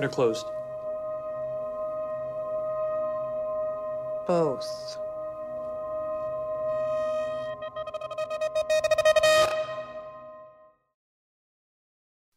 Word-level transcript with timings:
Open 0.00 0.08
or 0.08 0.14
closed? 0.14 0.46
Both. 4.26 4.66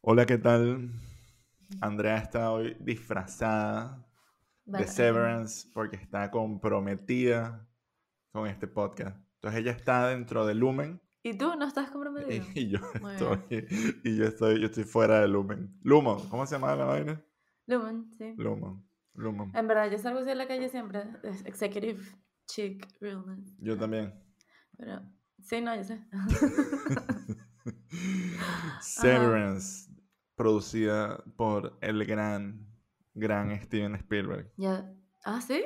Hola, 0.02 0.26
¿qué 0.26 0.38
tal? 0.38 0.90
Andrea 1.80 2.18
está 2.18 2.52
hoy 2.52 2.76
disfrazada 2.82 4.06
de. 4.66 4.86
Severance 4.86 5.70
porque 5.74 5.96
está 5.96 6.30
comprometida 6.32 7.66
con 8.34 8.48
este 8.48 8.68
podcast. 8.68 9.18
Entonces 9.36 9.62
ella 9.62 9.72
está 9.72 10.10
dentro 10.10 10.46
de 10.46 10.56
Lumen 10.56 11.02
¿Y 11.26 11.38
tú 11.38 11.56
no 11.56 11.66
estás 11.66 11.90
comprometido? 11.90 12.46
y 12.54 12.68
yo 12.68 12.80
Muy 13.00 13.14
estoy 13.14 13.40
y 14.04 14.18
yo 14.18 14.26
estoy 14.26 14.60
yo 14.60 14.66
estoy 14.66 14.84
fuera 14.84 15.22
de 15.22 15.30
Lumen. 15.30 15.80
Lumon, 15.82 16.28
¿cómo 16.28 16.46
se 16.46 16.56
llama 16.56 16.76
la 16.76 16.84
vaina? 16.84 17.24
Lumen, 17.68 18.12
sí. 18.18 18.34
Lumon. 18.38 18.86
Lumon. 19.14 19.52
En 19.56 19.68
verdad, 19.68 19.90
yo 19.92 19.98
salgo 19.98 20.20
así 20.20 20.32
en 20.32 20.38
la 20.38 20.48
calle 20.48 20.70
siempre. 20.70 21.04
es 21.24 21.46
Executive 21.46 22.02
chic 22.48 22.86
realness. 23.00 23.56
Yo 23.60 23.78
también. 23.78 24.14
Pero, 24.78 25.02
sí, 25.42 25.62
no, 25.62 25.76
yo 25.76 25.84
sé. 25.84 26.00
Severance, 28.82 29.90
producida 30.36 31.24
por 31.38 31.78
el 31.82 32.06
gran, 32.06 32.68
gran 33.14 33.60
Steven 33.62 33.96
Spielberg. 33.96 34.52
ya. 34.58 34.92
Ah, 35.26 35.40
¿sí? 35.40 35.64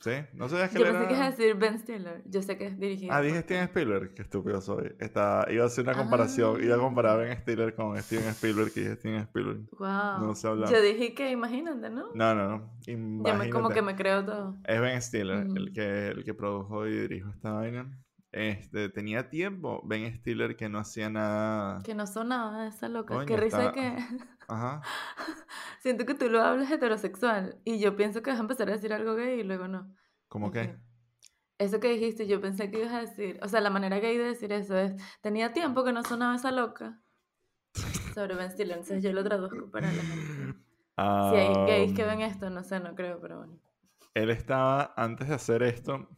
¿Sí? 0.00 0.12
¿No 0.34 0.48
sabías 0.48 0.70
que 0.70 0.78
Yo 0.78 0.84
pensé 0.84 0.98
era- 0.98 1.08
que 1.08 1.14
ibas 1.14 1.26
a 1.26 1.30
decir 1.30 1.54
Ben 1.56 1.78
Stiller. 1.80 2.22
Yo 2.26 2.42
sé 2.42 2.56
que 2.56 2.66
es 2.66 2.78
dirigido. 2.78 3.12
Ah, 3.12 3.16
por- 3.16 3.24
dije 3.26 3.40
Steven 3.40 3.64
Spielberg, 3.64 4.14
qué 4.14 4.22
estúpido 4.22 4.60
soy. 4.60 4.94
Está, 5.00 5.46
iba 5.50 5.64
a 5.64 5.66
hacer 5.66 5.82
una 5.84 5.94
comparación, 5.96 6.62
iba 6.62 6.76
a 6.76 6.78
comparar 6.78 7.14
a 7.14 7.22
Ben 7.24 7.36
Stiller 7.38 7.74
con 7.74 7.96
Steven 8.00 8.28
Spielberg 8.28 8.70
y 8.76 8.80
dije 8.80 8.94
Steven 8.96 9.20
Spielberg. 9.22 9.60
Wow. 9.78 10.26
No 10.26 10.34
sé 10.36 10.46
hablar. 10.46 10.70
Yo 10.70 10.80
dije 10.80 11.12
que 11.14 11.30
imagínate, 11.30 11.90
¿no? 11.90 12.12
No, 12.14 12.34
no, 12.36 12.48
no. 12.48 12.70
Yo 12.86 12.96
me, 12.98 13.18
Imagínate. 13.30 13.50
como 13.50 13.70
que 13.70 13.82
me 13.82 13.96
creo 13.96 14.24
todo. 14.24 14.56
Es 14.64 14.80
Ben 14.80 15.02
Stiller, 15.02 15.46
el, 15.56 15.72
que, 15.72 16.08
el 16.08 16.22
que 16.24 16.34
produjo 16.34 16.86
y 16.86 16.92
dirigió 16.92 17.30
esta 17.30 17.50
vaina. 17.52 17.98
Este, 18.36 18.88
tenía 18.88 19.28
tiempo 19.30 19.80
Ben 19.84 20.12
Stiller 20.18 20.56
que 20.56 20.68
no 20.68 20.80
hacía 20.80 21.08
nada. 21.08 21.78
Que 21.84 21.94
no 21.94 22.04
sonaba 22.04 22.66
esa 22.66 22.88
loca. 22.88 23.14
Coño, 23.14 23.26
Qué 23.26 23.36
risa 23.36 23.66
está- 23.66 23.72
que... 23.72 23.96
Ajá. 24.48 24.82
Siento 25.80 26.04
que 26.04 26.14
tú 26.14 26.28
lo 26.28 26.42
hablas 26.42 26.68
heterosexual. 26.68 27.60
Y 27.64 27.78
yo 27.78 27.94
pienso 27.94 28.22
que 28.22 28.30
vas 28.30 28.40
a 28.40 28.42
empezar 28.42 28.68
a 28.68 28.72
decir 28.72 28.92
algo 28.92 29.14
gay 29.14 29.38
y 29.38 29.44
luego 29.44 29.68
no. 29.68 29.94
¿Cómo 30.26 30.50
que? 30.50 30.76
Eso 31.58 31.78
que 31.78 31.90
dijiste, 31.90 32.26
yo 32.26 32.40
pensé 32.40 32.72
que 32.72 32.80
ibas 32.80 32.92
a 32.92 33.00
decir, 33.02 33.38
o 33.40 33.46
sea, 33.48 33.60
la 33.60 33.70
manera 33.70 34.00
gay 34.00 34.18
de 34.18 34.24
decir 34.24 34.50
eso 34.52 34.76
es, 34.76 34.94
tenía 35.20 35.52
tiempo 35.52 35.84
que 35.84 35.92
no 35.92 36.02
sonaba 36.02 36.34
esa 36.34 36.50
loca. 36.50 37.00
Sobre 38.14 38.34
Ben 38.34 38.50
Stiller, 38.50 38.78
entonces 38.78 39.00
yo 39.02 39.12
lo 39.12 39.22
traduzco 39.22 39.70
para 39.70 39.86
la 39.92 40.02
gente. 40.02 40.54
Si 40.96 41.36
hay 41.36 41.54
gays 41.66 41.92
que 41.92 42.02
Um, 42.02 42.08
ven 42.08 42.20
esto, 42.22 42.50
no 42.50 42.64
sé, 42.64 42.80
no 42.80 42.96
creo, 42.96 43.20
pero 43.20 43.38
bueno. 43.38 43.60
Él 44.14 44.30
estaba, 44.30 44.92
antes 44.96 45.28
de 45.28 45.34
hacer 45.34 45.62
esto, 45.62 46.08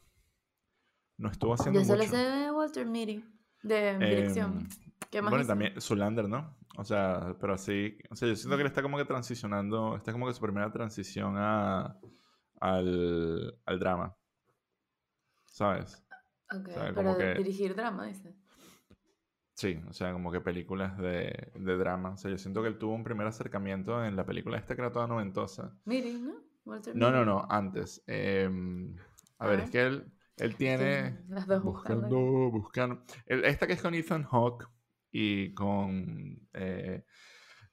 no 1.18 1.30
estuvo 1.30 1.54
haciendo 1.54 1.80
Yo 1.80 1.86
solo 1.86 2.02
mucho. 2.02 2.10
sé 2.10 2.16
de 2.16 2.50
Walter 2.52 2.86
Mitty, 2.86 3.24
de 3.62 3.98
dirección. 4.04 4.52
Em, 4.58 4.68
¿Qué 5.10 5.22
más 5.22 5.30
Bueno, 5.30 5.42
y 5.44 5.44
hizo? 5.44 5.48
también 5.48 5.80
Zulander, 5.80 6.28
¿no? 6.28 6.56
O 6.76 6.84
sea, 6.84 7.36
pero 7.40 7.54
así, 7.54 7.98
o 8.10 8.16
sea, 8.16 8.28
yo 8.28 8.36
siento 8.36 8.56
que 8.56 8.62
él 8.62 8.66
está 8.68 8.82
como 8.82 8.98
que 8.98 9.04
transicionando, 9.06 9.96
está 9.96 10.12
como 10.12 10.26
que 10.26 10.34
su 10.34 10.40
primera 10.42 10.70
transición 10.72 11.36
a, 11.38 11.98
al, 12.60 13.58
al 13.66 13.78
drama, 13.78 14.14
¿sabes? 15.46 16.02
Ok, 16.50 16.68
pero 16.94 17.16
que- 17.16 17.34
dirigir 17.36 17.74
drama, 17.76 18.06
dice. 18.06 18.34
Sí, 19.54 19.80
o 19.88 19.92
sea, 19.92 20.12
como 20.12 20.30
que 20.30 20.40
películas 20.40 20.96
de, 20.98 21.50
de 21.54 21.76
drama. 21.76 22.10
O 22.10 22.16
sea, 22.16 22.30
yo 22.30 22.38
siento 22.38 22.62
que 22.62 22.68
él 22.68 22.78
tuvo 22.78 22.94
un 22.94 23.02
primer 23.04 23.26
acercamiento 23.26 24.04
en 24.04 24.14
la 24.16 24.24
película 24.26 24.58
esta 24.58 24.74
que 24.76 24.82
era 24.82 24.92
toda 24.92 25.06
noventosa. 25.08 25.72
Mitty, 25.86 26.12
¿no? 26.20 26.34
Walter 26.66 26.94
No, 26.94 27.10
no, 27.10 27.24
no, 27.24 27.46
antes. 27.48 28.02
Em, 28.06 28.96
a 29.38 29.44
A 29.44 29.48
ver, 29.48 29.58
ver. 29.58 29.64
es 29.64 29.70
que 29.70 29.82
él, 29.82 30.12
él 30.36 30.56
tiene... 30.56 31.18
Las 31.28 31.46
dos 31.46 31.62
buscando. 31.62 32.08
Buscando, 32.08 32.50
buscando. 32.50 33.02
El- 33.26 33.44
esta 33.44 33.66
que 33.66 33.72
es 33.74 33.82
con 33.82 33.94
Ethan 33.94 34.24
Hawke 34.24 34.68
y 35.10 35.54
con... 35.54 36.48
eh, 36.54 37.04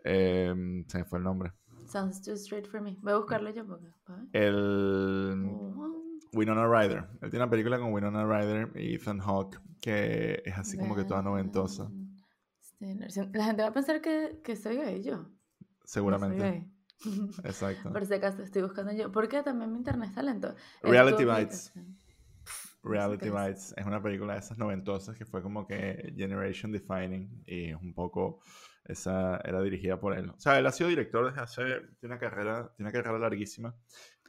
em, 0.03 0.85
se 0.87 0.97
me 0.99 1.05
fue 1.05 1.19
el 1.19 1.23
nombre. 1.25 1.53
Sounds 1.87 2.21
too 2.21 2.33
straight 2.33 2.67
for 2.67 2.81
me. 2.81 2.97
Voy 3.01 3.13
a 3.13 3.17
buscarlo 3.17 3.49
yo 3.51 3.65
porque. 3.67 3.87
El... 4.31 5.43
Oh, 5.51 6.01
Winona 6.33 6.65
Ryder. 6.67 7.05
Él 7.21 7.29
tiene 7.29 7.43
una 7.43 7.49
película 7.49 7.77
con 7.77 7.93
Winona 7.93 8.25
Ryder 8.25 8.71
y 8.75 8.95
Ethan 8.95 9.19
Hawke 9.19 9.59
que 9.81 10.41
es 10.45 10.57
así 10.57 10.77
como 10.77 10.95
que 10.95 11.03
toda 11.03 11.21
noventosa. 11.21 11.91
Si- 12.79 13.29
La 13.33 13.45
gente 13.45 13.61
va 13.61 13.67
a 13.67 13.73
pensar 13.73 14.01
que, 14.01 14.39
que 14.43 14.55
soy 14.55 14.77
gay 14.77 15.03
yo. 15.03 15.17
No 15.17 15.23
soy 15.25 15.85
Seguramente. 15.85 16.37
gay. 16.41 16.71
Exacto. 17.43 17.91
Por 17.93 18.05
si 18.05 18.13
acaso 18.13 18.41
estoy 18.41 18.61
buscando 18.61 18.93
yo. 18.93 19.11
Porque 19.11 19.43
también 19.43 19.71
mi 19.71 19.77
internet 19.77 20.09
está 20.09 20.23
lento. 20.23 20.55
Es 20.81 20.89
Reality 20.89 21.23
tu 21.25 21.29
Bites. 21.29 21.67
aplicación. 21.69 21.97
Reality. 22.83 23.29
Bites 23.29 23.73
es 23.77 23.85
una 23.85 24.01
película 24.01 24.33
de 24.33 24.39
esas 24.39 24.57
noventosas 24.57 25.15
que 25.17 25.25
fue 25.25 25.41
como 25.41 25.65
que 25.65 26.13
Generation 26.15 26.71
Defining 26.71 27.43
y 27.45 27.69
es 27.71 27.75
un 27.81 27.93
poco 27.93 28.41
esa 28.85 29.37
era 29.37 29.61
dirigida 29.61 29.99
por 29.99 30.17
él. 30.17 30.29
O 30.29 30.39
sea, 30.39 30.59
él 30.59 30.65
ha 30.67 30.71
sido 30.71 30.89
director 30.89 31.25
desde 31.25 31.41
hace 31.41 31.63
tiene 31.99 32.15
una 32.15 32.19
carrera, 32.19 32.73
tiene 32.75 32.89
una 32.89 32.91
carrera 32.91 33.19
larguísima 33.19 33.73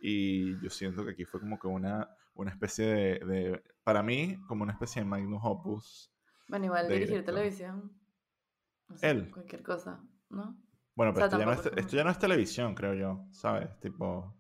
y 0.01 0.61
yo 0.63 0.71
siento 0.71 1.05
que 1.05 1.13
aquí 1.13 1.25
fue 1.25 1.41
como 1.41 1.59
que 1.59 1.67
una 1.67 2.09
una 2.35 2.51
especie 2.51 2.87
de, 2.87 3.19
de- 3.27 3.63
para 3.85 4.03
mí 4.03 4.37
como 4.49 4.65
una 4.65 4.73
especie 4.73 5.03
de 5.03 5.09
magnum 5.09 5.39
opus. 5.45 6.13
Bueno, 6.49 6.67
igual 6.67 6.89
dirigir 6.89 7.09
director. 7.09 7.35
televisión. 7.35 7.93
no 8.89 8.97
sé, 8.99 9.11
Él. 9.11 9.31
Cualquier 9.31 9.63
cosa, 9.63 10.01
¿no? 10.31 10.57
Bueno, 10.97 11.13
pero 11.15 11.27
O 11.27 11.31
sea, 11.31 11.39
esto, 11.39 11.39
ya 11.39 11.45
no 11.47 11.53
es, 11.53 11.67
esto 11.79 11.97
ya 11.97 12.05
no 12.05 12.11
es 12.11 12.19
televisión, 12.19 12.75
creo 12.75 12.95
yo, 12.95 13.27
¿sabes? 13.33 13.69
Tipo 13.81 14.35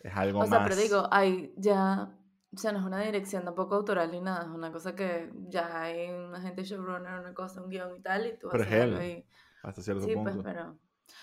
es 0.00 0.14
algo 0.14 0.40
O 0.40 0.46
sea, 0.46 0.60
más 0.60 0.68
pero 0.70 0.80
digo, 0.80 1.08
hay 1.10 1.52
ya. 1.56 2.16
O 2.52 2.56
sea, 2.58 2.72
no 2.72 2.80
es 2.80 2.84
una 2.84 3.00
dirección 3.00 3.44
tampoco 3.44 3.76
autoral 3.76 4.10
ni 4.10 4.20
nada. 4.20 4.42
Es 4.42 4.48
una 4.48 4.72
cosa 4.72 4.94
que 4.96 5.32
ya 5.48 5.82
hay 5.82 6.10
una 6.10 6.40
gente 6.40 6.64
showrunner, 6.64 7.20
una 7.20 7.32
cosa, 7.32 7.62
un 7.62 7.70
guion 7.70 7.96
y 7.96 8.00
tal. 8.00 8.26
Y 8.26 8.38
tú 8.38 8.48
Pero 8.50 8.62
haces 8.64 8.74
es 8.74 8.82
algo 8.82 8.96
ahí. 8.98 9.26
hasta 9.62 9.82
cierto 9.82 10.04
Sí, 10.04 10.14
punto. 10.14 10.32
pues, 10.32 10.44
pero... 10.44 10.76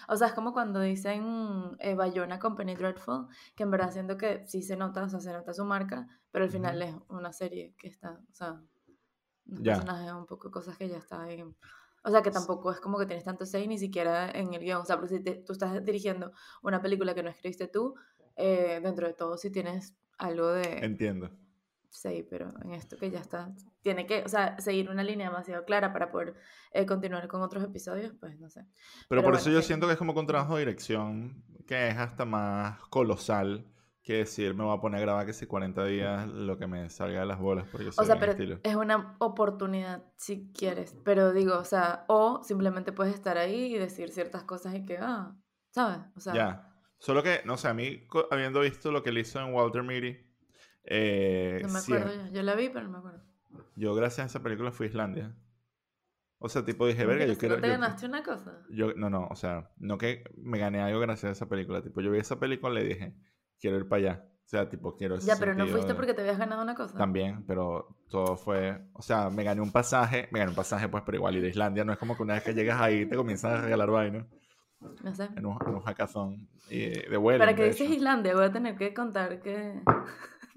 O 0.09 0.15
sea, 0.17 0.27
es 0.27 0.33
como 0.33 0.53
cuando 0.53 0.79
dicen 0.81 1.75
eh, 1.79 1.95
Bayona 1.95 2.39
Company 2.39 2.75
Dreadful, 2.75 3.27
que 3.55 3.63
en 3.63 3.71
verdad 3.71 3.91
siento 3.91 4.17
que 4.17 4.45
sí 4.47 4.61
se 4.61 4.75
nota, 4.77 5.03
o 5.03 5.09
sea, 5.09 5.19
se 5.21 5.31
nota 5.31 5.53
su 5.53 5.63
marca, 5.65 6.07
pero 6.31 6.43
al 6.45 6.51
final 6.51 6.81
es 6.81 6.93
una 7.07 7.31
serie 7.31 7.73
que 7.77 7.87
está, 7.87 8.19
o 8.29 8.33
sea, 8.33 8.61
Ya. 9.45 9.75
personajes, 9.75 10.11
un 10.11 10.25
poco 10.25 10.51
cosas 10.51 10.77
que 10.77 10.89
ya 10.89 10.97
está 10.97 11.23
ahí. 11.23 11.41
O 12.03 12.09
sea, 12.11 12.21
que 12.21 12.31
tampoco 12.31 12.71
es 12.71 12.79
como 12.81 12.97
que 12.97 13.05
tienes 13.05 13.23
tanto 13.23 13.45
say 13.45 13.65
ni 13.67 13.77
siquiera 13.77 14.29
en 14.31 14.53
el 14.53 14.61
guion. 14.61 14.81
O 14.81 14.85
sea, 14.85 14.97
pero 14.97 15.07
si 15.07 15.21
te- 15.21 15.35
tú 15.45 15.53
estás 15.53 15.83
dirigiendo 15.83 16.31
una 16.63 16.81
película 16.81 17.13
que 17.15 17.23
no 17.23 17.29
escribiste 17.29 17.67
tú, 17.67 17.95
eh, 18.35 18.79
dentro 18.83 19.07
de 19.07 19.13
todo 19.13 19.37
sí 19.37 19.51
tienes 19.51 19.95
algo 20.17 20.47
de 20.49 20.85
Entiendo. 20.85 21.29
say, 21.89 22.23
pero 22.23 22.53
en 22.63 22.73
esto 22.73 22.97
que 22.97 23.09
ya 23.11 23.19
está, 23.19 23.53
tiene 23.81 24.05
que, 24.05 24.23
o 24.23 24.29
sea, 24.29 24.59
seguir 24.59 24.89
una 24.89 25.03
línea 25.03 25.29
demasiado 25.29 25.65
clara 25.65 25.93
para 25.93 26.11
poder 26.11 26.35
eh, 26.71 26.85
continuar 26.85 27.27
con 27.27 27.41
otros 27.41 27.63
episodios, 27.63 28.13
pues 28.19 28.39
no 28.39 28.49
sé. 28.49 28.65
Pero, 29.09 29.21
Pero 29.21 29.23
por 29.23 29.33
bueno, 29.33 29.37
eso 29.37 29.49
yo 29.49 29.61
sí. 29.61 29.67
siento 29.67 29.87
que 29.87 29.93
es 29.93 29.97
como 29.99 30.13
un 30.13 30.27
trabajo 30.27 30.55
de 30.55 30.59
dirección 30.61 31.43
que 31.65 31.87
es 31.89 31.97
hasta 31.97 32.25
más 32.25 32.79
colosal 32.89 33.65
que 34.03 34.13
decir 34.19 34.53
me 34.55 34.63
voy 34.63 34.77
a 34.77 34.79
poner 34.79 34.99
a 34.99 35.01
grabar 35.01 35.25
que 35.25 35.33
si 35.33 35.47
40 35.47 35.83
días 35.85 36.27
lo 36.27 36.57
que 36.57 36.67
me 36.67 36.89
salga 36.89 37.19
de 37.21 37.25
las 37.25 37.39
bolas 37.39 37.67
porque 37.71 37.91
O 37.97 38.03
sea, 38.05 38.19
pero 38.19 38.33
estilo. 38.33 38.59
es 38.63 38.75
una 38.75 39.15
oportunidad 39.19 40.03
si 40.17 40.51
quieres. 40.53 40.95
Pero 41.03 41.33
digo, 41.33 41.57
o 41.57 41.65
sea, 41.65 42.05
o 42.07 42.41
simplemente 42.43 42.91
puedes 42.93 43.13
estar 43.13 43.37
ahí 43.37 43.73
y 43.75 43.77
decir 43.77 44.09
ciertas 44.11 44.43
cosas 44.43 44.75
y 44.75 44.85
que, 44.85 44.97
ah, 44.99 45.35
¿sabes? 45.71 45.99
O 46.15 46.19
sea, 46.21 46.33
Ya. 46.33 46.66
Solo 46.99 47.21
que, 47.23 47.41
no 47.45 47.57
sé, 47.57 47.67
a 47.67 47.73
mí, 47.73 48.07
habiendo 48.31 48.61
visto 48.61 48.91
lo 48.91 49.03
que 49.03 49.09
él 49.11 49.19
hizo 49.19 49.39
en 49.39 49.53
Walter 49.53 49.83
Mitty, 49.83 50.17
eh, 50.85 51.59
no 51.63 51.69
me 51.69 51.79
acuerdo 51.79 52.13
yo. 52.13 52.31
Yo 52.33 52.41
la 52.43 52.55
vi, 52.55 52.69
pero 52.69 52.85
no 52.85 52.91
me 52.91 52.97
acuerdo. 52.99 53.21
yo 53.75 53.93
gracias 53.95 54.19
a 54.25 54.27
esa 54.27 54.43
película 54.43 54.71
fui 54.71 54.87
a 54.87 54.89
Islandia. 54.89 55.35
O 56.39 56.49
sea, 56.49 56.63
tipo 56.63 56.85
dije, 56.85 56.99
¿Cómo 57.03 57.09
verga, 57.15 57.25
yo 57.25 57.37
quiero... 57.37 57.55
¿No 57.55 57.61
te 57.61 57.67
yo- 57.67 57.73
ganaste 57.73 58.05
una 58.05 58.23
cosa? 58.23 58.61
yo- 58.69 58.93
no, 58.95 59.09
no, 59.09 59.27
o 59.27 59.35
sea, 59.35 59.71
no 59.77 59.97
que 59.97 60.23
me 60.37 60.59
gané 60.59 60.81
algo 60.81 60.99
gracias 60.99 61.29
a 61.29 61.31
esa 61.33 61.49
película. 61.49 61.81
Tipo, 61.81 62.01
yo 62.01 62.11
vi 62.11 62.19
esa 62.19 62.39
película 62.39 62.79
y 62.79 62.83
le 62.83 62.89
dije, 62.89 63.13
quiero 63.59 63.77
ir 63.77 63.87
para 63.87 63.99
allá. 64.01 64.25
O 64.45 64.49
sea, 64.49 64.69
tipo, 64.69 64.95
quiero 64.95 65.15
ese 65.15 65.27
Ya, 65.27 65.35
pero 65.37 65.55
no 65.55 65.65
fuiste 65.67 65.89
de- 65.89 65.95
porque 65.95 66.13
te 66.13 66.21
habías 66.21 66.37
ganado 66.37 66.61
una 66.61 66.75
cosa. 66.75 66.97
También, 66.97 67.43
pero 67.45 67.97
todo 68.09 68.37
fue, 68.37 68.79
o 68.93 69.01
sea, 69.01 69.29
me 69.29 69.43
gané 69.43 69.61
un 69.61 69.71
pasaje, 69.71 70.29
me 70.31 70.39
gané 70.39 70.51
un 70.51 70.55
pasaje 70.55 70.87
pues, 70.87 71.03
pero 71.05 71.17
igual 71.17 71.35
ir 71.35 71.43
a 71.43 71.47
Islandia 71.49 71.83
no 71.83 71.91
es 71.91 71.97
como 71.99 72.15
que 72.15 72.23
una 72.23 72.35
vez 72.35 72.43
que 72.43 72.53
llegas 72.53 72.79
ahí 72.79 73.05
te 73.07 73.15
comienzan 73.17 73.55
a 73.55 73.61
regalar 73.63 73.89
vainas 73.91 74.25
No 74.25 74.37
sé. 75.13 75.29
en 75.35 75.45
un, 75.45 75.57
en 75.65 75.75
un 75.75 75.81
hackathon 75.81 76.47
y 76.69 76.89
de 76.89 77.17
vuelo. 77.17 77.39
Para 77.39 77.55
que 77.55 77.65
dices 77.65 77.89
Islandia, 77.89 78.33
voy 78.33 78.45
a 78.45 78.51
tener 78.51 78.75
que 78.77 78.93
contar 78.93 79.41
que 79.41 79.81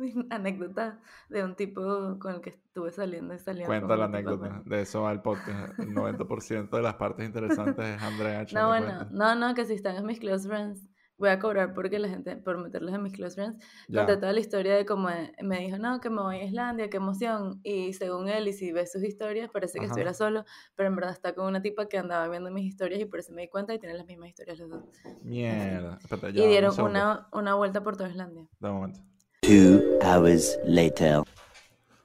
anécdota 0.31 0.99
de 1.29 1.45
un 1.45 1.55
tipo 1.55 2.19
con 2.19 2.35
el 2.35 2.41
que 2.41 2.51
estuve 2.51 2.91
saliendo 2.91 3.35
y 3.35 3.39
saliendo. 3.39 3.69
Cuenta 3.69 3.97
la 3.97 4.07
anécdota, 4.07 4.63
de 4.65 4.83
eso 4.83 5.03
va 5.03 5.13
el 5.13 5.21
podcast. 5.21 5.79
El 5.79 5.95
90% 5.95 6.71
de 6.71 6.83
las 6.83 6.95
partes 6.95 7.27
interesantes 7.27 7.85
es 7.85 8.03
Andrea 8.03 8.45
No, 8.53 8.69
bueno, 8.69 8.87
cuenta. 8.87 9.09
no, 9.11 9.35
no, 9.35 9.55
que 9.55 9.65
si 9.65 9.75
están 9.75 9.97
en 9.97 10.07
mis 10.07 10.21
close 10.21 10.49
friends, 10.49 10.90
voy 11.21 11.29
a 11.29 11.39
cobrar 11.39 11.75
porque 11.75 11.99
la 11.99 12.09
gente, 12.09 12.35
por 12.37 12.57
meterlos 12.57 12.95
en 12.95 13.03
mis 13.03 13.13
close 13.13 13.35
friends, 13.35 13.63
conté 13.95 14.17
toda 14.17 14.33
la 14.33 14.41
historia 14.41 14.75
de 14.75 14.87
cómo 14.87 15.11
me 15.43 15.59
dijo, 15.59 15.77
no, 15.77 16.01
que 16.01 16.09
me 16.09 16.23
voy 16.23 16.37
a 16.37 16.45
Islandia, 16.45 16.89
qué 16.89 16.97
emoción. 16.97 17.61
Y 17.63 17.93
según 17.93 18.29
él, 18.29 18.49
y 18.49 18.55
si 18.55 18.73
ves 18.73 18.91
sus 18.91 19.05
historias, 19.05 19.51
parece 19.51 19.79
que 19.79 19.85
estuviera 19.85 20.15
solo, 20.15 20.45
pero 20.75 20.89
en 20.89 20.97
verdad 20.97 21.13
está 21.13 21.35
con 21.35 21.47
una 21.47 21.61
tipa 21.61 21.89
que 21.89 21.99
andaba 21.99 22.27
viendo 22.29 22.51
mis 22.51 22.65
historias 22.65 23.01
y 23.03 23.05
por 23.05 23.21
eso 23.21 23.35
me 23.35 23.43
di 23.43 23.49
cuenta 23.49 23.75
y 23.75 23.79
tiene 23.79 23.95
las 23.95 24.07
mismas 24.07 24.31
historias 24.31 24.59
los 24.59 24.71
dos. 24.71 24.85
Mierda. 25.23 25.99
y 26.29 26.47
dieron 26.47 26.81
una, 26.81 27.29
una, 27.33 27.55
vuelta 27.55 27.83
por 27.83 27.99
toda 27.99 28.09
Islandia. 28.09 28.49
Da 28.59 28.71
un 28.71 28.77
momento. 28.77 29.01
Two 29.43 29.99
hours 30.03 30.59
later. 30.65 31.23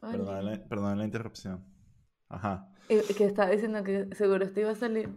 Perdón 0.01 0.97
la, 0.99 1.05
interrupción. 1.05 1.63
Ajá. 2.27 2.69
Y 2.89 2.99
que 3.13 3.25
estaba 3.25 3.49
diciendo 3.49 3.81
que 3.83 4.09
seguro 4.13 4.43
esto 4.43 4.59
iba 4.59 4.71
a 4.71 4.75
salir 4.75 5.09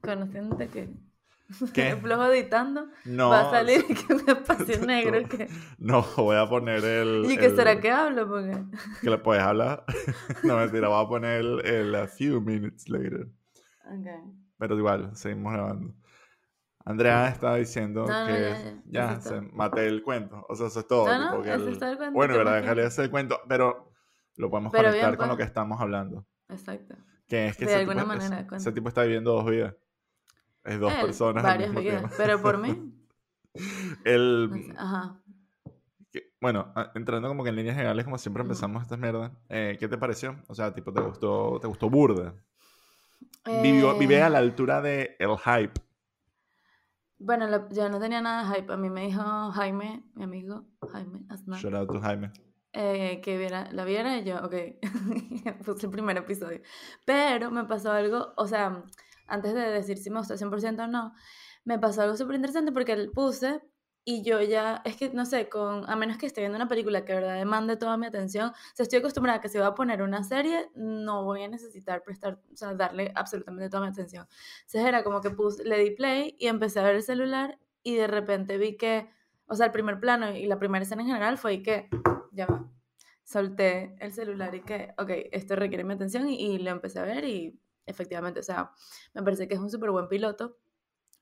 conociéndote 0.00 0.68
que 0.68 1.05
¿Qué? 1.74 1.96
flojo 1.96 2.26
editando. 2.26 2.88
No. 3.04 3.30
Va 3.30 3.48
a 3.48 3.50
salir 3.50 3.84
que 3.86 4.14
un 4.14 4.28
espacio 4.28 4.84
negro. 4.84 5.16
Que... 5.28 5.48
No, 5.78 6.02
voy 6.16 6.36
a 6.36 6.48
poner 6.48 6.84
el. 6.84 7.26
¿Y 7.30 7.36
qué 7.36 7.50
será 7.50 7.80
que 7.80 7.90
hablo? 7.90 8.28
Porque... 8.28 8.64
Que 9.00 9.10
le 9.10 9.18
puedes 9.18 9.42
hablar. 9.42 9.84
no, 10.42 10.56
mentira, 10.56 10.88
voy 10.88 11.04
a 11.04 11.08
poner 11.08 11.40
el, 11.64 11.94
a 11.94 12.06
few 12.06 12.40
minutes 12.40 12.88
later. 12.88 13.28
Okay. 13.86 14.20
Pero 14.58 14.76
igual, 14.76 15.14
seguimos 15.16 15.52
grabando. 15.52 15.94
Andrea 16.84 17.28
estaba 17.28 17.56
diciendo 17.56 18.04
que 18.04 18.80
ya, 18.86 19.20
se 19.20 19.40
maté 19.40 19.88
el 19.88 20.02
cuento. 20.02 20.46
O 20.48 20.54
sea, 20.54 20.68
eso 20.68 20.80
es 20.80 20.86
todo. 20.86 21.06
No, 21.06 21.42
no, 21.42 21.44
el... 21.44 21.62
cuento 21.62 22.12
bueno, 22.12 22.36
verdad, 22.36 22.60
déjale 22.60 22.86
ese 22.86 23.02
el 23.02 23.10
cuento, 23.10 23.40
pero 23.48 23.92
lo 24.36 24.50
podemos 24.50 24.72
conectar 24.72 25.16
con 25.16 25.28
lo 25.28 25.34
pues. 25.34 25.44
que 25.44 25.48
estamos 25.48 25.80
hablando. 25.80 26.26
Exacto. 26.48 26.94
Que 27.26 27.48
es 27.48 27.56
que 27.56 27.64
de 27.64 27.72
ese, 27.72 27.80
alguna 27.80 28.02
tipo, 28.02 28.14
manera, 28.14 28.46
ese, 28.52 28.72
tipo 28.72 28.88
está 28.88 29.02
viviendo 29.02 29.32
dos 29.32 29.46
vidas. 29.46 29.74
Es 30.66 30.80
dos 30.80 30.92
personas. 30.94 31.42
Varias 31.42 31.74
vidas, 31.74 32.12
pero 32.16 32.42
por 32.42 32.58
mí. 32.58 32.92
El. 34.04 34.74
Ajá. 34.76 35.20
bueno, 36.40 36.74
entrando 36.94 37.28
como 37.28 37.42
que 37.42 37.50
en 37.50 37.56
líneas 37.56 37.76
generales, 37.76 38.04
como 38.04 38.18
siempre 38.18 38.42
empezamos 38.42 38.82
estas 38.82 38.98
mierdas, 38.98 39.32
eh, 39.48 39.76
¿qué 39.78 39.88
te 39.88 39.96
pareció? 39.96 40.36
O 40.48 40.54
sea, 40.54 40.74
tipo, 40.74 40.92
¿te 40.92 41.00
gustó, 41.00 41.58
te 41.60 41.66
gustó 41.66 41.88
burda? 41.88 42.34
Vivió, 43.62 43.96
vive 43.96 44.22
a 44.22 44.28
la 44.28 44.38
eh. 44.38 44.42
altura 44.42 44.82
de 44.82 45.16
el 45.18 45.38
hype. 45.38 45.80
Bueno, 47.18 47.68
yo 47.70 47.88
no 47.88 47.98
tenía 47.98 48.20
nada 48.20 48.50
de 48.50 48.56
hype. 48.56 48.72
A 48.72 48.76
mí 48.76 48.90
me 48.90 49.06
dijo 49.06 49.22
Jaime, 49.52 50.04
mi 50.14 50.24
amigo, 50.24 50.66
Jaime 50.92 51.24
Aznar. 51.30 51.60
Shout 51.60 51.74
out 51.74 51.90
to 51.90 52.00
Jaime. 52.00 52.32
Eh, 52.72 53.22
que 53.22 53.38
viera, 53.38 53.70
la 53.72 53.86
viera 53.86 54.18
y 54.18 54.24
yo, 54.24 54.36
ok, 54.44 54.54
puse 55.64 55.86
el 55.86 55.92
primer 55.92 56.18
episodio. 56.18 56.60
Pero 57.06 57.50
me 57.50 57.64
pasó 57.64 57.92
algo, 57.92 58.34
o 58.36 58.46
sea, 58.46 58.84
antes 59.26 59.54
de 59.54 59.60
decir 59.60 59.98
si 59.98 60.10
me 60.10 60.18
gustó 60.18 60.34
100% 60.34 60.84
o 60.84 60.86
no, 60.86 61.14
me 61.64 61.78
pasó 61.78 62.02
algo 62.02 62.16
súper 62.16 62.36
interesante 62.36 62.72
porque 62.72 63.10
puse 63.14 63.60
y 64.08 64.22
yo 64.22 64.40
ya, 64.40 64.82
es 64.84 64.96
que 64.96 65.10
no 65.10 65.26
sé, 65.26 65.48
con, 65.48 65.90
a 65.90 65.96
menos 65.96 66.16
que 66.16 66.26
esté 66.26 66.40
viendo 66.40 66.54
una 66.54 66.68
película 66.68 67.04
que 67.04 67.12
de 67.12 67.18
verdad 67.18 67.34
demande 67.34 67.76
toda 67.76 67.96
mi 67.96 68.06
atención, 68.06 68.50
o 68.50 68.54
sea, 68.72 68.84
estoy 68.84 69.00
acostumbrada 69.00 69.38
a 69.38 69.40
que 69.40 69.48
si 69.48 69.58
voy 69.58 69.66
a 69.66 69.74
poner 69.74 70.00
una 70.00 70.22
serie, 70.22 70.70
no 70.76 71.24
voy 71.24 71.42
a 71.42 71.48
necesitar 71.48 72.04
prestar, 72.04 72.40
o 72.52 72.56
sea, 72.56 72.72
darle 72.74 73.10
absolutamente 73.16 73.68
toda 73.68 73.82
mi 73.82 73.88
atención. 73.88 74.28
Entonces 74.58 74.86
era 74.86 75.02
como 75.02 75.20
que 75.20 75.30
puse, 75.30 75.64
le 75.64 75.78
di 75.78 75.90
play 75.90 76.36
y 76.38 76.46
empecé 76.46 76.78
a 76.78 76.84
ver 76.84 76.94
el 76.94 77.02
celular 77.02 77.58
y 77.82 77.96
de 77.96 78.06
repente 78.06 78.58
vi 78.58 78.76
que, 78.76 79.10
o 79.48 79.56
sea, 79.56 79.66
el 79.66 79.72
primer 79.72 79.98
plano 79.98 80.30
y 80.30 80.46
la 80.46 80.60
primera 80.60 80.84
escena 80.84 81.02
en 81.02 81.08
general 81.08 81.36
fue 81.36 81.64
que, 81.64 81.88
ya 82.30 82.46
va, 82.46 82.64
solté 83.24 83.96
el 83.98 84.12
celular 84.12 84.54
y 84.54 84.60
que, 84.60 84.94
ok, 84.98 85.10
esto 85.32 85.56
requiere 85.56 85.82
mi 85.82 85.94
atención 85.94 86.28
y, 86.28 86.36
y 86.40 86.58
lo 86.58 86.70
empecé 86.70 87.00
a 87.00 87.02
ver 87.02 87.24
y 87.24 87.58
efectivamente, 87.86 88.40
o 88.40 88.42
sea, 88.42 88.72
me 89.14 89.22
parece 89.22 89.48
que 89.48 89.54
es 89.54 89.60
un 89.60 89.70
súper 89.70 89.90
buen 89.90 90.08
piloto. 90.08 90.58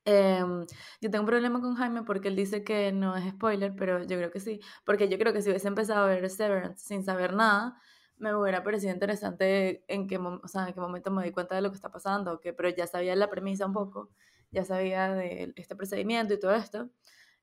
Em, 0.06 0.66
yo 1.00 1.10
tengo 1.10 1.20
un 1.20 1.26
problema 1.26 1.60
con 1.60 1.76
Jaime 1.76 2.02
porque 2.02 2.28
él 2.28 2.36
dice 2.36 2.62
que 2.62 2.92
no 2.92 3.16
es 3.16 3.30
spoiler, 3.30 3.74
pero 3.74 4.02
yo 4.02 4.16
creo 4.18 4.30
que 4.30 4.40
sí, 4.40 4.60
porque 4.84 5.08
yo 5.08 5.18
creo 5.18 5.32
que 5.32 5.40
si 5.40 5.48
hubiese 5.48 5.68
empezado 5.68 6.04
a 6.04 6.08
ver 6.08 6.28
Severance 6.28 6.86
sin 6.86 7.04
saber 7.04 7.34
nada, 7.34 7.80
me 8.16 8.34
hubiera 8.34 8.62
parecido 8.62 8.92
interesante 8.92 9.84
en 9.88 10.06
qué, 10.06 10.18
o 10.18 10.48
sea, 10.48 10.68
en 10.68 10.74
qué 10.74 10.80
momento 10.80 11.10
me 11.10 11.24
di 11.24 11.32
cuenta 11.32 11.54
de 11.54 11.62
lo 11.62 11.70
que 11.70 11.76
está 11.76 11.90
pasando, 11.90 12.40
que, 12.40 12.52
pero 12.52 12.68
ya 12.68 12.86
sabía 12.86 13.16
la 13.16 13.30
premisa 13.30 13.66
un 13.66 13.72
poco, 13.72 14.10
ya 14.50 14.64
sabía 14.64 15.14
de 15.14 15.52
este 15.56 15.74
procedimiento 15.74 16.34
y 16.34 16.38
todo 16.38 16.54
esto, 16.54 16.90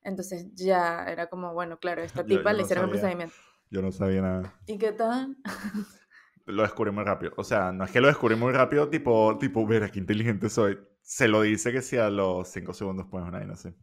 entonces 0.03 0.53
ya 0.53 1.05
era 1.05 1.27
como, 1.27 1.53
bueno, 1.53 1.79
claro, 1.79 2.01
esta 2.01 2.25
tipa 2.25 2.53
le 2.53 2.63
hicieron 2.63 2.85
un 2.85 2.91
procedimiento. 2.91 3.35
Yo 3.69 3.81
no 3.81 3.91
sabía 3.91 4.21
nada. 4.21 4.59
¿Y 4.65 4.77
qué 4.77 4.91
tal? 4.91 5.37
lo 6.45 6.63
descubrí 6.63 6.91
muy 6.91 7.03
rápido. 7.03 7.33
O 7.37 7.43
sea, 7.43 7.71
no 7.71 7.83
es 7.83 7.91
que 7.91 8.01
lo 8.01 8.07
descubrí 8.07 8.35
muy 8.35 8.51
rápido, 8.51 8.89
tipo, 8.89 9.37
tipo, 9.37 9.65
ver 9.65 9.91
qué 9.91 9.99
inteligente 9.99 10.49
soy. 10.49 10.79
Se 11.01 11.27
lo 11.27 11.41
dice 11.41 11.71
que 11.71 11.81
si 11.81 11.97
a 11.97 12.09
los 12.09 12.47
cinco 12.47 12.73
segundos 12.73 13.07
pues 13.09 13.23
una 13.23 13.39
no 13.41 13.55
sé. 13.55 13.73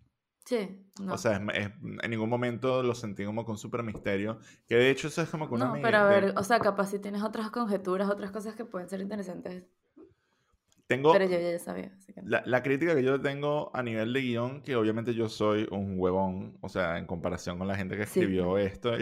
Sí. 0.44 0.86
No. 1.00 1.14
O 1.14 1.18
sea, 1.18 1.36
en 1.36 2.10
ningún 2.10 2.30
momento 2.30 2.82
lo 2.82 2.94
sentí 2.94 3.24
como 3.24 3.44
con 3.44 3.58
súper 3.58 3.82
misterio. 3.82 4.38
Que 4.66 4.76
de 4.76 4.90
hecho 4.90 5.08
eso 5.08 5.20
es 5.20 5.28
como 5.28 5.48
con 5.48 5.60
una... 5.60 5.74
No, 5.74 5.82
pero 5.82 5.98
a 5.98 6.04
ver, 6.04 6.32
o 6.36 6.42
sea, 6.42 6.58
capaz 6.58 6.86
si 6.86 6.98
tienes 6.98 7.22
otras 7.22 7.50
conjeturas, 7.50 8.08
otras 8.08 8.30
cosas 8.30 8.54
que 8.54 8.64
pueden 8.64 8.88
ser 8.88 9.00
interesantes 9.00 9.64
tengo 10.88 11.12
Pero 11.12 11.26
yo 11.26 11.38
ya 11.38 11.58
sabía. 11.58 11.92
la, 12.24 12.42
la, 12.46 12.62
crítica 12.62 12.94
que 12.94 13.02
yo 13.02 13.20
tengo 13.20 13.70
a 13.74 13.82
nivel 13.82 14.10
de 14.14 14.22
guion, 14.22 14.62
que 14.62 14.74
obviamente 14.74 15.12
yo 15.12 15.28
soy 15.28 15.68
un 15.70 16.00
huevón, 16.00 16.56
o 16.62 16.70
sea, 16.70 16.96
en 16.96 17.04
comparación 17.04 17.58
con 17.58 17.68
la 17.68 17.76
gente 17.76 17.94
que 17.94 18.04
escribió 18.04 18.56
esto 18.56 18.94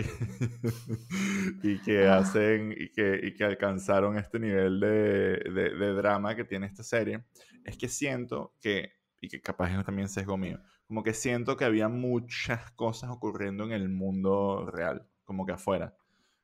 y, 1.62 1.78
que 1.84 2.08
hacen 2.08 2.74
y 2.76 2.88
que, 2.90 3.20
y 3.22 3.34
que 3.34 3.44
alcanzaron 3.44 4.18
este 4.18 4.40
nivel 4.40 4.80
de, 4.80 4.88
de, 4.88 5.70
de, 5.76 5.92
drama 5.92 6.34
que 6.34 6.42
tiene 6.42 6.66
esta 6.66 6.82
serie, 6.82 7.22
es 7.64 7.76
que 7.76 7.86
siento 7.86 8.52
que, 8.60 8.94
y 9.20 9.28
que 9.28 9.40
capaz 9.40 9.70
es 9.70 9.84
también 9.84 10.08
sesgo 10.08 10.36
mío, 10.36 10.58
como 10.88 11.04
que 11.04 11.14
siento 11.14 11.56
que 11.56 11.66
había 11.66 11.88
muchas 11.88 12.72
cosas 12.72 13.10
ocurriendo 13.10 13.62
en 13.62 13.70
el 13.70 13.88
mundo 13.88 14.68
real, 14.72 15.06
como 15.24 15.46
que 15.46 15.52
afuera, 15.52 15.96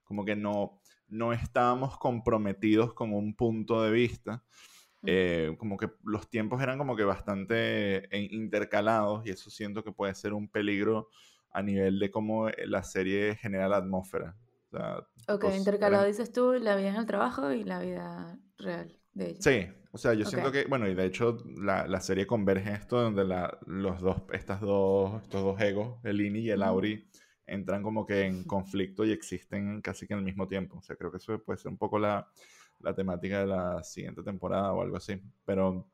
como 0.04 0.24
que 0.24 0.36
no, 0.36 0.80
no 1.08 1.32
estábamos 1.32 1.98
comprometidos 1.98 2.94
con 2.94 3.12
un 3.12 3.34
punto 3.34 3.82
de 3.82 3.90
vista 3.90 4.44
eh, 5.04 5.54
como 5.58 5.76
que 5.76 5.90
los 6.04 6.28
tiempos 6.30 6.62
eran 6.62 6.78
como 6.78 6.94
que 6.94 7.04
bastante 7.04 8.04
eh, 8.16 8.28
intercalados 8.30 9.26
y 9.26 9.30
eso 9.30 9.50
siento 9.50 9.82
que 9.82 9.90
puede 9.90 10.14
ser 10.14 10.32
un 10.32 10.48
peligro 10.48 11.08
a 11.50 11.62
nivel 11.62 11.98
de 11.98 12.10
cómo 12.10 12.48
eh, 12.48 12.66
la 12.66 12.84
serie 12.84 13.34
genera 13.34 13.68
la 13.68 13.78
atmósfera. 13.78 14.36
ok, 15.28 15.44
intercalado 15.56 16.06
dices 16.06 16.32
tú, 16.32 16.52
la 16.52 16.76
vida 16.76 16.90
en 16.90 16.96
el 16.96 17.06
trabajo 17.06 17.52
y 17.52 17.64
la 17.64 17.80
vida 17.80 18.38
real 18.58 18.96
de 19.12 19.30
ella. 19.30 19.40
Sí, 19.40 19.66
o 19.90 19.98
sea, 19.98 20.14
yo 20.14 20.24
siento 20.24 20.52
que, 20.52 20.66
bueno, 20.66 20.88
y 20.88 20.94
de 20.94 21.04
hecho 21.04 21.36
la, 21.60 21.86
la 21.88 22.00
serie 22.00 22.26
converge 22.26 22.68
en 22.68 22.76
esto 22.76 23.00
donde 23.00 23.24
la, 23.24 23.58
los 23.66 24.00
dos, 24.00 24.22
estas 24.32 24.60
dos, 24.60 25.20
estos 25.22 25.42
dos 25.42 25.60
egos, 25.60 25.98
el 26.04 26.20
Ini 26.20 26.40
y 26.40 26.50
el 26.50 26.62
Auri, 26.62 27.08
entran 27.44 27.82
como 27.82 28.06
que 28.06 28.22
en 28.22 28.44
conflicto 28.46 29.04
y 29.04 29.10
existen 29.10 29.82
casi 29.82 30.06
que 30.06 30.14
al 30.14 30.22
mismo 30.22 30.46
tiempo. 30.46 30.78
O 30.78 30.82
sea, 30.82 30.94
creo 30.94 31.10
que 31.10 31.16
eso 31.16 31.42
puede 31.42 31.58
ser 31.58 31.72
un 31.72 31.76
poco 31.76 31.98
la, 31.98 32.26
la 32.82 32.94
temática 32.94 33.40
de 33.40 33.46
la 33.46 33.82
siguiente 33.82 34.22
temporada 34.22 34.72
o 34.72 34.82
algo 34.82 34.96
así. 34.96 35.20
Pero 35.44 35.88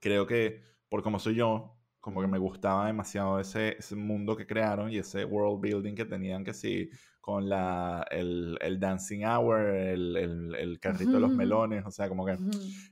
creo 0.00 0.26
que, 0.26 0.62
por 0.88 1.02
como 1.02 1.18
soy 1.18 1.36
yo, 1.36 1.76
como 2.00 2.20
que 2.20 2.26
me 2.26 2.38
gustaba 2.38 2.86
demasiado 2.86 3.40
ese, 3.40 3.76
ese 3.78 3.96
mundo 3.96 4.36
que 4.36 4.46
crearon 4.46 4.90
y 4.90 4.98
ese 4.98 5.24
world 5.24 5.60
building 5.60 5.94
que 5.94 6.04
tenían 6.04 6.44
que 6.44 6.52
sí, 6.52 6.90
con 7.20 7.48
la, 7.48 8.06
el, 8.10 8.58
el 8.60 8.78
dancing 8.78 9.24
hour, 9.24 9.60
el, 9.70 10.14
el, 10.14 10.54
el 10.54 10.78
carrito 10.78 11.12
de 11.12 11.20
los 11.20 11.30
melones, 11.30 11.86
o 11.86 11.90
sea, 11.90 12.10
como 12.10 12.26
que 12.26 12.36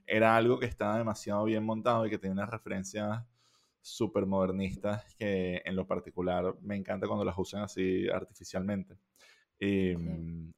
era 0.06 0.34
algo 0.34 0.58
que 0.58 0.64
estaba 0.64 0.96
demasiado 0.96 1.44
bien 1.44 1.62
montado 1.62 2.06
y 2.06 2.10
que 2.10 2.16
tenía 2.16 2.32
unas 2.32 2.48
referencias 2.48 3.22
súper 3.82 4.24
modernistas 4.24 5.04
que 5.16 5.60
en 5.62 5.76
lo 5.76 5.86
particular 5.86 6.54
me 6.62 6.76
encanta 6.76 7.06
cuando 7.06 7.26
las 7.26 7.36
usan 7.36 7.62
así 7.62 8.08
artificialmente. 8.08 8.96
Y, 9.58 9.92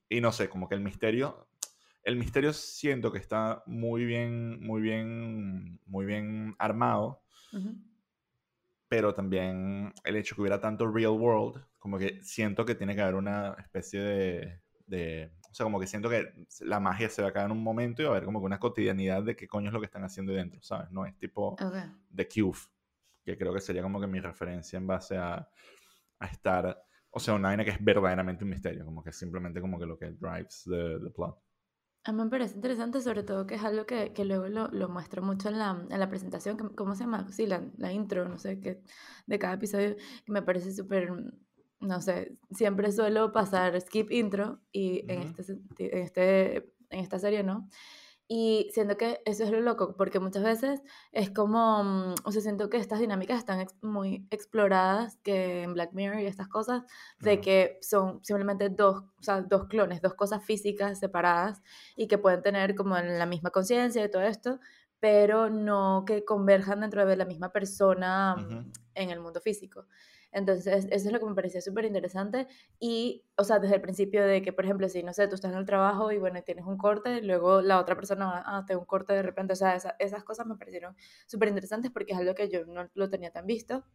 y 0.07 0.21
no 0.21 0.31
sé, 0.31 0.47
como 0.47 0.69
que 0.69 0.75
el 0.75 0.81
misterio 0.81 1.45
el 2.05 2.15
misterio 2.17 2.53
siento 2.53 3.11
que 3.11 3.17
está 3.17 3.63
muy 3.65 4.05
bien, 4.05 4.61
muy 4.61 4.79
bien, 4.81 5.79
muy 5.87 6.05
bien 6.05 6.55
armado. 6.59 7.23
Pero 8.87 9.15
también 9.15 9.91
el 10.03 10.15
hecho 10.15 10.35
que 10.35 10.41
hubiera 10.41 10.61
tanto 10.61 10.89
real 10.89 11.13
world, 11.13 11.65
como 11.79 11.97
que 11.97 12.21
siento 12.21 12.63
que 12.63 12.75
tiene 12.75 12.95
que 12.95 13.01
haber 13.01 13.15
una 13.15 13.55
especie 13.59 13.99
de, 13.99 14.61
de 14.85 15.31
o 15.49 15.53
sea, 15.55 15.63
como 15.63 15.79
que 15.79 15.87
siento 15.87 16.07
que 16.07 16.31
la 16.59 16.79
magia 16.79 17.09
se 17.09 17.23
va 17.23 17.29
a 17.29 17.33
caer 17.33 17.47
en 17.47 17.53
un 17.53 17.63
momento 17.63 18.03
y 18.03 18.05
va 18.05 18.11
a 18.11 18.13
haber 18.17 18.25
como 18.25 18.39
que 18.39 18.45
una 18.45 18.59
cotidianidad 18.59 19.23
de 19.23 19.35
qué 19.35 19.47
coño 19.47 19.69
es 19.69 19.73
lo 19.73 19.79
que 19.79 19.87
están 19.87 20.03
haciendo 20.03 20.31
dentro, 20.31 20.61
¿sabes? 20.61 20.91
No 20.91 21.07
es 21.07 21.17
tipo 21.17 21.55
The 22.13 22.27
Cube, 22.27 22.59
que 23.23 23.35
creo 23.35 23.51
que 23.51 23.61
sería 23.61 23.81
como 23.81 23.99
que 23.99 24.05
mi 24.05 24.19
referencia 24.19 24.77
en 24.77 24.85
base 24.85 25.17
a, 25.17 25.49
a 26.19 26.25
estar, 26.27 26.85
o 27.09 27.19
sea, 27.19 27.33
una 27.33 27.47
vaina 27.47 27.65
que 27.65 27.71
es 27.71 27.83
verdaderamente 27.83 28.43
un 28.43 28.51
misterio, 28.51 28.85
como 28.85 29.03
que 29.03 29.11
simplemente 29.11 29.59
como 29.59 29.79
que 29.79 29.87
lo 29.87 29.97
que 29.97 30.11
drives 30.11 30.65
the, 30.65 30.99
the 31.03 31.09
plot. 31.09 31.44
A 32.05 32.11
mí 32.11 32.23
me 32.23 32.29
parece 32.29 32.53
interesante, 32.55 33.01
sobre 33.01 33.23
todo 33.23 33.47
que 33.47 33.55
es 33.55 33.63
algo 33.63 33.87
que, 33.87 34.13
que 34.13 34.25
luego 34.25 34.47
lo, 34.47 34.67
lo 34.67 34.89
muestro 34.89 35.23
mucho 35.23 35.49
en 35.49 35.57
la, 35.57 35.85
en 35.89 35.99
la 35.99 36.07
presentación, 36.07 36.55
¿cómo 36.55 36.93
se 36.93 37.03
llama? 37.03 37.27
Sí, 37.31 37.47
la, 37.47 37.63
la 37.77 37.91
intro, 37.91 38.29
no 38.29 38.37
sé, 38.37 38.59
qué 38.59 38.83
de 39.25 39.39
cada 39.39 39.55
episodio, 39.55 39.95
que 40.23 40.31
me 40.31 40.43
parece 40.43 40.71
súper, 40.71 41.11
no 41.79 42.01
sé, 42.01 42.37
siempre 42.51 42.91
suelo 42.91 43.31
pasar 43.31 43.79
skip 43.81 44.11
intro 44.11 44.61
y 44.71 45.03
en, 45.11 45.21
este, 45.23 45.53
en, 45.79 45.97
este, 46.03 46.57
en 46.91 46.99
esta 46.99 47.17
serie, 47.17 47.41
¿no? 47.41 47.67
Y 48.27 48.69
siento 48.73 48.97
que 48.97 49.21
eso 49.25 49.43
es 49.43 49.51
lo 49.51 49.61
loco, 49.61 49.95
porque 49.95 50.19
muchas 50.19 50.43
veces 50.43 50.81
es 51.11 51.29
como, 51.29 51.83
mm, 51.83 52.15
o 52.23 52.31
sea, 52.31 52.41
siento 52.41 52.69
que 52.69 52.77
estas 52.77 52.99
dinámicas 52.99 53.37
están 53.37 53.67
muy 53.83 54.27
exploradas, 54.31 55.17
que 55.17 55.61
en 55.61 55.73
Black 55.75 55.93
Mirror 55.93 56.21
y 56.21 56.25
estas 56.25 56.47
cosas, 56.47 56.83
de 57.19 57.39
que 57.39 57.77
son 57.81 58.23
simplemente 58.23 58.69
dos, 58.69 59.03
o 59.19 59.23
sea, 59.23 59.41
dos 59.41 59.67
clones, 59.67 60.01
dos 60.01 60.15
cosas 60.15 60.43
físicas 60.43 60.97
separadas 60.99 61.61
y 61.95 62.07
que 62.07 62.17
pueden 62.17 62.41
tener 62.41 62.73
como 62.73 62.97
la 62.97 63.27
misma 63.27 63.51
conciencia 63.51 64.03
y 64.03 64.09
todo 64.09 64.23
esto, 64.23 64.59
pero 64.99 65.51
no 65.51 66.03
que 66.07 66.25
converjan 66.25 66.81
dentro 66.81 67.05
de 67.05 67.15
la 67.15 67.25
misma 67.25 67.51
persona 67.51 68.35
mm, 68.37 68.71
en 68.95 69.09
el 69.11 69.19
mundo 69.19 69.39
físico. 69.39 69.85
Entonces, 70.35 70.85
eso 70.91 71.07
es 71.07 71.13
lo 71.13 71.19
que 71.19 71.25
me 71.25 71.33
parecía 71.33 71.61
súper 71.61 71.85
interesante. 71.85 72.45
Y, 72.77 73.23
o 73.37 73.45
sea, 73.45 73.59
desde 73.59 73.75
el 73.75 73.81
principio 73.81 74.25
de 74.25 74.41
que, 74.41 74.51
por 74.51 74.65
ejemplo, 74.65 74.89
si, 74.89 75.01
no 75.01 75.13
sé, 75.13 75.29
tú 75.29 75.35
estás 75.35 75.53
en 75.53 75.57
el 75.57 75.65
trabajo 75.65 76.11
y, 76.11 76.17
bueno, 76.17 76.43
tienes 76.43 76.65
un 76.65 76.77
corte, 76.77 77.21
luego 77.21 77.61
la 77.61 77.79
otra 77.79 77.95
persona 77.95 78.25
va 78.25 78.57
a 78.57 78.65
tener 78.65 78.77
un 78.77 78.85
corte 78.85 79.13
de 79.13 79.21
repente. 79.21 79.53
O 79.53 79.55
sea, 79.55 79.77
esas 79.97 80.23
cosas 80.25 80.45
me 80.45 80.57
parecieron 80.57 80.97
súper 81.25 81.47
interesantes 81.47 81.89
porque 81.89 82.11
es 82.11 82.19
algo 82.19 82.35
que 82.35 82.49
yo 82.49 82.65
no 82.65 82.89
lo 82.93 83.09
tenía 83.09 83.31
tan 83.31 83.47
visto. 83.47 83.85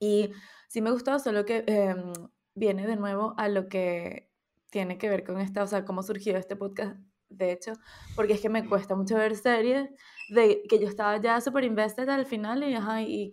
Y 0.00 0.32
sí 0.68 0.82
me 0.82 0.90
gustó, 0.90 1.20
solo 1.20 1.44
que 1.44 1.62
em, 1.68 2.12
viene 2.54 2.88
de 2.88 2.96
nuevo 2.96 3.34
a 3.36 3.48
lo 3.48 3.68
que 3.68 4.28
tiene 4.70 4.98
que 4.98 5.08
ver 5.08 5.22
con 5.22 5.38
esta, 5.38 5.62
o 5.62 5.68
sea, 5.68 5.84
cómo 5.84 6.02
surgió 6.02 6.36
este 6.36 6.56
podcast, 6.56 6.96
de 7.28 7.52
hecho, 7.52 7.74
porque 8.16 8.32
es 8.32 8.40
que 8.40 8.48
me 8.48 8.68
cuesta 8.68 8.96
mucho 8.96 9.14
ver 9.16 9.36
series 9.36 9.88
de 10.30 10.62
que 10.68 10.80
yo 10.80 10.88
estaba 10.88 11.20
ya 11.20 11.40
súper 11.40 11.62
invested 11.62 12.08
al 12.08 12.26
final 12.26 12.64
y, 12.64 12.74
ajá, 12.74 13.02
y 13.02 13.32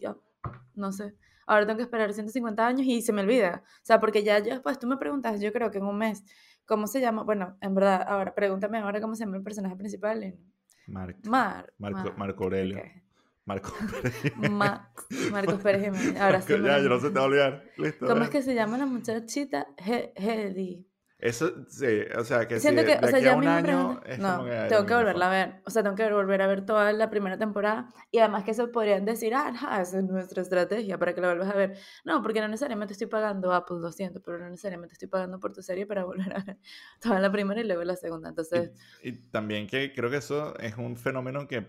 no 0.76 0.92
sé 0.92 1.16
ahora 1.48 1.66
tengo 1.66 1.78
que 1.78 1.84
esperar 1.84 2.14
150 2.14 2.68
años 2.68 2.86
y 2.86 3.02
se 3.02 3.12
me 3.14 3.22
olvida. 3.22 3.64
O 3.66 3.86
sea, 3.86 4.00
porque 4.00 4.24
ya 4.24 4.38
yo 4.40 4.54
después 4.54 4.78
tú 4.78 4.88
me 4.88 4.98
preguntas, 4.98 5.42
yo 5.42 5.52
creo 5.52 5.72
que 5.72 5.80
en 5.80 5.86
un 5.86 5.98
mes, 5.98 6.24
¿cómo 6.66 6.86
se 6.86 7.02
llama? 7.02 7.24
Bueno, 7.24 7.58
en 7.62 7.74
verdad, 7.74 8.06
ahora 8.08 8.36
pregúntame 8.36 8.78
ahora 8.78 9.02
cómo 9.02 9.16
se 9.16 9.26
llama 9.26 9.38
el 9.38 9.44
personaje 9.44 9.76
principal. 9.76 10.24
En... 10.24 10.40
Mark. 10.88 11.18
Mar, 11.26 11.74
Marco, 11.80 12.14
Marco 12.18 12.44
Aurelio. 12.44 12.82
Marco 13.46 13.74
Pérez. 14.02 14.52
Max, 14.52 15.08
Marcos 15.32 15.62
Pérez 15.62 16.18
Ahora 16.20 16.42
sí. 16.42 16.54
Ya, 16.62 16.80
yo 16.80 16.90
no 16.90 17.00
se 17.00 17.10
te 17.10 17.16
va 17.16 17.22
a 17.22 17.28
olvidar. 17.28 17.64
Listo. 17.78 18.06
¿Cómo 18.06 18.24
es 18.24 18.30
que 18.30 18.42
se 18.42 18.54
llama 18.54 18.78
la 18.78 18.86
muchachita? 18.86 19.68
Hedy. 19.78 20.86
Eso, 21.20 21.66
sí, 21.68 22.02
o 22.16 22.24
sea, 22.24 22.48
que 22.48 22.60
Siento 22.60 22.82
si 22.82 22.88
que, 22.88 23.00
o 23.04 23.08
sea, 23.08 23.18
ya 23.18 23.36
un 23.36 23.48
año 23.48 24.00
es 24.06 24.20
no, 24.20 24.46
tengo 24.70 24.86
que 24.86 24.94
volverla 24.94 25.26
a 25.26 25.30
ver, 25.32 25.62
o 25.66 25.72
sea, 25.72 25.82
tengo 25.82 25.96
que 25.96 26.12
volver 26.12 26.44
a 26.44 26.48
ver 26.48 26.64
toda 26.64 26.94
la 26.94 27.10
primera 27.10 27.40
temporada 27.40 27.92
y 28.12 28.20
además 28.20 28.44
que 28.44 28.52
eso 28.52 28.72
podrían 28.72 29.04
decir, 29.04 29.34
ah, 29.34 29.50
esa 29.82 29.98
es 29.98 30.04
nuestra 30.04 30.44
estrategia 30.44 31.00
para 31.00 31.16
que 31.16 31.22
la 31.22 31.30
vuelvas 31.30 31.50
a 31.50 31.58
ver. 31.58 31.78
No, 32.06 32.22
porque 32.22 32.40
no 32.40 32.48
necesariamente 32.48 32.94
estoy 32.94 33.08
pagando 33.08 33.52
Apple 33.52 33.78
200, 33.80 34.22
pero 34.24 34.38
no 34.38 34.48
necesariamente 34.48 34.94
estoy 34.94 35.08
pagando 35.08 35.40
por 35.40 35.54
tu 35.54 35.64
serie 35.64 35.88
para 35.88 36.04
volver 36.06 36.32
a 36.36 36.44
ver 36.44 36.58
toda 37.02 37.20
la 37.20 37.32
primera 37.32 37.62
y 37.62 37.64
luego 37.64 37.84
la 37.84 37.96
segunda, 37.96 38.30
entonces... 38.30 38.72
Y, 39.02 39.10
y 39.10 39.12
también 39.32 39.66
que 39.66 39.94
creo 39.94 40.12
que 40.12 40.18
eso 40.18 40.56
es 40.60 40.78
un 40.78 40.98
fenómeno 40.98 41.48
que 41.48 41.66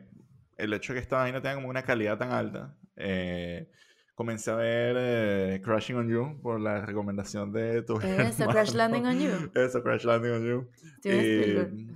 el 0.59 0.75
hecho 0.75 0.93
de 0.93 0.99
que 0.99 1.03
esta 1.03 1.17
vaina 1.17 1.41
tenga 1.41 1.55
como 1.55 1.69
una 1.69 1.85
calidad 1.85 2.19
tan 2.19 2.33
alta... 2.33 2.77
Eh, 2.97 3.71
comencé 4.19 4.51
a 4.51 4.57
ver 4.57 4.97
eh, 4.99 5.63
Crashing 5.63 5.95
on 5.95 6.09
You 6.09 6.41
por 6.43 6.61
la 6.61 6.85
recomendación 6.85 7.53
de 7.53 7.83
tu 7.83 8.01
Eso, 8.01 8.47
Crash 8.49 8.75
Landing 8.75 9.07
on 9.07 9.21
You. 9.21 9.31
Eso, 9.55 9.81
Crash 9.81 10.03
Landing 10.03 10.33
on 10.33 10.45
You. 10.45 10.69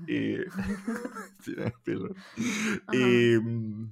y, 0.06 0.36
y, 2.92 3.38
mm, 3.40 3.90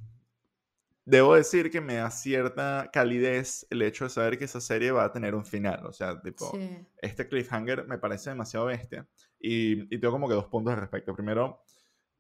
debo 1.04 1.34
decir 1.34 1.72
que 1.72 1.80
me 1.80 1.94
da 1.94 2.08
cierta 2.12 2.88
calidez 2.92 3.66
el 3.68 3.82
hecho 3.82 4.04
de 4.04 4.10
saber 4.10 4.38
que 4.38 4.44
esa 4.44 4.60
serie 4.60 4.92
va 4.92 5.06
a 5.06 5.12
tener 5.12 5.34
un 5.34 5.44
final. 5.44 5.84
O 5.86 5.92
sea, 5.92 6.22
tipo, 6.22 6.56
este 7.02 7.26
cliffhanger 7.26 7.88
me 7.88 7.98
parece 7.98 8.30
demasiado 8.30 8.66
bestia. 8.66 9.08
Y, 9.40 9.92
y, 9.92 9.98
tengo 9.98 10.12
como 10.12 10.28
que 10.28 10.34
dos 10.34 10.46
puntos 10.46 10.72
al 10.72 10.78
respecto. 10.78 11.16
Primero, 11.16 11.64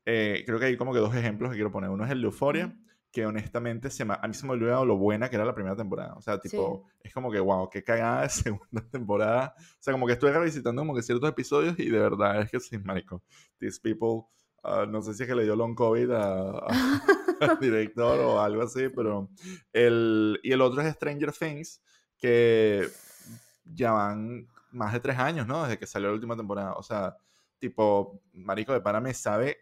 eh, 0.04 0.42
creo 0.44 0.58
que 0.58 0.64
hay 0.64 0.76
como 0.76 0.92
que 0.92 0.98
dos 0.98 1.14
ejemplos 1.14 1.50
que 1.50 1.56
quiero 1.56 1.70
poner. 1.70 1.88
Uno 1.88 2.04
es 2.04 2.10
el 2.10 2.20
de 2.20 2.26
Euphoria 2.26 2.76
que 3.12 3.26
honestamente 3.26 3.90
se 3.90 4.04
a 4.04 4.28
mí 4.28 4.34
se 4.34 4.46
me 4.46 4.52
olvidó 4.52 4.84
lo 4.84 4.96
buena 4.96 5.28
que 5.28 5.36
era 5.36 5.44
la 5.44 5.54
primera 5.54 5.76
temporada. 5.76 6.14
O 6.14 6.22
sea, 6.22 6.38
tipo, 6.38 6.88
es 7.02 7.12
como 7.12 7.30
que, 7.30 7.40
wow, 7.40 7.68
qué 7.68 7.82
cagada 7.82 8.22
de 8.22 8.28
segunda 8.28 8.82
temporada. 8.90 9.54
O 9.58 9.82
sea, 9.82 9.92
como 9.92 10.06
que 10.06 10.12
estoy 10.12 10.30
revisitando 10.30 10.82
como 10.82 10.94
que 10.94 11.02
ciertos 11.02 11.28
episodios 11.28 11.78
y 11.78 11.90
de 11.90 11.98
verdad 11.98 12.42
es 12.42 12.50
que 12.50 12.60
sí, 12.60 12.78
marico. 12.78 13.22
These 13.58 13.80
people, 13.82 14.28
uh, 14.62 14.86
no 14.88 15.02
sé 15.02 15.14
si 15.14 15.24
es 15.24 15.28
que 15.28 15.34
le 15.34 15.42
dio 15.42 15.56
long 15.56 15.74
COVID 15.74 16.10
al 16.12 16.60
director 17.60 18.20
o 18.20 18.40
algo 18.40 18.62
así, 18.62 18.88
pero 18.88 19.28
el, 19.72 20.38
y 20.42 20.52
el 20.52 20.60
otro 20.60 20.80
es 20.80 20.94
Stranger 20.94 21.32
Things, 21.32 21.82
que 22.16 22.88
ya 23.64 23.90
van 23.92 24.46
más 24.70 24.92
de 24.92 25.00
tres 25.00 25.18
años, 25.18 25.48
¿no? 25.48 25.64
Desde 25.64 25.78
que 25.78 25.86
salió 25.86 26.08
la 26.08 26.14
última 26.14 26.36
temporada. 26.36 26.74
O 26.74 26.82
sea, 26.84 27.16
tipo, 27.58 28.20
marico 28.32 28.72
de 28.72 28.80
para 28.80 29.00
me 29.00 29.14
sabe 29.14 29.58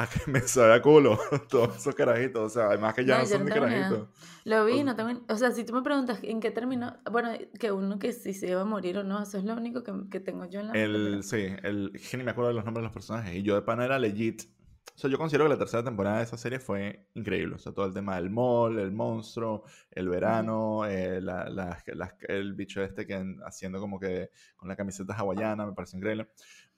a 0.00 0.06
que 0.06 0.30
me 0.30 0.40
sabe 0.40 0.72
a 0.72 0.80
culo 0.80 1.18
todos 1.50 1.76
esos 1.76 1.94
carajitos. 1.94 2.42
O 2.42 2.48
sea, 2.48 2.68
además 2.68 2.94
que 2.94 3.04
ya 3.04 3.18
no, 3.18 3.26
son 3.26 3.44
de 3.44 3.52
carajitos. 3.52 4.08
Lo 4.44 4.64
vi, 4.64 4.82
no 4.82 4.96
tengo. 4.96 5.20
O 5.28 5.36
sea, 5.36 5.50
si 5.50 5.64
tú 5.64 5.74
me 5.74 5.82
preguntas 5.82 6.20
en 6.22 6.40
qué 6.40 6.50
terminó. 6.50 6.96
Bueno, 7.10 7.30
que 7.58 7.70
uno 7.70 7.98
que 7.98 8.12
si 8.12 8.32
se 8.32 8.48
iba 8.48 8.62
a 8.62 8.64
morir 8.64 8.96
o 8.98 9.04
no, 9.04 9.22
eso 9.22 9.36
es 9.36 9.44
lo 9.44 9.54
único 9.54 9.82
que, 9.82 9.92
que 10.10 10.20
tengo 10.20 10.46
yo 10.46 10.60
en 10.60 10.68
la. 10.68 10.72
El, 10.72 11.22
sí, 11.22 11.48
el, 11.62 11.92
que 12.10 12.16
ni 12.16 12.24
me 12.24 12.30
acuerdo 12.30 12.48
de 12.48 12.54
los 12.54 12.64
nombres 12.64 12.82
de 12.82 12.86
los 12.86 12.92
personajes. 12.92 13.34
Y 13.34 13.42
yo 13.42 13.54
de 13.54 13.62
pana 13.62 13.84
era 13.84 13.98
legit. 13.98 14.42
O 14.94 14.98
sea, 15.00 15.10
yo 15.10 15.18
considero 15.18 15.44
que 15.44 15.50
la 15.50 15.58
tercera 15.58 15.82
temporada 15.82 16.18
de 16.18 16.24
esa 16.24 16.36
serie 16.36 16.58
fue 16.58 17.06
increíble. 17.14 17.54
O 17.54 17.58
sea, 17.58 17.72
todo 17.72 17.86
el 17.86 17.94
tema 17.94 18.16
del 18.16 18.28
mall, 18.30 18.78
el 18.78 18.92
monstruo, 18.92 19.64
el 19.90 20.08
verano, 20.08 20.84
eh, 20.84 21.20
la, 21.20 21.48
la, 21.48 21.82
el 22.28 22.54
bicho 22.54 22.82
este 22.82 23.06
que 23.06 23.22
haciendo 23.46 23.80
como 23.80 23.98
que 23.98 24.30
con 24.56 24.68
la 24.68 24.76
camiseta 24.76 25.14
hawaiana, 25.14 25.66
me 25.66 25.72
parece 25.72 25.96
increíble. 25.96 26.28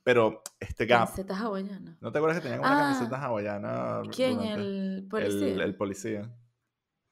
Pero 0.05 0.43
este 0.59 0.87
gap. 0.87 1.07
Camisetas 1.07 1.41
hawaianas. 1.41 1.97
¿No 2.01 2.11
te 2.11 2.19
acuerdas 2.19 2.39
que 2.39 2.43
tenía 2.43 2.61
una 2.61 2.77
ah, 2.77 2.93
camiseta 2.93 3.25
hawaiana? 3.25 4.03
¿Quién? 4.15 4.41
¿El 4.41 5.07
policía? 5.09 5.55
El, 5.55 5.61
el, 5.61 5.75
policía. 5.77 6.35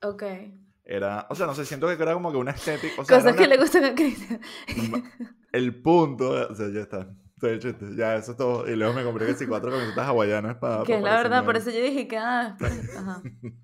Ok. 0.02 0.22
Era, 0.84 1.26
o 1.30 1.34
sea, 1.34 1.46
no 1.46 1.54
sé, 1.54 1.64
siento 1.64 1.86
que 1.86 2.02
era 2.02 2.14
como 2.14 2.32
que 2.32 2.38
una 2.38 2.50
estética. 2.50 3.00
O 3.00 3.04
sea, 3.04 3.18
Cosas 3.18 3.36
que 3.36 3.46
le 3.46 3.56
gustan 3.58 3.84
a 3.84 3.94
Cristian. 3.94 4.40
El 5.52 5.80
punto, 5.80 6.30
o 6.50 6.54
sea, 6.54 6.68
ya 6.68 6.80
está. 6.80 7.08
Ya, 7.96 8.16
eso 8.16 8.32
es 8.32 8.36
todo. 8.36 8.68
Y 8.68 8.76
luego 8.76 8.92
me 8.92 9.02
compré 9.02 9.34
que 9.34 9.48
cuatro 9.48 9.70
camisetas 9.70 10.06
hawaianas 10.08 10.56
para. 10.56 10.82
Que 10.84 10.96
es 10.96 11.02
la 11.02 11.16
verdad, 11.16 11.44
por 11.44 11.56
eso 11.56 11.70
yo 11.70 11.80
dije 11.80 12.06
que. 12.06 12.18
Ah, 12.18 12.56
Ajá. 12.98 13.22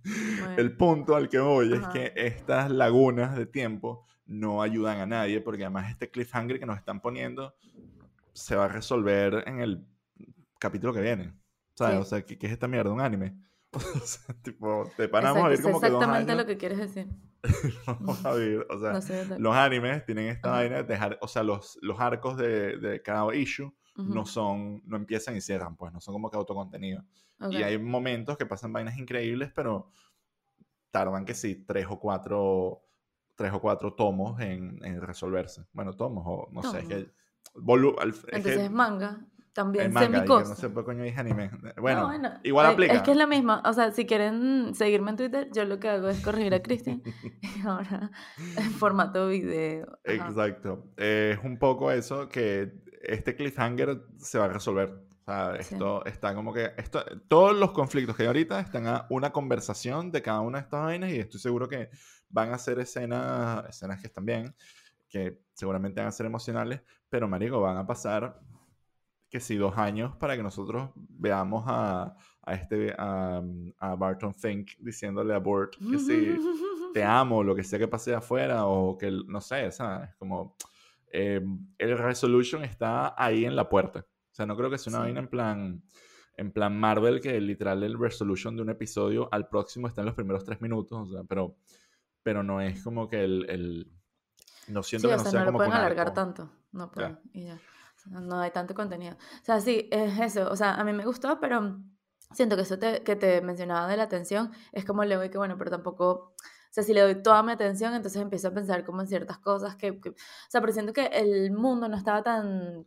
El 0.56 0.76
punto 0.76 1.14
al 1.14 1.28
que 1.28 1.38
voy 1.38 1.75
es 1.75 1.87
que 1.88 2.12
estas 2.16 2.71
lagunas 2.71 3.37
de 3.37 3.45
tiempo 3.47 4.06
no 4.25 4.62
ayudan 4.62 5.00
a 5.00 5.06
nadie, 5.06 5.40
porque 5.40 5.64
además 5.64 5.90
este 5.90 6.11
cliffhanger 6.11 6.59
que 6.59 6.66
nos 6.66 6.78
están 6.78 7.00
poniendo 7.00 7.54
se 8.36 8.54
va 8.54 8.66
a 8.66 8.68
resolver 8.68 9.44
en 9.46 9.60
el 9.60 9.86
capítulo 10.58 10.92
que 10.92 11.00
viene. 11.00 11.34
¿Sabes? 11.74 11.98
O 12.00 12.04
sea, 12.04 12.24
¿qué, 12.24 12.38
es 12.40 12.52
esta 12.52 12.68
mierda? 12.68 12.92
¿Un 12.92 13.00
anime? 13.00 13.34
o 13.72 13.80
sea, 13.80 14.34
tipo, 14.42 14.90
te 14.96 15.08
panamos 15.08 15.44
a 15.44 15.48
ver 15.48 15.62
como 15.62 15.80
que 15.80 15.86
exactamente 15.86 16.34
lo 16.34 16.46
que 16.46 16.56
quieres 16.56 16.78
decir. 16.78 17.08
Vamos 17.86 18.24
a 18.24 18.32
ver, 18.32 18.66
o 18.70 18.78
sea, 18.78 19.38
los 19.38 19.54
animes 19.54 20.04
tienen 20.04 20.28
esta 20.28 20.50
vaina 20.50 20.76
de 20.76 20.84
dejar, 20.84 21.18
o 21.20 21.28
sea, 21.28 21.42
los, 21.42 21.78
los 21.80 21.98
arcos 22.00 22.36
de, 22.36 22.78
de 22.78 23.02
cada 23.02 23.34
issue 23.34 23.72
no 23.96 24.26
son, 24.26 24.82
no 24.84 24.96
empiezan 24.96 25.36
y 25.36 25.40
cierran, 25.40 25.76
pues, 25.76 25.92
no 25.92 26.00
son 26.00 26.14
como 26.14 26.30
que 26.30 26.36
autocontenido. 26.36 27.04
Y 27.50 27.56
hay 27.62 27.78
momentos 27.78 28.36
que 28.36 28.46
pasan 28.46 28.72
vainas 28.72 28.98
increíbles, 28.98 29.50
pero 29.54 29.90
tardan 30.90 31.24
que 31.24 31.34
sí, 31.34 31.64
tres 31.66 31.86
o 31.88 31.98
cuatro, 31.98 32.82
tres 33.34 33.52
o 33.52 33.60
cuatro 33.60 33.94
tomos 33.94 34.40
en, 34.40 34.84
en 34.84 35.00
resolverse. 35.00 35.64
Bueno, 35.72 35.94
tomos, 35.94 36.24
o 36.26 36.48
no 36.50 36.62
sé, 36.62 36.80
es 36.80 36.86
que 36.86 37.10
entonces 37.56 38.62
es, 38.62 38.70
manga. 38.70 39.20
También, 39.52 39.90
manga, 39.90 40.18
no 40.18 40.44
sé 40.44 40.68
por 40.68 40.84
coño 40.84 41.02
dije 41.02 41.18
anime. 41.18 41.50
Bueno, 41.80 42.10
igual 42.42 42.66
aplica. 42.66 42.92
Es 42.92 43.02
que 43.02 43.12
es 43.12 43.16
la 43.16 43.26
misma. 43.26 43.62
O 43.64 43.72
sea, 43.72 43.90
si 43.90 44.04
quieren 44.04 44.75
seguirme 44.75 45.12
en 45.12 45.16
Twitter, 45.16 45.48
yo 45.50 45.64
lo 45.64 45.80
que 45.80 45.88
hago 45.88 46.08
es 46.08 46.22
corregir 46.22 46.52
a 46.52 46.60
Cristian. 46.60 47.02
y 47.04 47.60
ahora 47.66 48.10
en 48.58 48.70
formato 48.72 49.28
video. 49.28 49.98
Exacto. 50.04 50.92
es 50.98 51.38
un 51.42 51.58
poco 51.58 51.90
eso 51.90 52.28
que 52.28 52.70
este 53.00 53.34
cliffhanger 53.34 54.02
se 54.18 54.38
va 54.38 54.44
a 54.44 54.48
resolver. 54.48 54.90
O 54.90 55.25
sea, 55.25 55.56
esto 55.56 56.04
está 56.04 56.34
como 56.34 56.52
que. 56.52 56.72
Esto, 56.76 57.02
todos 57.26 57.56
los 57.56 57.72
conflictos 57.72 58.14
que 58.14 58.25
hay 58.25 58.28
ahorita 58.28 58.60
están 58.60 58.86
a 58.86 59.06
una 59.08 59.32
conversación 59.32 60.12
de 60.12 60.20
cada 60.20 60.40
una 60.42 60.58
de 60.58 60.64
estas 60.64 60.82
vainas 60.82 61.10
y 61.10 61.18
estoy 61.18 61.40
seguro 61.40 61.66
que 61.66 61.88
van 62.28 62.52
a 62.52 62.58
ser 62.58 62.78
escenas, 62.78 63.64
escenas 63.70 64.02
que 64.02 64.08
están 64.08 64.26
bien 64.26 64.54
que 65.08 65.40
seguramente 65.52 66.00
van 66.00 66.08
a 66.08 66.12
ser 66.12 66.26
emocionales, 66.26 66.82
pero 67.08 67.28
marico, 67.28 67.60
van 67.60 67.76
a 67.76 67.86
pasar 67.86 68.40
que 69.28 69.40
si 69.40 69.56
dos 69.56 69.76
años 69.76 70.14
para 70.16 70.36
que 70.36 70.42
nosotros 70.42 70.90
veamos 70.94 71.64
a, 71.66 72.16
a 72.42 72.54
este 72.54 72.94
a, 72.96 73.42
a, 73.78 73.94
Barton 73.96 74.34
Fink 74.34 74.72
diciéndole 74.78 75.34
a 75.34 75.38
Bort 75.38 75.75
que 75.76 75.98
si 75.98 76.36
te 76.94 77.02
amo, 77.02 77.42
lo 77.42 77.54
que 77.54 77.64
sea 77.64 77.78
que 77.78 77.88
pase 77.88 78.14
afuera 78.14 78.66
o 78.66 78.96
que 78.96 79.10
no 79.10 79.40
sé, 79.40 79.70
¿sabes? 79.72 80.14
Como 80.16 80.56
eh, 81.12 81.44
el 81.78 81.98
resolution 81.98 82.64
está 82.64 83.14
ahí 83.16 83.44
en 83.44 83.56
la 83.56 83.68
puerta. 83.68 84.00
O 84.00 84.34
sea, 84.36 84.46
no 84.46 84.56
creo 84.56 84.70
que 84.70 84.78
sea 84.78 84.92
una 84.92 85.00
vaina 85.00 85.20
en 85.20 85.28
plan 85.28 85.82
en 86.38 86.52
plan 86.52 86.78
Marvel 86.78 87.20
que 87.20 87.40
literal 87.40 87.82
el 87.82 87.98
resolution 87.98 88.54
de 88.56 88.62
un 88.62 88.68
episodio 88.68 89.28
al 89.32 89.48
próximo 89.48 89.88
está 89.88 90.02
en 90.02 90.06
los 90.06 90.14
primeros 90.14 90.44
tres 90.44 90.60
minutos, 90.60 91.08
o 91.08 91.12
sea, 91.12 91.25
pero 91.25 91.56
pero 92.22 92.42
no 92.42 92.60
es 92.60 92.82
como 92.82 93.08
que 93.08 93.25
el 93.25 93.95
no 94.68 94.82
siento 94.82 95.08
que 95.08 95.16
no 95.16 95.25
sea, 95.25 95.40
no 95.40 95.50
lo 95.50 95.52
pueden 95.52 95.73
alargar 95.73 96.12
tanto. 96.12 96.50
No 96.73 96.90
pueden. 96.90 97.18
Y 97.32 97.44
ya. 97.44 97.58
no 98.06 98.38
hay 98.38 98.50
tanto 98.50 98.75
contenido. 98.75 99.14
O 99.14 99.44
sea, 99.44 99.61
sí, 99.61 99.88
es 99.90 100.18
eso. 100.20 100.50
O 100.50 100.56
sea, 100.56 100.75
a 100.75 100.85
mí 100.85 100.92
me 100.92 101.04
gustó, 101.04 101.38
pero 101.40 101.80
siento 102.32 102.56
que 102.56 102.62
eso 102.62 102.78
que 102.78 103.16
te 103.16 103.40
mencionaba 103.40 103.88
de 103.88 103.96
la 103.96 104.04
atención 104.04 104.52
es 104.73 104.85
como 104.85 105.04
le 105.04 105.14
doy 105.14 105.30
que, 105.30 105.38
bueno, 105.38 105.56
pero 105.56 105.70
tampoco, 105.70 106.11
o 106.11 106.37
sea, 106.70 106.82
si 106.82 106.92
le 106.92 107.00
doy 107.00 107.23
toda 107.23 107.42
mi 107.42 107.52
atención, 107.52 107.94
entonces 107.94 108.20
empiezo 108.20 108.49
a 108.49 108.54
pensar 108.54 108.85
como 108.85 109.00
en 109.00 109.08
ciertas 109.08 109.38
cosas 109.38 109.76
que, 109.76 109.90
o 109.90 110.14
sea, 110.49 110.61
pero 110.61 110.73
siento 110.73 110.92
que 110.92 111.06
el 111.06 111.52
mundo 111.52 111.88
no 111.88 111.96
estaba 111.96 112.23
tan, 112.23 112.87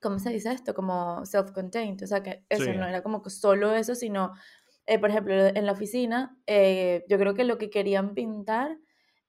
¿cómo 0.00 0.18
se 0.18 0.30
dice 0.30 0.52
esto? 0.52 0.74
Como 0.74 1.24
self-contained, 1.24 2.02
o 2.02 2.06
sea, 2.06 2.22
que 2.22 2.44
eso 2.48 2.72
no 2.72 2.86
era 2.86 3.02
como 3.02 3.22
que 3.22 3.30
solo 3.30 3.72
eso, 3.72 3.94
sino, 3.94 4.34
eh, 4.86 4.98
por 4.98 5.10
ejemplo, 5.10 5.34
en 5.34 5.66
la 5.66 5.72
oficina, 5.72 6.36
eh, 6.46 7.04
yo 7.08 7.18
creo 7.18 7.34
que 7.34 7.44
lo 7.44 7.58
que 7.58 7.70
querían 7.70 8.14
pintar 8.14 8.78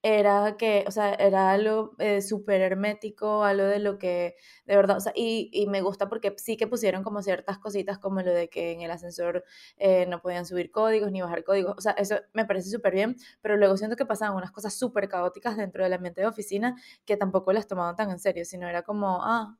era 0.02 0.56
que, 0.56 0.84
o 0.86 0.90
sea, 0.90 1.12
era 1.14 1.50
algo 1.50 1.94
eh, 1.98 2.22
súper 2.22 2.60
hermético, 2.60 3.42
algo 3.44 3.64
de 3.64 3.80
lo 3.80 3.98
que, 3.98 4.36
de 4.64 4.76
verdad, 4.76 4.98
o 4.98 5.00
sea, 5.00 5.12
y, 5.14 5.50
y, 5.52 5.66
me 5.66 5.80
gusta 5.82 6.08
porque 6.08 6.34
sí 6.38 6.56
que 6.56 6.66
pusieron 6.68 7.02
como 7.02 7.22
ciertas 7.22 7.58
cositas 7.58 7.98
como 7.98 8.22
lo 8.22 8.32
de 8.32 8.48
que 8.48 8.72
en 8.72 8.82
el 8.82 8.90
ascensor 8.90 9.44
eh, 9.76 10.06
no 10.06 10.20
podían 10.22 10.46
subir 10.46 10.70
códigos 10.70 11.10
ni 11.10 11.20
bajar 11.20 11.44
códigos, 11.44 11.74
o 11.76 11.80
sea, 11.80 11.92
eso 11.92 12.16
me 12.32 12.44
parece 12.44 12.70
súper 12.70 12.94
bien, 12.94 13.16
pero 13.42 13.56
luego 13.56 13.76
siento 13.76 13.96
que 13.96 14.06
pasaban 14.06 14.36
unas 14.36 14.52
cosas 14.52 14.74
súper 14.74 15.08
caóticas 15.08 15.56
dentro 15.56 15.82
del 15.82 15.92
ambiente 15.92 16.20
de 16.20 16.28
oficina 16.28 16.76
que 17.04 17.16
tampoco 17.16 17.52
las 17.52 17.66
tomaban 17.66 17.96
tan 17.96 18.10
en 18.10 18.20
serio, 18.20 18.44
sino 18.44 18.68
era 18.68 18.82
como, 18.82 19.20
ah, 19.24 19.58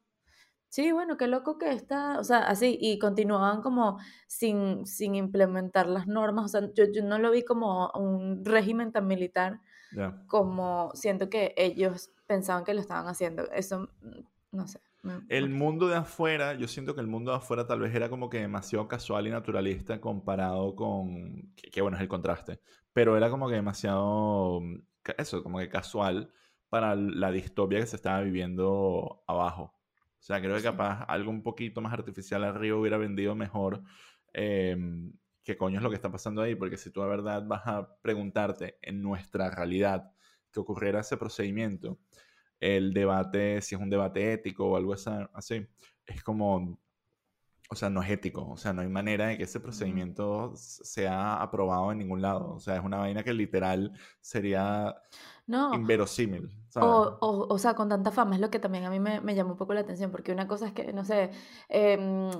Sí, 0.70 0.92
bueno, 0.92 1.16
qué 1.16 1.26
loco 1.28 1.56
que 1.56 1.70
está, 1.72 2.18
o 2.20 2.24
sea, 2.24 2.40
así, 2.40 2.76
y 2.78 2.98
continuaban 2.98 3.62
como 3.62 3.98
sin, 4.26 4.84
sin 4.86 5.14
implementar 5.14 5.86
las 5.86 6.06
normas, 6.06 6.44
o 6.44 6.48
sea, 6.48 6.70
yo, 6.74 6.84
yo 6.92 7.02
no 7.02 7.18
lo 7.18 7.30
vi 7.30 7.42
como 7.42 7.90
un 7.94 8.44
régimen 8.44 8.92
tan 8.92 9.06
militar, 9.06 9.60
como 10.26 10.90
siento 10.94 11.30
que 11.30 11.54
ellos 11.56 12.10
pensaban 12.26 12.64
que 12.64 12.74
lo 12.74 12.80
estaban 12.80 13.06
haciendo. 13.06 13.50
Eso, 13.50 13.88
mm, 14.02 14.20
no 14.52 14.66
sé. 14.66 14.80
El 15.28 15.48
mundo 15.48 15.88
de 15.88 15.96
afuera, 15.96 16.54
yo 16.54 16.68
siento 16.68 16.94
que 16.94 17.00
el 17.00 17.06
mundo 17.06 17.30
de 17.30 17.38
afuera 17.38 17.66
tal 17.66 17.80
vez 17.80 17.94
era 17.94 18.08
como 18.10 18.28
que 18.28 18.40
demasiado 18.40 18.88
casual 18.88 19.26
y 19.26 19.30
naturalista 19.30 20.00
comparado 20.00 20.74
con, 20.74 21.54
que, 21.54 21.80
bueno, 21.80 21.96
es 21.96 22.02
el 22.02 22.08
contraste, 22.08 22.60
pero 22.92 23.16
era 23.16 23.30
como 23.30 23.48
que 23.48 23.54
demasiado, 23.54 24.60
mm, 24.60 24.82
eso, 25.16 25.42
como 25.42 25.58
que 25.58 25.68
casual 25.68 26.30
para 26.68 26.94
la 26.96 27.30
distopia 27.30 27.80
que 27.80 27.86
se 27.86 27.96
estaba 27.96 28.20
viviendo 28.20 29.22
abajo. 29.26 29.74
O 30.20 30.22
sea, 30.22 30.40
creo 30.40 30.56
que 30.56 30.62
capaz 30.62 31.04
algo 31.04 31.30
un 31.30 31.42
poquito 31.42 31.80
más 31.80 31.92
artificial 31.92 32.44
arriba 32.44 32.76
hubiera 32.76 32.98
vendido 32.98 33.34
mejor. 33.34 33.82
Eh, 34.34 34.76
qué 35.48 35.56
coño 35.56 35.78
es 35.78 35.82
lo 35.82 35.88
que 35.88 35.96
está 35.96 36.12
pasando 36.12 36.42
ahí, 36.42 36.54
porque 36.54 36.76
si 36.76 36.90
tú 36.90 37.00
de 37.00 37.08
verdad 37.08 37.42
vas 37.46 37.62
a 37.64 37.96
preguntarte 38.02 38.78
en 38.82 39.00
nuestra 39.00 39.48
realidad 39.48 40.12
que 40.52 40.60
ocurriera 40.60 41.00
ese 41.00 41.16
procedimiento, 41.16 41.98
el 42.60 42.92
debate, 42.92 43.62
si 43.62 43.74
es 43.74 43.80
un 43.80 43.88
debate 43.88 44.34
ético 44.34 44.66
o 44.66 44.76
algo 44.76 44.92
así, 44.92 45.66
es 46.04 46.22
como, 46.22 46.78
o 47.70 47.74
sea, 47.74 47.88
no 47.88 48.02
es 48.02 48.10
ético, 48.10 48.46
o 48.46 48.58
sea, 48.58 48.74
no 48.74 48.82
hay 48.82 48.88
manera 48.88 49.28
de 49.28 49.38
que 49.38 49.44
ese 49.44 49.58
procedimiento 49.58 50.52
sea 50.54 51.40
aprobado 51.40 51.92
en 51.92 51.98
ningún 51.98 52.20
lado, 52.20 52.52
o 52.52 52.60
sea, 52.60 52.76
es 52.76 52.84
una 52.84 52.98
vaina 52.98 53.24
que 53.24 53.32
literal 53.32 53.94
sería 54.20 54.96
no. 55.46 55.72
inverosímil. 55.72 56.50
O, 56.74 57.16
o, 57.22 57.54
o, 57.54 57.58
sea, 57.58 57.72
con 57.72 57.88
tanta 57.88 58.10
fama 58.10 58.34
es 58.34 58.42
lo 58.42 58.50
que 58.50 58.58
también 58.58 58.84
a 58.84 58.90
mí 58.90 59.00
me, 59.00 59.22
me 59.22 59.34
llamó 59.34 59.52
un 59.52 59.56
poco 59.56 59.72
la 59.72 59.80
atención, 59.80 60.10
porque 60.10 60.30
una 60.30 60.46
cosa 60.46 60.66
es 60.66 60.72
que, 60.74 60.92
no 60.92 61.06
sé, 61.06 61.30
eh, 61.70 62.30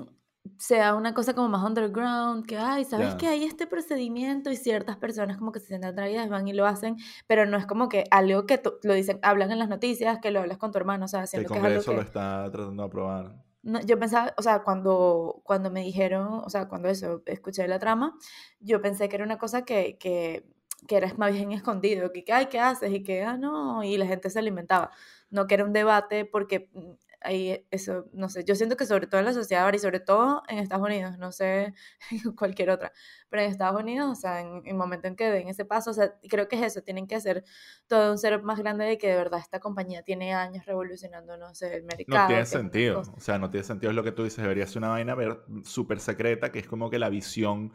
sea 0.57 0.95
una 0.95 1.13
cosa 1.13 1.33
como 1.33 1.49
más 1.49 1.63
underground, 1.63 2.45
que, 2.45 2.57
ay, 2.57 2.85
¿sabes 2.85 3.15
que 3.15 3.27
hay 3.27 3.43
este 3.43 3.67
procedimiento? 3.67 4.51
Y 4.51 4.57
ciertas 4.57 4.97
personas 4.97 5.37
como 5.37 5.51
que 5.51 5.59
se 5.59 5.67
sienten 5.67 5.91
atraídas, 5.91 6.29
van 6.29 6.47
y 6.47 6.53
lo 6.53 6.65
hacen, 6.65 6.97
pero 7.27 7.45
no 7.45 7.57
es 7.57 7.65
como 7.65 7.89
que 7.89 8.05
algo 8.11 8.45
que 8.45 8.61
lo 8.83 8.93
dicen, 8.93 9.19
hablan 9.21 9.51
en 9.51 9.59
las 9.59 9.69
noticias, 9.69 10.19
que 10.21 10.31
lo 10.31 10.41
hablas 10.41 10.57
con 10.57 10.71
tu 10.71 10.77
hermano, 10.77 11.05
o 11.05 11.07
sea, 11.07 11.27
siento 11.27 11.53
que, 11.53 11.59
es 11.59 11.87
lo 11.87 12.01
está 12.01 12.49
tratando 12.51 12.83
de 12.83 12.87
aprobar. 12.87 13.35
No, 13.61 13.81
yo 13.81 13.99
pensaba, 13.99 14.33
o 14.37 14.41
sea, 14.41 14.63
cuando, 14.63 15.41
cuando 15.43 15.69
me 15.69 15.81
dijeron, 15.81 16.41
o 16.45 16.49
sea, 16.49 16.67
cuando 16.67 16.87
eso, 16.87 17.21
escuché 17.25 17.67
la 17.67 17.79
trama, 17.79 18.15
yo 18.59 18.81
pensé 18.81 19.09
que 19.09 19.17
era 19.17 19.25
una 19.25 19.37
cosa 19.37 19.65
que, 19.65 19.97
que, 19.97 20.45
que 20.87 20.95
era 20.95 21.13
más 21.17 21.33
bien 21.33 21.51
escondido, 21.51 22.11
que, 22.13 22.23
ay, 22.31 22.45
¿qué 22.45 22.59
haces? 22.59 22.91
Y 22.91 23.03
que, 23.03 23.23
ah, 23.23 23.37
no, 23.37 23.83
y 23.83 23.97
la 23.97 24.05
gente 24.05 24.29
se 24.29 24.39
alimentaba. 24.39 24.91
No 25.29 25.45
que 25.45 25.55
era 25.55 25.65
un 25.65 25.73
debate 25.73 26.25
porque 26.25 26.69
mm, 26.73 26.91
ahí 27.21 27.65
eso, 27.71 28.05
no 28.13 28.29
sé, 28.29 28.43
yo 28.45 28.55
siento 28.55 28.77
que 28.77 28.85
sobre 28.85 29.07
todo 29.07 29.19
en 29.19 29.25
la 29.25 29.33
sociedad 29.33 29.65
ahora 29.65 29.75
y 29.75 29.79
sobre 29.79 29.99
todo 29.99 30.43
en 30.47 30.59
Estados 30.59 30.85
Unidos, 30.85 31.17
no 31.17 31.31
sé 31.31 31.73
cualquier 32.37 32.69
otra, 32.69 32.91
pero 33.29 33.43
en 33.43 33.51
Estados 33.51 33.81
Unidos, 33.81 34.09
o 34.09 34.15
sea, 34.15 34.41
en 34.41 34.61
el 34.65 34.75
momento 34.75 35.07
en 35.07 35.15
que 35.15 35.29
den 35.29 35.47
ese 35.47 35.65
paso, 35.65 35.91
o 35.91 35.93
sea, 35.93 36.13
creo 36.29 36.47
que 36.47 36.55
es 36.55 36.63
eso, 36.63 36.81
tienen 36.81 37.07
que 37.07 37.15
hacer 37.15 37.43
todo 37.87 38.11
un 38.11 38.17
ser 38.17 38.41
más 38.43 38.59
grande 38.59 38.85
de 38.85 38.97
que 38.97 39.07
de 39.07 39.15
verdad 39.15 39.39
esta 39.39 39.59
compañía 39.59 40.03
tiene 40.03 40.33
años 40.33 40.65
revolucionando, 40.65 41.37
no 41.37 41.53
sé, 41.53 41.75
el 41.75 41.83
mercado. 41.83 42.21
No 42.23 42.27
tiene 42.27 42.45
sentido, 42.45 43.01
o 43.01 43.19
sea, 43.19 43.37
no 43.37 43.49
tiene 43.49 43.65
sentido 43.65 43.89
es 43.91 43.95
lo 43.95 44.03
que 44.03 44.11
tú 44.11 44.23
dices, 44.23 44.41
debería 44.41 44.67
ser 44.67 44.79
una 44.79 44.89
vaina 44.89 45.15
súper 45.63 45.99
secreta, 45.99 46.51
que 46.51 46.59
es 46.59 46.67
como 46.67 46.89
que 46.89 46.99
la 46.99 47.09
visión 47.09 47.71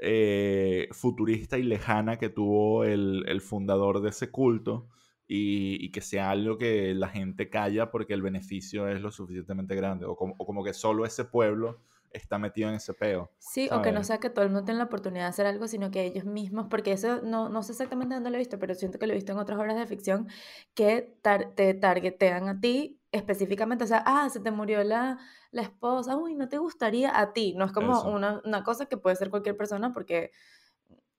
eh, 0.00 0.88
futurista 0.92 1.58
y 1.58 1.62
lejana 1.62 2.18
que 2.18 2.28
tuvo 2.28 2.84
el, 2.84 3.24
el 3.28 3.40
fundador 3.40 4.00
de 4.00 4.10
ese 4.10 4.30
culto 4.30 4.88
y, 5.32 5.92
que 5.92 6.00
sea 6.00 6.30
algo 6.30 6.58
que 6.58 6.92
la 6.92 7.08
gente 7.08 7.48
calla 7.48 7.92
porque 7.92 8.14
el 8.14 8.22
beneficio 8.22 8.88
es 8.88 9.00
lo 9.00 9.12
suficientemente 9.12 9.76
grande, 9.76 10.04
o 10.04 10.16
como, 10.16 10.36
como 10.36 10.64
que 10.64 10.74
solo 10.74 11.06
ese 11.06 11.24
pueblo 11.24 11.78
está 12.10 12.36
metido 12.36 12.68
en 12.68 12.74
ese 12.74 12.94
peo. 12.94 13.30
Sí, 13.38 13.68
o 13.70 13.80
que 13.80 13.92
no 13.92 14.02
sea 14.02 14.18
que 14.18 14.28
todo 14.28 14.44
el 14.44 14.50
mundo 14.50 14.64
tenga 14.64 14.78
la 14.78 14.84
oportunidad 14.86 15.26
de 15.26 15.28
hacer 15.28 15.46
algo, 15.46 15.68
sino 15.68 15.92
que 15.92 16.04
ellos 16.04 16.24
mismos, 16.24 16.66
porque 16.68 16.90
eso 16.90 17.22
no, 17.22 17.48
no 17.48 17.62
sé 17.62 17.70
exactamente 17.70 18.16
dónde 18.16 18.30
lo 18.30 18.36
he 18.36 18.40
visto, 18.40 18.58
pero 18.58 18.74
siento 18.74 18.98
que 18.98 19.06
lo 19.06 19.12
he 19.12 19.14
visto 19.14 19.30
en 19.30 19.38
otras 19.38 19.56
obras 19.56 19.76
de 19.76 19.86
ficción, 19.86 20.26
que 20.74 21.16
te 21.54 21.74
targetean 21.74 22.48
a 22.48 22.60
ti 22.60 22.98
específicamente, 23.12 23.84
o 23.84 23.86
sea, 23.86 24.02
ah, 24.06 24.28
se 24.30 24.40
te 24.40 24.50
murió 24.50 24.82
la, 24.82 25.18
la 25.52 25.62
esposa, 25.62 26.16
uy, 26.16 26.34
no 26.34 26.48
te 26.48 26.58
gustaría 26.58 27.16
a 27.16 27.32
ti, 27.32 27.54
no 27.56 27.66
es 27.66 27.72
como 27.72 28.02
una, 28.02 28.40
una, 28.44 28.64
cosa 28.64 28.86
que 28.86 28.96
puede 28.96 29.14
ser 29.14 29.30
cualquier 29.30 29.56
persona 29.56 29.92
porque 29.92 30.32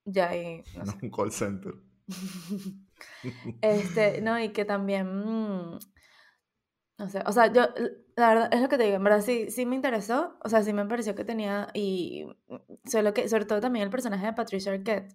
ya 0.04 0.28
hay... 0.28 0.62
No, 0.84 0.92
un 1.02 1.10
call 1.10 1.32
center. 1.32 1.72
este, 3.60 4.20
no, 4.20 4.38
y 4.38 4.50
que 4.50 4.64
también, 4.64 5.06
mm, 5.06 5.78
no 6.98 7.08
sé, 7.08 7.22
o 7.26 7.32
sea, 7.32 7.52
yo, 7.52 7.62
la 8.16 8.28
verdad, 8.28 8.54
es 8.54 8.60
lo 8.60 8.68
que 8.68 8.78
te 8.78 8.84
digo, 8.84 8.96
en 8.96 9.04
verdad 9.04 9.20
sí, 9.20 9.50
sí 9.50 9.66
me 9.66 9.76
interesó, 9.76 10.36
o 10.44 10.48
sea, 10.48 10.62
sí 10.62 10.72
me 10.72 10.86
pareció 10.86 11.14
que 11.14 11.24
tenía, 11.24 11.68
y 11.74 12.26
solo 12.84 13.14
que, 13.14 13.28
sobre 13.28 13.44
todo 13.44 13.60
también 13.60 13.84
el 13.84 13.90
personaje 13.90 14.26
de 14.26 14.32
Patricia 14.32 14.72
Arquette, 14.72 15.14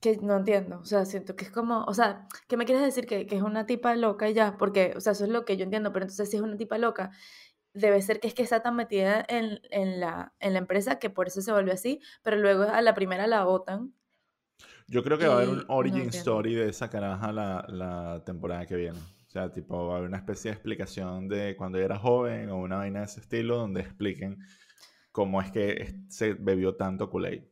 que 0.00 0.16
no 0.18 0.36
entiendo, 0.36 0.78
o 0.80 0.84
sea, 0.84 1.04
siento 1.04 1.36
que 1.36 1.44
es 1.44 1.50
como, 1.50 1.84
o 1.84 1.94
sea, 1.94 2.28
¿qué 2.48 2.56
me 2.56 2.64
quieres 2.64 2.84
decir? 2.84 3.06
Que, 3.06 3.26
que 3.26 3.36
es 3.36 3.42
una 3.42 3.66
tipa 3.66 3.94
loca 3.94 4.28
y 4.28 4.34
ya, 4.34 4.56
porque, 4.56 4.94
o 4.96 5.00
sea, 5.00 5.12
eso 5.12 5.24
es 5.24 5.30
lo 5.30 5.44
que 5.44 5.56
yo 5.56 5.64
entiendo, 5.64 5.92
pero 5.92 6.04
entonces 6.04 6.30
si 6.30 6.36
es 6.36 6.42
una 6.42 6.56
tipa 6.56 6.78
loca, 6.78 7.10
debe 7.74 8.00
ser 8.02 8.20
que 8.20 8.28
es 8.28 8.34
que 8.34 8.42
está 8.42 8.62
tan 8.62 8.76
metida 8.76 9.24
en, 9.28 9.60
en, 9.70 10.00
la, 10.00 10.34
en 10.40 10.52
la 10.52 10.58
empresa 10.58 10.98
que 10.98 11.10
por 11.10 11.28
eso 11.28 11.40
se 11.40 11.52
volvió 11.52 11.72
así, 11.72 12.00
pero 12.22 12.36
luego 12.36 12.64
a 12.64 12.82
la 12.82 12.94
primera 12.94 13.26
la 13.26 13.44
votan 13.44 13.94
yo 14.88 15.02
creo 15.02 15.18
que 15.18 15.26
va 15.26 15.34
a 15.34 15.36
haber 15.38 15.48
un 15.48 15.64
origin 15.68 16.08
story 16.08 16.54
de 16.54 16.68
esa 16.68 16.88
caraja 16.88 17.32
la, 17.32 17.64
la, 17.68 18.22
temporada 18.24 18.66
que 18.66 18.76
viene. 18.76 18.98
O 18.98 19.30
sea, 19.30 19.50
tipo, 19.50 19.86
va 19.86 19.94
a 19.94 19.96
haber 19.96 20.08
una 20.08 20.18
especie 20.18 20.50
de 20.50 20.54
explicación 20.54 21.28
de 21.28 21.56
cuando 21.56 21.78
era 21.78 21.98
joven 21.98 22.50
o 22.50 22.58
una 22.58 22.76
vaina 22.76 23.00
de 23.00 23.06
ese 23.06 23.20
estilo 23.20 23.56
donde 23.56 23.80
expliquen 23.80 24.38
cómo 25.10 25.40
es 25.40 25.50
que 25.50 25.94
se 26.08 26.34
bebió 26.34 26.76
tanto 26.76 27.08
Kool-Aid. 27.10 27.44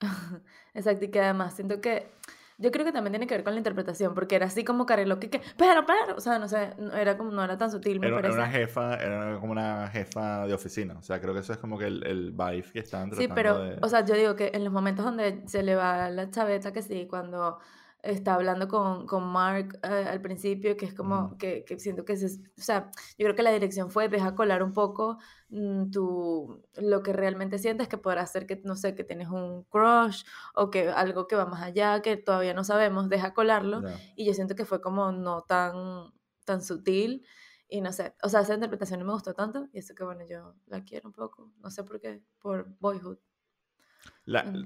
Exacto, 0.74 1.04
y 1.04 1.08
que 1.08 1.20
además 1.20 1.54
siento 1.54 1.80
que 1.80 2.10
yo 2.58 2.70
creo 2.70 2.84
que 2.84 2.92
también 2.92 3.12
tiene 3.12 3.26
que 3.26 3.34
ver 3.34 3.44
con 3.44 3.52
la 3.54 3.58
interpretación, 3.58 4.14
porque 4.14 4.36
era 4.36 4.46
así 4.46 4.64
como 4.64 4.86
karaoke 4.86 5.28
que, 5.28 5.42
pero, 5.56 5.84
pero, 5.86 6.16
o 6.16 6.20
sea, 6.20 6.38
no 6.38 6.48
sé, 6.48 6.72
era 6.94 7.18
como, 7.18 7.30
no 7.30 7.44
era 7.44 7.58
tan 7.58 7.70
sutil, 7.70 8.00
me 8.00 8.06
era, 8.08 8.16
parece. 8.16 8.34
Era 8.34 8.44
una 8.44 8.52
jefa, 8.52 8.94
era 8.96 9.38
como 9.38 9.52
una 9.52 9.88
jefa 9.88 10.46
de 10.46 10.54
oficina, 10.54 10.96
o 10.98 11.02
sea, 11.02 11.20
creo 11.20 11.34
que 11.34 11.40
eso 11.40 11.52
es 11.52 11.58
como 11.58 11.78
que 11.78 11.86
el, 11.86 12.06
el 12.06 12.32
vibe 12.32 12.72
que 12.72 12.78
estaban 12.78 13.10
tratando 13.10 13.16
Sí, 13.16 13.28
pero, 13.34 13.76
o 13.82 13.88
sea, 13.88 14.04
yo 14.04 14.14
digo 14.14 14.36
que 14.36 14.52
en 14.54 14.64
los 14.64 14.72
momentos 14.72 15.04
donde 15.04 15.42
se 15.46 15.62
le 15.62 15.74
va 15.74 16.08
la 16.10 16.30
chaveta, 16.30 16.72
que 16.72 16.82
sí, 16.82 17.06
cuando 17.06 17.58
está 18.06 18.34
hablando 18.34 18.68
con, 18.68 19.06
con 19.06 19.24
Mark 19.24 19.78
eh, 19.82 20.06
al 20.08 20.20
principio, 20.20 20.76
que 20.76 20.86
es 20.86 20.94
como 20.94 21.36
que, 21.38 21.64
que, 21.64 21.78
siento 21.78 22.04
que 22.04 22.14
es, 22.14 22.40
o 22.58 22.60
sea, 22.60 22.90
yo 23.18 23.24
creo 23.24 23.34
que 23.34 23.42
la 23.42 23.52
dirección 23.52 23.90
fue, 23.90 24.08
deja 24.08 24.34
colar 24.34 24.62
un 24.62 24.72
poco 24.72 25.18
mm, 25.48 25.90
tu, 25.90 26.62
lo 26.76 27.02
que 27.02 27.12
realmente 27.12 27.58
sientes, 27.58 27.88
que 27.88 27.98
podrá 27.98 28.26
ser 28.26 28.46
que, 28.46 28.60
no 28.64 28.76
sé, 28.76 28.94
que 28.94 29.04
tienes 29.04 29.28
un 29.28 29.64
crush 29.64 30.24
o 30.54 30.70
que 30.70 30.88
algo 30.88 31.26
que 31.26 31.36
va 31.36 31.46
más 31.46 31.62
allá, 31.62 32.00
que 32.02 32.16
todavía 32.16 32.54
no 32.54 32.64
sabemos, 32.64 33.08
deja 33.08 33.34
colarlo, 33.34 33.82
y 34.14 34.24
yo 34.24 34.34
siento 34.34 34.54
que 34.54 34.64
fue 34.64 34.80
como 34.80 35.12
no 35.12 35.42
tan, 35.42 36.12
tan 36.44 36.62
sutil, 36.62 37.26
y 37.68 37.80
no 37.80 37.92
sé, 37.92 38.14
o 38.22 38.28
sea, 38.28 38.40
esa 38.40 38.54
interpretación 38.54 39.00
no 39.00 39.06
me 39.06 39.12
gustó 39.12 39.34
tanto, 39.34 39.68
y 39.72 39.78
eso 39.78 39.94
que 39.94 40.04
bueno, 40.04 40.24
yo 40.28 40.54
la 40.66 40.84
quiero 40.84 41.08
un 41.08 41.12
poco, 41.12 41.52
no 41.58 41.70
sé 41.70 41.82
por 41.84 42.00
qué, 42.00 42.22
por 42.38 42.68
Boyhood. 42.78 43.18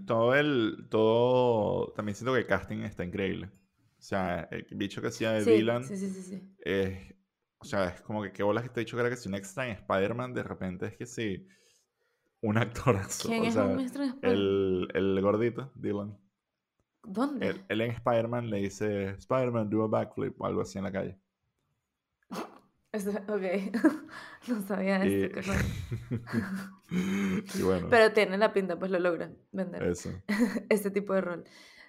Todo 0.06 0.34
el. 0.34 0.86
Todo. 0.90 1.92
También 1.94 2.14
siento 2.16 2.32
que 2.32 2.40
el 2.40 2.46
casting 2.46 2.78
está 2.78 3.04
increíble. 3.04 3.50
O 3.98 4.02
sea, 4.02 4.48
el 4.50 4.66
bicho 4.72 5.02
que 5.02 5.08
hacía 5.08 5.32
de 5.32 5.44
Dylan. 5.44 5.84
Sí, 5.84 5.96
sí, 5.96 6.08
sí, 6.10 6.56
Es, 6.60 7.14
o 7.58 7.64
sea, 7.64 7.88
es 7.88 8.00
como 8.00 8.22
que 8.22 8.32
qué 8.32 8.42
bolas 8.42 8.64
que 8.64 8.70
te 8.70 8.80
he 8.80 8.84
dicho 8.84 8.96
que 8.96 9.02
era 9.02 9.10
que 9.10 9.16
si 9.16 9.28
un 9.28 9.34
extra 9.34 9.66
en 9.66 9.72
Spider-Man, 9.72 10.32
de 10.32 10.42
repente 10.42 10.86
es 10.86 10.96
que 10.96 11.06
sí. 11.06 11.46
Un 12.40 12.56
actorazo. 12.58 13.28
¿Quién 13.28 13.44
es 13.44 13.56
un 13.56 13.78
extra 13.80 14.04
en 14.04 14.18
El, 14.22 14.88
el 14.94 15.20
gordito, 15.20 15.70
Dylan. 15.74 16.18
¿Dónde? 17.02 17.62
Él, 17.68 17.80
en 17.80 17.90
Spider-Man 17.90 18.50
le 18.50 18.58
dice: 18.58 19.10
Spider-Man, 19.10 19.68
do 19.68 19.84
a 19.84 19.88
backflip 19.88 20.40
o 20.40 20.46
algo 20.46 20.62
así 20.62 20.78
en 20.78 20.84
la 20.84 20.92
calle. 20.92 21.18
Ok, 22.92 23.72
no 24.48 24.62
sabía 24.62 25.04
Y, 25.06 25.24
esto. 25.24 25.52
bueno, 27.64 27.86
Pero 27.88 28.12
tiene 28.12 28.36
la 28.36 28.52
pinta, 28.52 28.78
pues 28.78 28.90
lo 28.90 28.98
logran 28.98 29.36
vender. 29.52 29.82
eso. 29.84 30.10
Este 30.68 30.90
tipo 30.90 31.14
de 31.14 31.20
rol. 31.20 31.44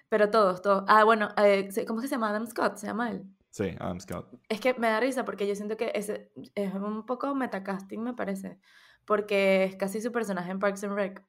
Pero 0.08 0.30
todos, 0.30 0.62
todos. 0.62 0.84
Ah, 0.86 1.04
bueno, 1.04 1.30
eh, 1.38 1.68
¿cómo 1.86 2.00
es 2.00 2.04
que 2.04 2.08
se 2.08 2.14
llama? 2.14 2.30
Adam 2.30 2.46
Scott, 2.46 2.76
se 2.76 2.86
llama 2.86 3.10
él. 3.10 3.24
Sí, 3.50 3.74
Adam 3.80 3.98
Scott. 3.98 4.32
Es 4.48 4.60
que 4.60 4.74
me 4.74 4.88
da 4.88 5.00
risa 5.00 5.24
porque 5.24 5.46
yo 5.46 5.54
siento 5.56 5.76
que 5.76 5.90
ese 5.94 6.30
es 6.54 6.72
un 6.74 7.04
poco 7.04 7.34
metacasting, 7.34 8.02
me 8.02 8.14
parece. 8.14 8.58
Porque 9.04 9.64
es 9.64 9.76
casi 9.76 10.00
su 10.00 10.12
personaje 10.12 10.50
en 10.50 10.60
Parks 10.60 10.84
and 10.84 10.94
Rec. 10.94 11.24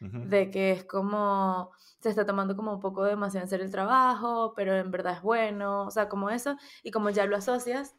De 0.00 0.50
que 0.50 0.72
es 0.72 0.84
como. 0.84 1.70
Se 2.00 2.10
está 2.10 2.24
tomando 2.24 2.54
como 2.54 2.74
un 2.74 2.80
poco 2.80 3.02
demasiado 3.04 3.44
en 3.44 3.48
serio 3.48 3.64
el 3.64 3.72
trabajo, 3.72 4.52
pero 4.54 4.74
en 4.76 4.90
verdad 4.90 5.14
es 5.14 5.22
bueno. 5.22 5.86
O 5.86 5.90
sea, 5.90 6.08
como 6.08 6.30
eso. 6.30 6.56
Y 6.82 6.90
como 6.90 7.10
ya 7.10 7.26
lo 7.26 7.36
asocias 7.36 7.96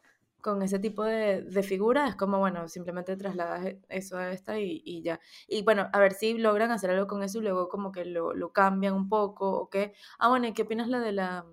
con 0.48 0.62
ese 0.62 0.80
tipo 0.80 1.04
de, 1.04 1.42
de 1.42 1.62
figura, 1.64 2.08
es 2.08 2.16
como, 2.16 2.40
bueno, 2.40 2.70
simplemente 2.70 3.18
trasladas 3.18 3.76
eso 3.90 4.18
a 4.18 4.32
esta 4.32 4.58
y, 4.58 4.82
y 4.86 5.02
ya. 5.04 5.20
Y 5.46 5.64
bueno, 5.64 5.90
a 5.92 6.00
ver 6.00 6.14
si 6.14 6.38
logran 6.38 6.72
hacer 6.72 6.90
algo 6.92 7.06
con 7.06 7.22
eso 7.22 7.40
y 7.40 7.42
luego 7.42 7.68
como 7.68 7.92
que 7.92 8.06
lo, 8.06 8.34
lo 8.34 8.54
cambian 8.54 8.94
un 8.94 9.10
poco 9.10 9.52
o 9.52 9.70
qué. 9.70 9.94
Ah, 10.20 10.30
bueno, 10.30 10.48
¿y 10.48 10.54
qué 10.54 10.62
opinas 10.62 10.88
la 10.88 11.02
de 11.02 11.12
la, 11.12 11.46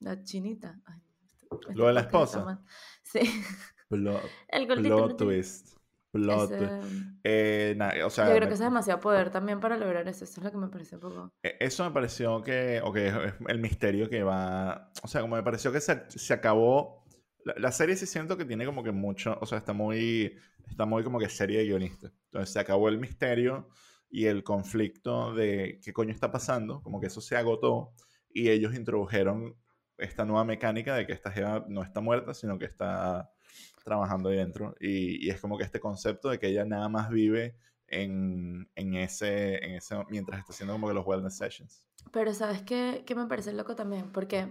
la 0.00 0.22
chinita? 0.22 0.78
Ay, 0.84 1.00
este- 1.32 1.74
¿Lo 1.74 1.86
de 1.86 1.92
la 1.94 2.00
este 2.00 2.08
esposa? 2.16 2.62
Sí, 3.02 3.20
Plot, 3.88 4.20
el 4.48 4.66
plot 4.66 5.16
twist. 5.16 5.78
Plot 6.12 6.48
twist. 6.48 6.62
ese- 6.62 7.06
Eh, 7.24 7.74
na- 7.76 7.94
o 8.04 8.10
sea, 8.10 8.26
yo 8.26 8.30
creo 8.32 8.42
me- 8.42 8.48
que 8.48 8.54
eso 8.54 8.64
es 8.64 8.70
demasiado 8.70 9.00
poder 9.00 9.30
también 9.30 9.60
para 9.60 9.76
lograr 9.78 10.06
eso. 10.08 10.24
Eso 10.24 10.40
es 10.40 10.44
lo 10.44 10.50
que 10.50 10.56
me 10.58 10.68
parece 10.68 10.96
un 10.96 11.00
poco. 11.00 11.32
E- 11.42 11.56
Eso 11.60 11.84
me 11.84 11.90
pareció 11.90 12.42
que, 12.42 12.80
ok, 12.84 12.96
el 13.48 13.58
misterio 13.60 14.08
que 14.10 14.22
va, 14.22 14.90
o 15.02 15.08
sea, 15.08 15.20
como 15.22 15.36
me 15.36 15.42
pareció 15.42 15.72
que 15.72 15.80
se, 15.80 16.04
se 16.10 16.34
acabó, 16.34 16.99
la, 17.44 17.54
la 17.56 17.72
serie 17.72 17.96
sí 17.96 18.06
siento 18.06 18.36
que 18.36 18.44
tiene 18.44 18.66
como 18.66 18.82
que 18.82 18.92
mucho, 18.92 19.38
o 19.40 19.46
sea, 19.46 19.58
está 19.58 19.72
muy, 19.72 20.36
está 20.68 20.86
muy 20.86 21.02
como 21.02 21.18
que 21.18 21.28
serie 21.28 21.58
de 21.58 21.64
guionista. 21.66 22.12
Entonces 22.26 22.52
se 22.52 22.60
acabó 22.60 22.88
el 22.88 22.98
misterio 22.98 23.68
y 24.10 24.26
el 24.26 24.42
conflicto 24.42 25.34
de 25.34 25.80
qué 25.82 25.92
coño 25.92 26.12
está 26.12 26.30
pasando, 26.30 26.82
como 26.82 27.00
que 27.00 27.06
eso 27.06 27.20
se 27.20 27.36
agotó 27.36 27.92
y 28.32 28.48
ellos 28.50 28.74
introdujeron 28.74 29.56
esta 29.98 30.24
nueva 30.24 30.44
mecánica 30.44 30.94
de 30.94 31.06
que 31.06 31.12
esta 31.12 31.30
jeva 31.30 31.64
no 31.68 31.82
está 31.82 32.00
muerta, 32.00 32.34
sino 32.34 32.58
que 32.58 32.64
está 32.64 33.30
trabajando 33.84 34.28
ahí 34.28 34.36
dentro. 34.36 34.74
Y, 34.80 35.24
y 35.26 35.30
es 35.30 35.40
como 35.40 35.58
que 35.58 35.64
este 35.64 35.80
concepto 35.80 36.30
de 36.30 36.38
que 36.38 36.48
ella 36.48 36.64
nada 36.64 36.88
más 36.88 37.10
vive 37.10 37.56
en, 37.86 38.68
en, 38.74 38.94
ese, 38.94 39.64
en 39.64 39.72
ese, 39.72 39.96
mientras 40.08 40.40
está 40.40 40.52
haciendo 40.52 40.74
como 40.74 40.88
que 40.88 40.94
los 40.94 41.06
wellness 41.06 41.36
sessions. 41.36 41.84
Pero 42.12 42.32
¿sabes 42.34 42.62
qué, 42.62 43.04
qué 43.06 43.14
me 43.14 43.26
parece 43.26 43.52
loco 43.52 43.76
también? 43.76 44.10
Porque, 44.12 44.48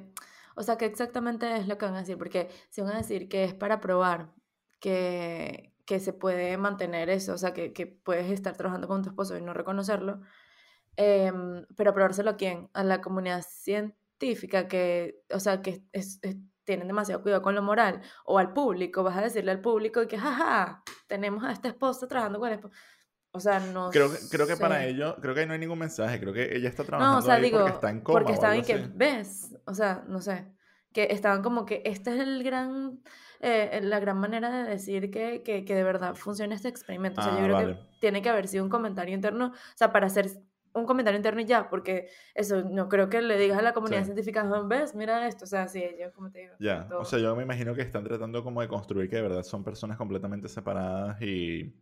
o 0.59 0.63
sea, 0.63 0.77
¿qué 0.77 0.85
exactamente 0.85 1.55
es 1.57 1.67
lo 1.67 1.77
que 1.77 1.85
van 1.85 1.95
a 1.95 1.99
decir? 1.99 2.17
Porque 2.17 2.49
si 2.69 2.81
van 2.81 2.93
a 2.93 2.97
decir 2.99 3.29
que 3.29 3.43
es 3.45 3.53
para 3.53 3.79
probar 3.79 4.33
que, 4.79 5.73
que 5.85 5.99
se 5.99 6.13
puede 6.13 6.57
mantener 6.57 7.09
eso, 7.09 7.33
o 7.33 7.37
sea, 7.37 7.53
que, 7.53 7.73
que 7.73 7.87
puedes 7.87 8.29
estar 8.31 8.55
trabajando 8.57 8.87
con 8.87 9.01
tu 9.03 9.09
esposo 9.09 9.37
y 9.37 9.41
no 9.41 9.53
reconocerlo, 9.53 10.21
em, 10.97 11.65
pero 11.77 11.93
probárselo 11.93 12.31
a 12.31 12.37
quién? 12.37 12.69
A 12.73 12.83
la 12.83 13.01
comunidad 13.01 13.43
científica 13.47 14.67
que, 14.67 15.23
o 15.33 15.39
sea, 15.39 15.61
que 15.61 15.83
es- 15.93 16.19
es- 16.23 16.37
tienen 16.65 16.87
demasiado 16.87 17.23
cuidado 17.23 17.41
con 17.41 17.55
lo 17.55 17.63
moral, 17.63 18.01
o 18.25 18.37
al 18.37 18.53
público, 18.53 19.03
vas 19.03 19.17
a 19.17 19.21
decirle 19.21 19.51
al 19.51 19.61
público 19.61 20.07
que, 20.07 20.17
jaja, 20.19 20.83
tenemos 21.07 21.43
a 21.43 21.51
esta 21.51 21.69
esposa 21.69 22.07
trabajando 22.07 22.39
con 22.39 22.49
el 22.49 22.55
esposo. 22.55 22.75
O 23.31 23.39
sea, 23.39 23.59
no 23.59 23.89
Creo, 23.91 24.11
que- 24.11 24.17
creo 24.29 24.47
que 24.47 24.57
para 24.57 24.79
sé. 24.79 24.89
ellos, 24.89 25.15
creo 25.21 25.33
que 25.35 25.41
ahí 25.41 25.45
no 25.47 25.53
hay 25.53 25.59
ningún 25.59 25.77
mensaje, 25.79 26.19
creo 26.19 26.33
que 26.33 26.55
ella 26.55 26.67
está 26.69 26.83
No, 26.83 26.87
trabajando 26.87 27.17
o 27.19 27.21
sea, 27.21 27.35
ahí 27.35 27.43
digo, 27.43 27.59
porque 27.59 27.71
está 27.71 27.89
en 27.91 28.01
coma 28.01 28.19
porque 28.19 28.33
estaban 28.33 28.61
que. 28.63 28.87
¿ves? 28.95 29.55
O 29.65 29.73
sea, 29.73 30.03
no 30.07 30.19
sé, 30.19 30.47
que 30.93 31.07
estaban 31.11 31.43
como 31.43 31.65
que 31.65 31.83
esta 31.85 32.13
es 32.13 32.19
el 32.21 32.43
gran, 32.43 33.01
eh, 33.39 33.79
la 33.83 33.99
gran 33.99 34.17
manera 34.17 34.49
de 34.63 34.69
decir 34.69 35.11
que, 35.11 35.43
que, 35.43 35.63
que 35.63 35.75
de 35.75 35.83
verdad 35.83 36.15
funciona 36.15 36.55
este 36.55 36.67
experimento. 36.69 37.21
O 37.21 37.23
sea, 37.23 37.33
yo 37.33 37.39
Ah, 37.39 37.43
creo 37.43 37.55
vale. 37.55 37.75
que 37.75 37.79
tiene 37.99 38.21
que 38.23 38.29
haber 38.29 38.47
sido 38.47 38.63
un 38.63 38.69
comentario 38.69 39.13
interno, 39.13 39.47
o 39.47 39.77
sea, 39.77 39.91
para 39.91 40.07
hacer 40.07 40.29
un 40.73 40.85
comentario 40.85 41.17
interno 41.17 41.41
y 41.41 41.45
ya, 41.45 41.69
porque 41.69 42.09
eso, 42.33 42.63
no 42.63 42.89
creo 42.89 43.09
que 43.09 43.21
le 43.21 43.37
digas 43.37 43.57
a 43.59 43.61
la 43.63 43.73
comunidad 43.73 43.99
Sí. 44.01 44.05
científica, 44.05 44.43
¿ves? 44.65 44.95
Mira 44.95 45.27
esto, 45.27 45.45
o 45.45 45.47
sea, 45.47 45.67
sí, 45.67 45.83
ellos, 45.83 46.11
como 46.13 46.31
te 46.31 46.39
digo. 46.39 46.53
Ya, 46.59 46.87
todo. 46.87 46.99
o 47.01 47.05
sea, 47.05 47.19
yo 47.19 47.35
me 47.35 47.43
imagino 47.43 47.73
que 47.75 47.81
están 47.81 48.03
tratando 48.03 48.43
como 48.43 48.61
de 48.61 48.67
construir 48.67 49.09
que 49.09 49.15
de 49.17 49.21
verdad 49.23 49.43
son 49.43 49.63
personas 49.63 49.97
completamente 49.97 50.47
separadas 50.47 51.19
y, 51.21 51.75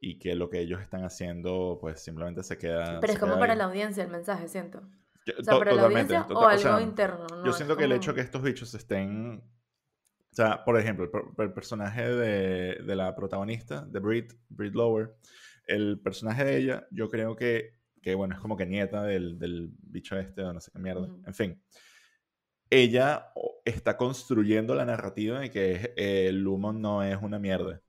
y 0.00 0.18
que 0.18 0.34
lo 0.34 0.48
que 0.50 0.60
ellos 0.60 0.80
están 0.80 1.04
haciendo 1.04 1.78
pues 1.80 2.00
simplemente 2.02 2.42
se 2.42 2.58
queda... 2.58 3.00
Pero 3.00 3.12
es 3.12 3.18
como 3.18 3.38
para 3.38 3.52
ahí. 3.54 3.58
la 3.58 3.64
audiencia 3.64 4.04
el 4.04 4.10
mensaje, 4.10 4.48
siento. 4.48 4.82
Que- 5.24 5.32
O 5.38 5.42
sea, 5.42 5.58
para 5.58 5.72
la 5.74 5.82
audiencia 5.84 6.24
tota- 6.26 6.38
o 6.40 6.46
algo 6.46 6.62
sea, 6.62 6.80
interno. 6.80 7.26
No 7.30 7.44
Yo 7.46 7.52
siento 7.52 7.76
que 7.76 7.84
el 7.84 7.92
hecho 7.92 8.10
como- 8.12 8.14
que 8.16 8.20
estos 8.22 8.42
bichos 8.42 8.74
estén... 8.74 9.42
O 10.32 10.34
sea, 10.36 10.64
por 10.64 10.78
ejemplo, 10.78 11.04
el, 11.38 11.44
el 11.44 11.52
personaje 11.54 12.08
de, 12.10 12.74
de 12.84 12.96
la 12.96 13.14
protagonista, 13.16 13.86
de 13.86 14.00
Brit, 14.00 14.34
Brit 14.50 14.74
Lower, 14.74 15.16
el 15.66 15.98
personaje 16.00 16.44
de 16.44 16.56
ella, 16.58 16.86
yo 16.90 17.08
creo 17.08 17.34
que, 17.34 17.78
que 18.02 18.14
bueno, 18.14 18.34
es 18.34 18.40
como 18.40 18.54
que 18.56 18.66
nieta 18.66 19.02
del, 19.02 19.38
del 19.38 19.70
bicho 19.80 20.16
este 20.18 20.42
o 20.42 20.52
no 20.52 20.60
sé 20.60 20.70
qué 20.70 20.78
mierda. 20.78 21.06
Ujú. 21.06 21.22
En 21.26 21.34
fin. 21.34 21.62
Ella 22.68 23.32
o- 23.34 23.62
está 23.64 23.96
construyendo 23.96 24.74
la 24.74 24.84
narrativa 24.84 25.40
de 25.40 25.50
que 25.50 25.94
eh, 25.96 26.26
el 26.28 26.46
humo 26.46 26.72
no 26.72 27.02
es 27.02 27.16
una 27.22 27.38
mierda. 27.38 27.80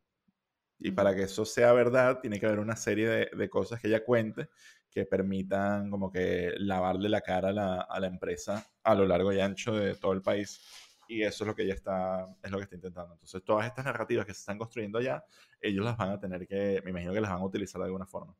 Y 0.80 0.92
para 0.92 1.16
que 1.16 1.24
eso 1.24 1.46
sea 1.46 1.74
verdad, 1.74 2.20
tiene 2.20 2.40
que 2.40 2.46
haber 2.46 2.60
una 2.60 2.76
serie 2.76 3.08
de, 3.08 3.30
de 3.36 3.50
cosas 3.50 3.80
que 3.82 3.88
ella 3.88 4.04
cuente 4.04 4.50
que 4.92 5.06
permitan 5.06 5.92
como 5.92 6.12
que 6.12 6.54
lavarle 6.58 7.10
la 7.10 7.22
cara 7.22 7.50
a 7.50 7.52
la, 7.52 7.82
a 7.82 8.00
la 8.00 8.08
empresa 8.08 8.66
a 8.84 8.96
lo 8.96 9.06
largo 9.06 9.32
y 9.32 9.40
ancho 9.40 9.74
de 9.74 9.96
todo 9.96 10.13
el 10.13 10.22
país. 10.22 10.60
Y 11.08 11.22
eso 11.24 11.44
es 11.44 11.48
lo 11.48 11.56
que 11.56 11.63
ella 11.63 11.74
está, 11.74 12.28
es 12.44 12.52
lo 12.52 12.58
que 12.58 12.63
está 12.63 12.76
intentando. 12.76 13.13
Entonces, 13.13 13.44
todas 13.44 13.66
estas 13.66 13.86
narrativas 13.86 14.26
que 14.26 14.34
se 14.34 14.40
están 14.40 14.58
construyendo 14.58 14.98
allá, 15.00 15.24
ellos 15.62 15.86
las 15.86 15.98
van 15.98 16.10
a 16.10 16.20
tener 16.20 16.48
que, 16.48 16.82
me 16.84 16.90
imagino 16.90 17.13
que 17.13 17.22
las 17.22 17.32
van 17.32 17.42
a 17.42 17.46
utilizar 17.46 17.80
de 17.80 17.86
alguna 17.86 18.06
forma. 18.06 18.36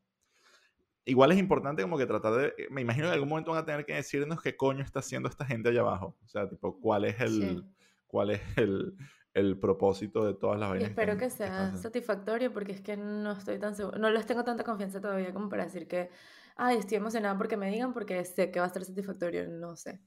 Igual 1.04 1.32
es 1.32 1.38
importante 1.38 1.80
como 1.82 1.96
que 1.96 2.04
tratar 2.06 2.34
de, 2.34 2.54
me 2.70 2.82
imagino 2.82 3.04
que 3.04 3.08
en 3.08 3.14
algún 3.14 3.30
momento 3.30 3.52
van 3.52 3.62
a 3.62 3.64
tener 3.64 3.86
que 3.86 3.94
decirnos 3.94 4.42
qué 4.42 4.54
coño 4.56 4.82
está 4.84 4.98
haciendo 4.98 5.28
esta 5.28 5.46
gente 5.46 5.70
allá 5.70 5.80
abajo. 5.80 6.18
O 6.22 6.28
sea, 6.28 6.46
tipo, 6.48 6.78
cuál 6.80 7.06
es 7.06 7.18
el, 7.20 7.30
Sí. 7.30 7.62
cuál 8.06 8.30
es 8.30 8.42
el, 8.56 8.94
el 9.38 9.58
propósito 9.58 10.24
de 10.24 10.34
todas 10.34 10.58
las 10.60 10.68
Y 10.68 10.70
vainas. 10.72 10.88
espero 10.90 11.12
están- 11.12 11.18
que 11.18 11.24
están 11.26 11.48
sea 11.48 11.60
haciendo. 11.62 11.82
satisfactorio 11.82 12.52
porque 12.52 12.72
es 12.72 12.80
que 12.80 12.96
no 12.96 13.32
estoy 13.32 13.58
tan 13.58 13.74
segura, 13.74 13.98
no 13.98 14.10
les 14.10 14.26
tengo 14.26 14.44
tanta 14.44 14.64
confianza 14.64 15.00
todavía 15.00 15.32
como 15.32 15.48
para 15.48 15.64
decir 15.64 15.86
que, 15.88 16.10
ay, 16.56 16.78
estoy 16.78 16.96
emocionada 16.98 17.36
porque 17.38 17.56
me 17.56 17.70
digan 17.70 17.92
porque 17.92 18.24
sé 18.24 18.50
que 18.50 18.60
va 18.60 18.66
a 18.66 18.70
ser 18.70 18.84
satisfactorio, 18.84 19.48
no 19.48 19.76
sé. 19.76 20.00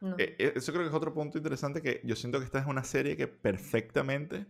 No. 0.00 0.16
Eh, 0.18 0.36
eh, 0.38 0.52
Eso 0.56 0.72
creo 0.72 0.84
que 0.84 0.88
es 0.90 0.94
otro 0.94 1.14
punto 1.14 1.38
interesante 1.38 1.80
que 1.80 2.00
yo 2.04 2.14
siento 2.16 2.38
que 2.38 2.44
esta 2.44 2.58
es 2.58 2.66
una 2.66 2.84
serie 2.84 3.16
que 3.16 3.26
perfectamente 3.28 4.46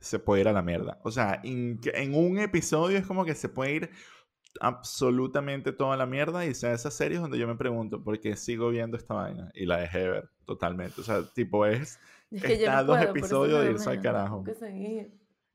se 0.00 0.18
puede 0.18 0.42
ir 0.42 0.48
a 0.48 0.52
la 0.52 0.62
mierda. 0.62 1.00
O 1.04 1.10
sea, 1.10 1.40
en, 1.44 1.80
que- 1.80 1.90
en 1.94 2.14
un 2.14 2.38
episodio 2.38 2.98
es 2.98 3.06
como 3.06 3.24
que 3.24 3.34
se 3.34 3.48
puede 3.48 3.74
ir 3.74 3.90
absolutamente 4.60 5.72
toda 5.72 5.96
la 5.96 6.06
mierda 6.06 6.44
y 6.46 6.54
sea 6.54 6.72
esas 6.72 6.94
series 6.94 7.20
donde 7.20 7.38
yo 7.38 7.46
me 7.46 7.56
pregunto 7.56 8.02
por 8.02 8.18
qué 8.20 8.36
sigo 8.36 8.70
viendo 8.70 8.96
esta 8.96 9.14
vaina 9.14 9.50
y 9.54 9.66
la 9.66 9.78
dejé 9.78 9.98
de 10.00 10.08
ver 10.10 10.30
totalmente. 10.44 11.00
O 11.00 11.04
sea, 11.04 11.22
tipo 11.34 11.64
es, 11.66 11.98
es 12.30 12.42
que 12.42 12.58
yo 12.58 12.64
está 12.66 12.78
a 12.78 12.82
no 12.82 12.86
dos 12.88 12.96
puedo, 12.98 13.10
episodios 13.10 13.64
de 13.64 13.70
irse 13.72 13.90
al 13.90 14.00
carajo. 14.02 14.44
que 14.44 14.52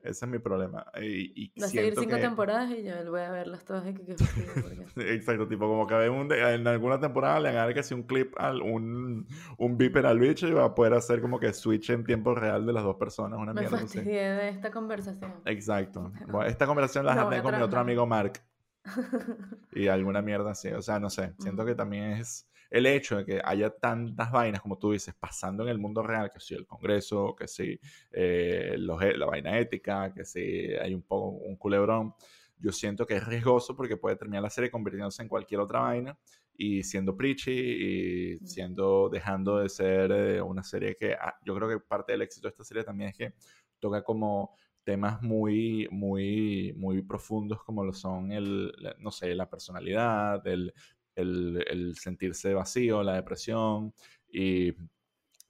ese 0.04 0.26
es 0.26 0.30
mi 0.30 0.38
problema. 0.38 0.84
Y, 1.00 1.44
y 1.54 1.58
Va 1.58 1.64
a 1.64 1.68
seguir 1.70 1.94
cinco 1.96 2.16
que- 2.16 2.20
temporadas 2.20 2.70
y 2.72 2.82
yo 2.84 3.10
voy 3.10 3.22
a 3.22 3.30
verlas 3.30 3.64
todas 3.64 3.86
y 3.88 3.94
que 3.94 4.14
fastidio, 4.14 4.50
porque- 4.52 4.84
Exacto, 5.14 5.48
tipo 5.48 5.66
como 5.66 5.86
que 5.86 5.94
un 6.10 6.28
de- 6.28 6.54
en 6.56 6.66
alguna 6.68 7.00
temporada 7.00 7.40
le 7.40 7.48
agarra 7.48 7.72
casi 7.72 7.94
un 7.94 8.02
clip, 8.02 8.34
al, 8.36 8.60
un, 8.60 9.26
un 9.56 9.78
beeper 9.78 10.04
al 10.04 10.18
bicho 10.18 10.46
y 10.46 10.52
va 10.52 10.64
a 10.66 10.74
poder 10.74 10.92
hacer 10.92 11.22
como 11.22 11.40
que 11.40 11.54
switch 11.54 11.88
en 11.88 12.04
tiempo 12.04 12.34
real 12.34 12.66
de 12.66 12.74
las 12.74 12.84
dos 12.84 12.96
personas, 12.96 13.38
una 13.38 13.54
Me 13.54 13.62
mierda 13.62 13.78
así. 13.78 13.86
fastidié 13.96 14.20
de 14.34 14.48
esta 14.50 14.70
conversación. 14.70 15.32
Exacto. 15.46 16.12
Bueno, 16.28 16.44
esta 16.50 16.66
conversación 16.66 17.06
la 17.06 17.14
No 17.14 17.42
con 17.42 17.56
mi 17.56 17.62
otro 17.62 17.80
amigo 17.80 18.06
Mark 18.06 18.42
y 19.72 19.88
alguna 19.88 20.20
mierda 20.20 20.50
así. 20.50 20.68
O 20.68 20.82
sea, 20.82 20.98
no 21.00 21.08
sé, 21.08 21.32
siento 21.38 21.64
que 21.64 21.74
también 21.74 22.12
es 22.12 22.46
el 22.70 22.86
hecho 22.86 23.18
de 23.18 23.24
que 23.24 23.40
haya 23.44 23.70
tantas 23.70 24.30
vainas, 24.32 24.60
como 24.60 24.78
tú 24.78 24.92
dices, 24.92 25.14
pasando 25.14 25.62
en 25.64 25.68
el 25.70 25.78
mundo 25.78 26.02
real, 26.02 26.30
que 26.32 26.40
si 26.40 26.54
el 26.54 26.66
Congreso, 26.66 27.34
que 27.36 27.46
si 27.48 27.78
eh, 28.12 28.74
los 28.78 29.00
e- 29.02 29.16
la 29.16 29.26
vaina 29.26 29.58
ética, 29.58 30.12
que 30.14 30.24
si 30.24 30.40
hay 30.74 30.94
un 30.94 31.02
poco 31.02 31.28
un 31.30 31.56
culebrón. 31.56 32.14
Yo 32.58 32.72
siento 32.72 33.06
que 33.06 33.16
es 33.16 33.26
riesgoso 33.26 33.76
porque 33.76 33.96
puede 33.96 34.16
terminar 34.16 34.42
la 34.42 34.50
serie 34.50 34.70
convirtiéndose 34.70 35.22
en 35.22 35.28
cualquier 35.28 35.60
otra 35.60 35.80
vaina 35.80 36.16
y 36.56 36.82
siendo 36.84 37.16
preachy 37.16 37.50
y 37.52 38.38
siendo 38.46 39.08
dejando 39.08 39.58
de 39.58 39.68
ser 39.68 40.12
eh, 40.12 40.40
una 40.42 40.62
serie 40.62 40.96
que 40.96 41.14
ah, 41.14 41.34
yo 41.44 41.54
creo 41.56 41.68
que 41.68 41.80
parte 41.80 42.12
del 42.12 42.22
éxito 42.22 42.46
de 42.48 42.50
esta 42.52 42.64
serie 42.64 42.84
también 42.84 43.10
es 43.10 43.16
que 43.16 43.34
toca 43.80 44.02
como 44.04 44.56
temas 44.84 45.20
muy 45.22 45.88
muy 45.90 46.72
muy 46.76 47.02
profundos 47.02 47.62
como 47.64 47.84
lo 47.84 47.92
son 47.92 48.30
el 48.32 48.72
no 48.98 49.10
sé 49.10 49.34
la 49.34 49.48
personalidad 49.50 50.46
el, 50.46 50.72
el, 51.16 51.64
el 51.70 51.96
sentirse 51.96 52.54
vacío 52.54 53.02
la 53.02 53.14
depresión 53.14 53.92
y 54.28 54.68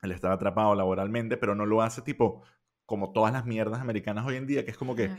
el 0.02 0.12
estar 0.12 0.32
atrapado 0.32 0.74
laboralmente 0.74 1.36
pero 1.36 1.54
no 1.54 1.66
lo 1.66 1.82
hace 1.82 2.02
tipo 2.02 2.42
como 2.86 3.12
todas 3.12 3.32
las 3.32 3.46
mierdas 3.46 3.80
americanas 3.80 4.26
hoy 4.26 4.36
en 4.36 4.46
día 4.46 4.64
que 4.64 4.70
es 4.70 4.76
como 4.76 4.94
que 4.94 5.10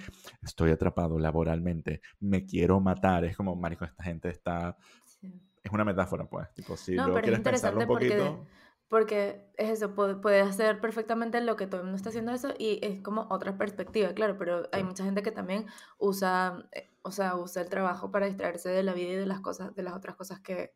estoy 0.43 0.71
atrapado 0.71 1.17
laboralmente 1.19 2.01
me 2.19 2.45
quiero 2.45 2.79
matar 2.79 3.25
es 3.25 3.35
como 3.35 3.55
marico 3.55 3.85
esta 3.85 4.03
gente 4.03 4.29
está 4.29 4.77
Sí. 5.05 5.41
es 5.63 5.71
una 5.71 5.83
metáfora, 5.85 6.25
pues. 6.29 6.53
Tipo, 6.53 6.77
si 6.77 6.95
No, 6.95 7.05
luego 7.05 7.21
pero 7.21 7.27
es 7.27 7.39
quieres 7.39 7.43
pensarlo 7.43 7.79
un 7.79 7.83
interesante 7.83 8.15
porque 8.15 8.17
poquito. 8.17 8.47
porque 8.87 9.51
es 9.57 9.69
eso, 9.71 9.95
puede, 9.95 10.41
hacer 10.41 10.79
perfectamente 10.79 11.41
lo 11.41 11.55
que 11.55 11.65
todo 11.67 11.81
el 11.81 11.85
mundo 11.85 11.97
está 11.97 12.09
haciendo 12.09 12.31
eso 12.33 12.53
y 12.59 12.79
es 12.83 13.01
como 13.01 13.27
otra 13.31 13.57
perspectiva, 13.57 14.13
claro, 14.13 14.37
pero 14.37 14.69
hay 14.71 14.83
mucha 14.83 15.03
gente 15.03 15.23
que 15.23 15.31
también 15.31 15.65
usa, 15.97 16.67
eh, 16.71 16.91
o 17.05 17.11
sea, 17.11 17.35
usa 17.35 17.61
el 17.61 17.69
trabajo 17.69 18.11
para 18.11 18.25
distraerse 18.25 18.69
de 18.69 18.83
la 18.83 18.93
vida 18.93 19.13
y 19.13 19.15
de 19.15 19.25
las 19.25 19.39
cosas, 19.39 19.73
de 19.75 19.83
las 19.83 19.95
otras 19.95 20.15
cosas 20.15 20.39
que, 20.41 20.73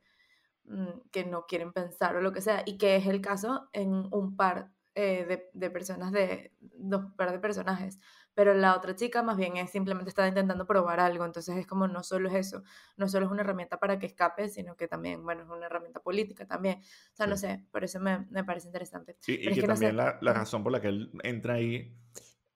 mm, 0.65 1.09
que 1.11 1.25
no 1.25 1.45
quieren 1.45 1.73
pensar 1.73 2.15
o 2.15 2.21
lo 2.21 2.31
que 2.31 2.41
sea, 2.41 2.63
y 2.65 2.77
que 2.77 2.95
es 2.95 3.07
el 3.07 3.21
caso 3.21 3.69
en 3.73 4.07
un 4.11 4.35
par 4.37 4.71
eh, 4.95 5.25
de, 5.25 5.49
de, 5.53 5.69
personas, 5.69 6.11
de 6.11 6.53
dos 6.59 7.05
par 7.15 7.31
de 7.31 7.39
personajes 7.39 7.99
pero 8.39 8.53
la 8.53 8.73
otra 8.73 8.95
chica 8.95 9.21
más 9.21 9.35
bien 9.35 9.57
es 9.57 9.69
simplemente 9.69 10.07
está 10.07 10.25
intentando 10.25 10.65
probar 10.65 11.01
algo, 11.01 11.25
entonces 11.25 11.57
es 11.57 11.67
como 11.67 11.89
no 11.89 12.03
solo 12.03 12.29
es 12.29 12.35
eso, 12.35 12.63
no 12.95 13.09
solo 13.09 13.25
es 13.25 13.31
una 13.33 13.41
herramienta 13.41 13.77
para 13.79 13.99
que 13.99 14.05
escape, 14.05 14.47
sino 14.47 14.77
que 14.77 14.87
también, 14.87 15.25
bueno, 15.25 15.43
es 15.43 15.49
una 15.49 15.65
herramienta 15.65 15.99
política 15.99 16.47
también, 16.47 16.79
o 16.79 17.15
sea, 17.17 17.27
no 17.27 17.35
sé, 17.35 17.65
por 17.69 17.83
eso 17.83 17.99
me, 17.99 18.27
me 18.29 18.45
parece 18.45 18.67
interesante. 18.67 19.17
y 19.27 19.53
que, 19.53 19.61
también 19.63 19.97
la, 19.97 20.17
la, 20.21 20.31
razón 20.31 20.63
por 20.63 20.71
la 20.71 20.79
que 20.79 20.87
él 20.87 21.11
entra 21.23 21.55
ahí 21.55 21.93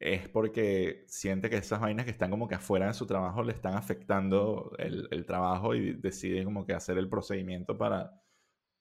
es 0.04 0.28
porque 0.28 1.06
siente 1.08 1.50
que 1.50 1.56
esas 1.56 1.80
vainas 1.80 2.04
que 2.04 2.12
están 2.12 2.30
como 2.30 2.46
que 2.50 2.56
afuera 2.56 2.88
de 2.88 2.94
su 2.94 3.08
trabajo 3.08 3.42
le 3.42 3.54
están 3.54 3.76
afectando 3.76 4.74
el, 4.78 5.08
el 5.12 5.26
trabajo 5.26 5.76
y 5.76 5.94
decide 5.94 6.44
como 6.44 6.66
que 6.66 6.74
hacer 6.74 6.98
el 6.98 7.08
procedimiento 7.08 7.78
para, 7.78 8.12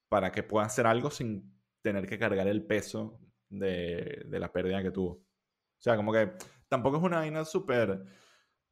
para 0.09 0.33
que 0.33 0.43
pueda 0.43 0.67
hacer 0.67 0.85
algo 0.85 1.11
sin 1.11 1.57
tener 1.81 2.09
que 2.09 2.19
cargar 2.19 2.49
el 2.49 2.67
peso 2.67 3.21
de, 3.49 4.25
de 4.27 4.41
la 4.41 4.53
pérdida 4.53 4.83
que 4.83 4.91
tuvo. 4.91 5.13
O 5.13 5.27
sea, 5.79 5.95
como 5.97 6.13
que 6.13 6.33
tampoco 6.69 6.97
es 6.97 7.03
una 7.05 7.19
vaina 7.19 7.45
súper... 7.45 8.03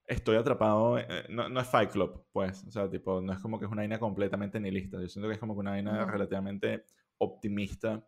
Estoy 0.04 0.36
atrapado, 0.36 0.98
eh, 0.98 1.26
no, 1.28 1.48
no, 1.48 1.60
es 1.60 1.68
Fight 1.68 1.92
Club, 1.92 2.26
pues, 2.32 2.64
o 2.66 2.70
sea, 2.72 2.90
tipo, 2.90 3.20
no 3.20 3.32
es 3.32 3.38
como 3.38 3.60
que 3.60 3.66
es 3.66 3.70
una 3.70 3.82
vaina 3.82 4.00
completamente 4.00 4.58
nihilista, 4.58 5.00
yo 5.00 5.08
siento 5.08 5.28
que 5.28 5.34
es 5.34 5.38
como 5.38 5.54
que 5.54 5.60
una 5.60 5.70
vaina 5.70 6.04
relativamente 6.04 6.84
optimista 7.18 8.04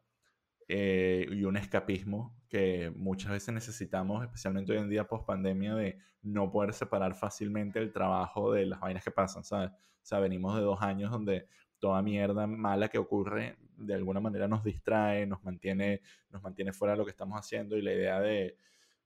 eh, 0.66 1.28
y 1.31 1.44
un 1.44 1.57
escapismo 1.57 2.41
que 2.52 2.92
muchas 2.94 3.30
veces 3.30 3.54
necesitamos, 3.54 4.22
especialmente 4.22 4.72
hoy 4.72 4.78
en 4.78 4.90
día 4.90 5.08
post 5.08 5.24
pandemia, 5.24 5.74
de 5.74 5.96
no 6.20 6.50
poder 6.50 6.74
separar 6.74 7.14
fácilmente 7.14 7.78
el 7.78 7.90
trabajo 7.90 8.52
de 8.52 8.66
las 8.66 8.78
vainas 8.78 9.02
que 9.02 9.10
pasan, 9.10 9.42
¿sabes? 9.42 9.70
O 9.70 10.04
sea, 10.04 10.18
venimos 10.20 10.54
de 10.56 10.60
dos 10.60 10.82
años 10.82 11.10
donde 11.10 11.46
toda 11.78 12.02
mierda 12.02 12.46
mala 12.46 12.88
que 12.88 12.98
ocurre 12.98 13.56
de 13.78 13.94
alguna 13.94 14.20
manera 14.20 14.48
nos 14.48 14.62
distrae, 14.62 15.26
nos 15.26 15.42
mantiene, 15.42 16.02
nos 16.28 16.42
mantiene 16.42 16.74
fuera 16.74 16.92
de 16.92 16.98
lo 16.98 17.06
que 17.06 17.12
estamos 17.12 17.38
haciendo 17.40 17.74
y 17.78 17.80
la 17.80 17.94
idea 17.94 18.20
de, 18.20 18.58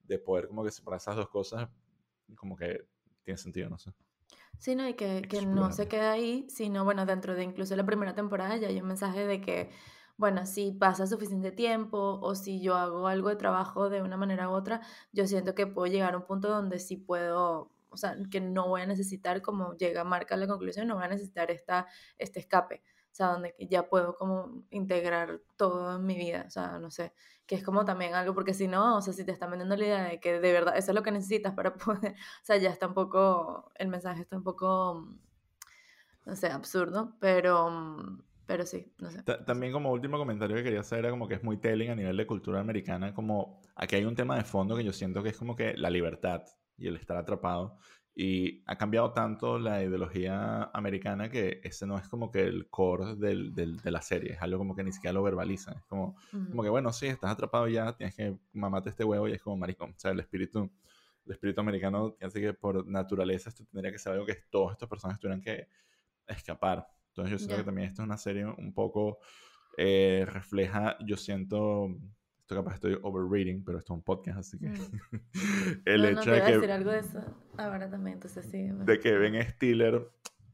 de 0.03 0.19
poder 0.19 0.49
como 0.49 0.65
que 0.65 0.73
separar 0.73 0.99
esas 0.99 1.15
dos 1.15 1.29
cosas, 1.29 1.69
como 2.35 2.57
que 2.57 2.85
tiene 3.23 3.39
sentido, 3.39 3.71
no 3.71 3.79
sé. 3.79 3.93
Sí, 4.59 4.75
no, 4.75 4.89
y 4.89 4.95
que, 4.95 5.23
que 5.23 5.47
no 5.47 5.71
se 5.71 5.87
queda 5.87 6.11
ahí, 6.11 6.49
sino, 6.49 6.83
bueno, 6.83 7.07
dentro 7.07 7.37
de 7.37 7.45
incluso 7.45 7.77
la 7.77 7.87
primera 7.87 8.17
temporada 8.17 8.57
ya 8.57 8.67
hay 8.67 8.81
un 8.81 8.89
mensaje 8.89 9.25
de 9.25 9.41
que, 9.41 9.71
bueno, 10.17 10.47
si 10.47 10.73
pasa 10.73 11.07
suficiente 11.07 11.53
tiempo 11.53 12.19
o 12.23 12.35
si 12.35 12.61
yo 12.61 12.77
hago 12.77 13.07
algo 13.09 13.29
de 13.29 13.37
trabajo 13.37 13.91
de 13.91 14.03
una 14.03 14.17
manera 14.17 14.49
u 14.49 14.53
otra, 14.53 14.81
yo 15.13 15.27
siento 15.27 15.55
que 15.55 15.67
puedo 15.67 15.87
llegar 15.93 16.15
a 16.15 16.19
un 16.19 16.27
punto 16.27 16.49
donde 16.49 16.79
sí 16.79 16.97
puedo, 16.97 17.73
o 17.91 17.97
sea, 17.97 18.17
que 18.31 18.41
no 18.41 18.69
voy 18.69 18.83
a 18.83 18.87
necesitar, 18.87 19.43
como 19.43 19.75
llega 19.77 20.05
Marca 20.05 20.37
la 20.37 20.47
conclusión, 20.47 20.89
no 20.89 20.97
voy 20.97 21.05
a 21.05 21.09
necesitar 21.09 21.51
esta, 21.51 21.87
este 22.19 22.41
escape 22.41 22.83
o 23.13 23.15
sea, 23.17 23.29
donde 23.29 23.55
ya 23.59 23.89
puedo 23.89 24.15
como 24.15 24.63
integrar 24.69 25.41
todo 25.57 25.97
en 25.97 26.05
mi 26.05 26.17
vida, 26.17 26.45
o 26.47 26.51
sea, 26.51 26.79
no 26.79 26.91
sé, 26.91 27.15
que 27.47 27.55
es 27.55 27.65
como 27.65 27.87
también 27.87 28.15
algo, 28.15 28.35
porque 28.35 28.53
si 28.53 28.69
no, 28.69 28.99
o 28.99 29.01
sea, 29.01 29.15
si 29.15 29.25
te 29.25 29.33
están 29.33 29.49
vendiendo 29.49 29.75
la 29.75 29.85
idea 29.87 30.05
de 30.05 30.21
que 30.21 30.39
de 30.39 30.53
verdad 30.53 30.77
eso 30.77 30.91
es 30.91 30.95
lo 30.95 31.03
que 31.03 31.13
necesitas 31.13 31.55
para 31.55 31.75
poder, 31.79 32.13
o 32.13 32.45
sea, 32.45 32.59
ya 32.59 32.69
está 32.69 32.87
un 32.89 32.93
poco, 32.93 33.73
el 33.77 33.89
mensaje 33.89 34.21
está 34.21 34.37
un 34.37 34.43
poco, 34.43 35.09
no 36.27 36.37
sé, 36.37 36.49
absurdo, 36.49 37.17
pero, 37.19 37.71
pero 38.47 38.65
sí, 38.65 38.93
no 38.99 39.11
sé. 39.11 39.23
También 39.23 39.73
como 39.73 39.93
último 39.93 40.19
comentario 40.19 40.57
que 40.57 40.63
quería 40.63 40.81
hacer 40.81 41.01
era 41.01 41.11
como 41.11 41.29
que 41.29 41.35
es 41.35 41.43
muy 41.43 41.59
telling 41.59 41.91
a 41.91 41.95
nivel 41.95 42.17
de 42.17 42.27
cultura 42.27 42.61
americana, 42.61 43.13
como 43.13 43.61
aquí 43.75 43.97
hay 43.97 44.05
un 44.05 44.15
tema 44.15 44.37
de 44.37 44.45
fondo 44.45 44.77
que 44.77 44.85
yo 44.85 44.93
siento 44.93 45.23
que 45.23 45.31
es 45.31 45.37
como 45.37 45.57
que 45.57 45.75
la 45.77 45.91
libertad 45.91 46.43
y 46.79 46.87
el 46.87 46.97
estar 46.97 47.17
atrapado 47.17 47.79
y 48.19 48.63
ha 48.67 48.77
cambiado 48.77 49.13
tanto 49.13 49.59
la 49.59 49.83
ideología 49.83 50.71
americana 50.73 51.29
que 51.29 51.61
ese 51.63 51.87
no 51.87 51.99
es 51.99 52.09
como 52.09 52.31
que 52.31 52.45
el 52.45 52.71
core 52.71 53.15
del, 53.15 53.55
del, 53.55 53.77
de 53.77 53.91
la 53.91 54.01
serie, 54.01 54.33
es 54.33 54.41
algo 54.41 54.57
como 54.57 54.75
que 54.75 54.83
ni 54.83 54.91
siquiera 54.91 55.13
lo 55.13 55.23
verbaliza. 55.23 55.73
Es 55.73 55.85
como, 55.85 56.17
como 56.31 56.63
que, 56.63 56.71
bueno, 56.71 56.95
sí, 56.95 57.09
estás 57.09 57.31
atrapado 57.31 57.69
ya, 57.69 57.95
tienes 57.95 58.17
que 58.17 58.39
mamarte 58.55 58.89
este 58.89 59.05
huevo 59.05 59.29
y 59.29 59.33
es 59.33 59.43
como 59.43 59.59
maricón. 59.59 59.91
O 59.91 59.99
sea, 59.99 60.13
el 60.13 60.21
espíritu, 60.21 60.71
el 61.27 61.33
espíritu 61.33 61.61
americano 61.61 62.17
hace 62.23 62.41
que 62.41 62.55
por 62.55 62.87
naturaleza 62.87 63.51
esto 63.51 63.67
tendría 63.67 63.93
que 63.93 63.99
ser 63.99 64.15
algo 64.15 64.25
que 64.25 64.39
todas 64.49 64.73
estas 64.73 64.89
personas 64.89 65.21
tuvieran 65.21 65.43
que 65.43 65.69
escapar. 66.27 66.87
Entonces 67.17 67.33
yo 67.33 67.39
siento 67.39 67.57
que 67.57 67.65
también 67.65 67.89
esto 67.89 68.03
es 68.03 68.07
una 68.07 68.19
serie 68.19 68.45
un 68.45 68.75
poco 68.75 69.19
eh, 69.79 70.27
refleja, 70.29 70.99
yo 71.01 71.17
siento 71.17 71.89
esto 72.47 72.55
capaz 72.55 72.75
estoy 72.75 72.97
overreading, 73.03 73.65
pero 73.65 73.79
esto 73.79 73.93
es 73.93 73.97
un 73.97 74.05
podcast, 74.05 74.39
así 74.39 74.57
que. 74.57 74.69
Mm. 74.69 75.01
el 75.85 76.05
hecho 76.05 76.31
de 76.31 76.43
que. 76.43 76.53
decir 76.53 76.71
algo 76.71 76.93
de 76.93 77.01
eso 77.01 77.19
ahora 77.57 77.91
también, 77.91 78.15
entonces 78.15 78.47
sí. 78.49 78.69
De 78.85 79.01
que 79.01 79.19
Ben 79.19 79.43
Stiller, 79.51 80.09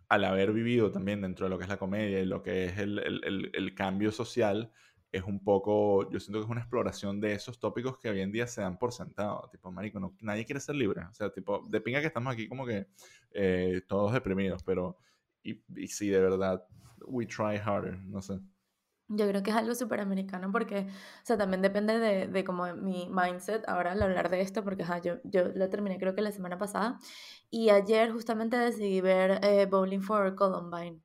al 0.08 0.24
haber 0.24 0.54
vivido 0.54 0.90
también 0.90 1.20
dentro 1.20 1.44
de 1.44 1.50
lo 1.50 1.58
que 1.58 1.64
es 1.64 1.68
la 1.68 1.76
comedia 1.76 2.20
y 2.20 2.24
lo 2.24 2.42
que 2.42 2.64
es 2.64 2.78
el, 2.78 2.98
el, 2.98 3.50
el, 3.52 3.74
cambio 3.74 4.10
social, 4.10 4.72
es 5.12 5.22
un 5.24 5.44
poco. 5.44 6.10
Yo 6.10 6.18
siento 6.18 6.38
que 6.38 6.44
es 6.44 6.50
una 6.50 6.62
exploración 6.62 7.20
de 7.20 7.34
esos 7.34 7.60
tópicos 7.60 7.98
que 7.98 8.08
hoy 8.08 8.22
en 8.22 8.32
día 8.32 8.46
se 8.46 8.62
dan 8.62 8.78
por 8.78 8.92
sentado. 8.92 9.50
Tipo, 9.52 9.70
marico, 9.70 10.00
no, 10.00 10.16
nadie 10.22 10.46
quiere 10.46 10.60
ser 10.60 10.76
libre. 10.76 11.02
O 11.04 11.12
sea, 11.12 11.28
tipo, 11.28 11.66
de 11.68 11.78
pinga 11.82 12.00
que 12.00 12.06
estamos 12.06 12.32
aquí 12.32 12.48
como 12.48 12.64
que 12.64 12.86
eh, 13.32 13.82
todos 13.86 14.14
deprimidos, 14.14 14.62
pero. 14.62 14.96
Y, 15.42 15.62
y 15.76 15.88
sí, 15.88 16.08
de 16.08 16.20
verdad, 16.20 16.64
we 17.06 17.26
try 17.26 17.56
harder, 17.56 17.98
no 18.04 18.22
sé. 18.22 18.40
Yo 19.14 19.28
creo 19.28 19.42
que 19.42 19.50
es 19.50 19.56
algo 19.56 19.74
súper 19.74 20.00
americano 20.00 20.50
porque, 20.50 20.86
o 20.88 21.24
sea, 21.26 21.36
también 21.36 21.60
depende 21.60 21.98
de, 21.98 22.28
de 22.28 22.44
como 22.44 22.74
mi 22.76 23.10
mindset 23.10 23.68
ahora 23.68 23.92
al 23.92 24.02
hablar 24.02 24.30
de 24.30 24.40
esto, 24.40 24.64
porque 24.64 24.84
yo, 25.02 25.16
yo 25.24 25.48
lo 25.54 25.68
terminé 25.68 25.98
creo 25.98 26.14
que 26.14 26.22
la 26.22 26.32
semana 26.32 26.56
pasada 26.56 26.98
y 27.50 27.68
ayer 27.68 28.10
justamente 28.10 28.56
decidí 28.56 29.02
ver 29.02 29.40
eh, 29.44 29.66
Bowling 29.66 30.00
for 30.00 30.34
Columbine, 30.34 31.02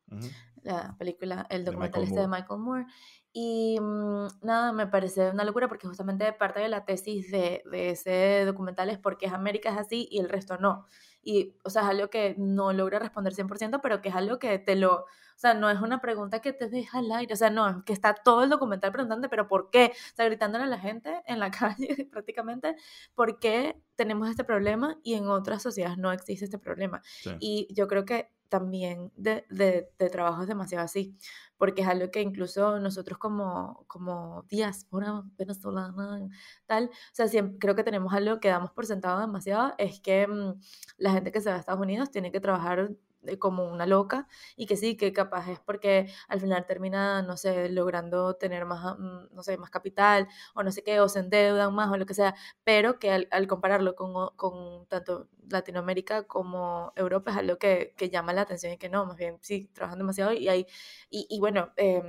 la 0.63 0.95
película, 0.97 1.45
el 1.49 1.65
documental 1.65 2.01
de 2.01 2.07
este 2.07 2.19
de 2.21 2.27
Michael 2.29 2.59
Moore. 2.61 2.85
Y 3.33 3.77
mm, 3.79 4.27
nada, 4.43 4.71
me 4.71 4.87
parece 4.87 5.29
una 5.29 5.43
locura 5.43 5.67
porque 5.67 5.87
justamente 5.87 6.31
parte 6.31 6.61
de 6.61 6.69
la 6.69 6.85
tesis 6.85 7.29
de, 7.29 7.61
de 7.69 7.89
ese 7.89 8.43
documental 8.45 8.89
es 8.89 8.99
porque 8.99 9.27
América 9.27 9.69
es 9.69 9.77
así 9.77 10.07
y 10.09 10.19
el 10.19 10.29
resto 10.29 10.57
no. 10.57 10.85
Y, 11.21 11.55
o 11.63 11.69
sea, 11.69 11.83
es 11.83 11.87
algo 11.89 12.09
que 12.09 12.35
no 12.37 12.73
logra 12.73 12.99
responder 12.99 13.33
100%, 13.33 13.79
pero 13.81 14.01
que 14.01 14.09
es 14.09 14.15
algo 14.15 14.39
que 14.39 14.59
te 14.59 14.75
lo, 14.75 15.05
o 15.37 15.39
sea, 15.39 15.53
no 15.53 15.69
es 15.69 15.79
una 15.81 16.01
pregunta 16.01 16.41
que 16.41 16.51
te 16.51 16.67
deja 16.67 16.97
al 16.97 17.11
aire, 17.11 17.33
o 17.33 17.37
sea, 17.37 17.51
no, 17.51 17.83
que 17.85 17.93
está 17.93 18.15
todo 18.15 18.43
el 18.43 18.49
documental 18.49 18.91
preguntando, 18.91 19.29
pero 19.29 19.47
¿por 19.47 19.69
qué? 19.69 19.91
O 19.93 20.15
sea, 20.15 20.25
gritándole 20.25 20.63
a 20.63 20.67
la 20.67 20.79
gente 20.79 21.21
en 21.27 21.39
la 21.39 21.51
calle 21.51 22.07
prácticamente, 22.11 22.75
¿por 23.13 23.39
qué 23.39 23.79
tenemos 23.95 24.29
este 24.29 24.43
problema 24.43 24.97
y 25.03 25.13
en 25.13 25.27
otras 25.27 25.61
sociedades 25.61 25.97
no 25.97 26.11
existe 26.11 26.45
este 26.45 26.57
problema? 26.57 27.01
Y 27.39 27.67
yo 27.73 27.87
creo 27.87 28.03
que 28.03 28.31
también 28.49 29.11
de, 29.15 29.45
de, 29.49 29.89
de, 29.97 30.09
trabajo 30.09 30.41
es 30.41 30.47
demasiado 30.47 30.85
así, 30.85 31.15
porque 31.57 31.81
es 31.81 31.87
algo 31.87 32.11
que 32.11 32.21
incluso 32.21 32.79
nosotros 32.79 33.17
como, 33.17 33.83
como 33.87 34.43
diáspora 34.49 35.23
venezolana, 35.37 36.27
tal, 36.65 36.85
o 36.85 36.89
sea, 37.13 37.27
siempre, 37.27 37.57
creo 37.59 37.75
que 37.75 37.83
tenemos 37.83 38.13
algo 38.13 38.39
que 38.39 38.49
damos 38.49 38.71
por 38.71 38.85
sentado 38.85 39.19
demasiado, 39.19 39.73
es 39.77 39.99
que 39.99 40.27
mm, 40.27 40.59
la 40.97 41.11
gente 41.11 41.31
que 41.31 41.41
se 41.41 41.49
va 41.49 41.55
a 41.55 41.59
Estados 41.59 41.81
Unidos 41.81 42.11
tiene 42.11 42.31
que 42.31 42.39
trabajar 42.39 42.91
como 43.39 43.65
una 43.65 43.85
loca 43.85 44.27
y 44.55 44.65
que 44.65 44.77
sí, 44.77 44.95
que 44.97 45.13
capaz 45.13 45.49
es 45.49 45.59
porque 45.59 46.09
al 46.27 46.39
final 46.39 46.65
termina, 46.65 47.21
no 47.21 47.37
sé, 47.37 47.69
logrando 47.69 48.35
tener 48.35 48.65
más, 48.65 48.97
mm, 48.97 49.33
no 49.35 49.43
sé, 49.43 49.57
más 49.57 49.69
capital 49.69 50.27
o 50.55 50.63
no 50.63 50.71
sé 50.71 50.83
qué, 50.83 50.99
o 50.99 51.09
se 51.09 51.19
endeudan 51.19 51.73
más 51.73 51.91
o 51.91 51.97
lo 51.97 52.05
que 52.05 52.13
sea, 52.13 52.35
pero 52.63 52.99
que 52.99 53.11
al, 53.11 53.47
compararlo 53.47 53.95
con, 53.95 54.13
con, 54.35 54.85
tanto 54.87 55.27
Latinoamérica 55.49 56.23
como 56.27 56.93
Europa 56.95 57.31
es 57.31 57.37
algo 57.37 57.57
que, 57.57 57.93
que, 57.97 58.09
llama 58.09 58.33
la 58.33 58.41
atención 58.41 58.73
y 58.73 58.77
que 58.77 58.89
no, 58.89 59.05
más 59.05 59.17
bien 59.17 59.37
sí, 59.41 59.69
trabajan 59.73 59.99
demasiado 59.99 60.33
y 60.33 60.47
hay, 60.49 60.67
y, 61.09 61.27
y 61.29 61.39
bueno, 61.39 61.71
eh, 61.77 62.03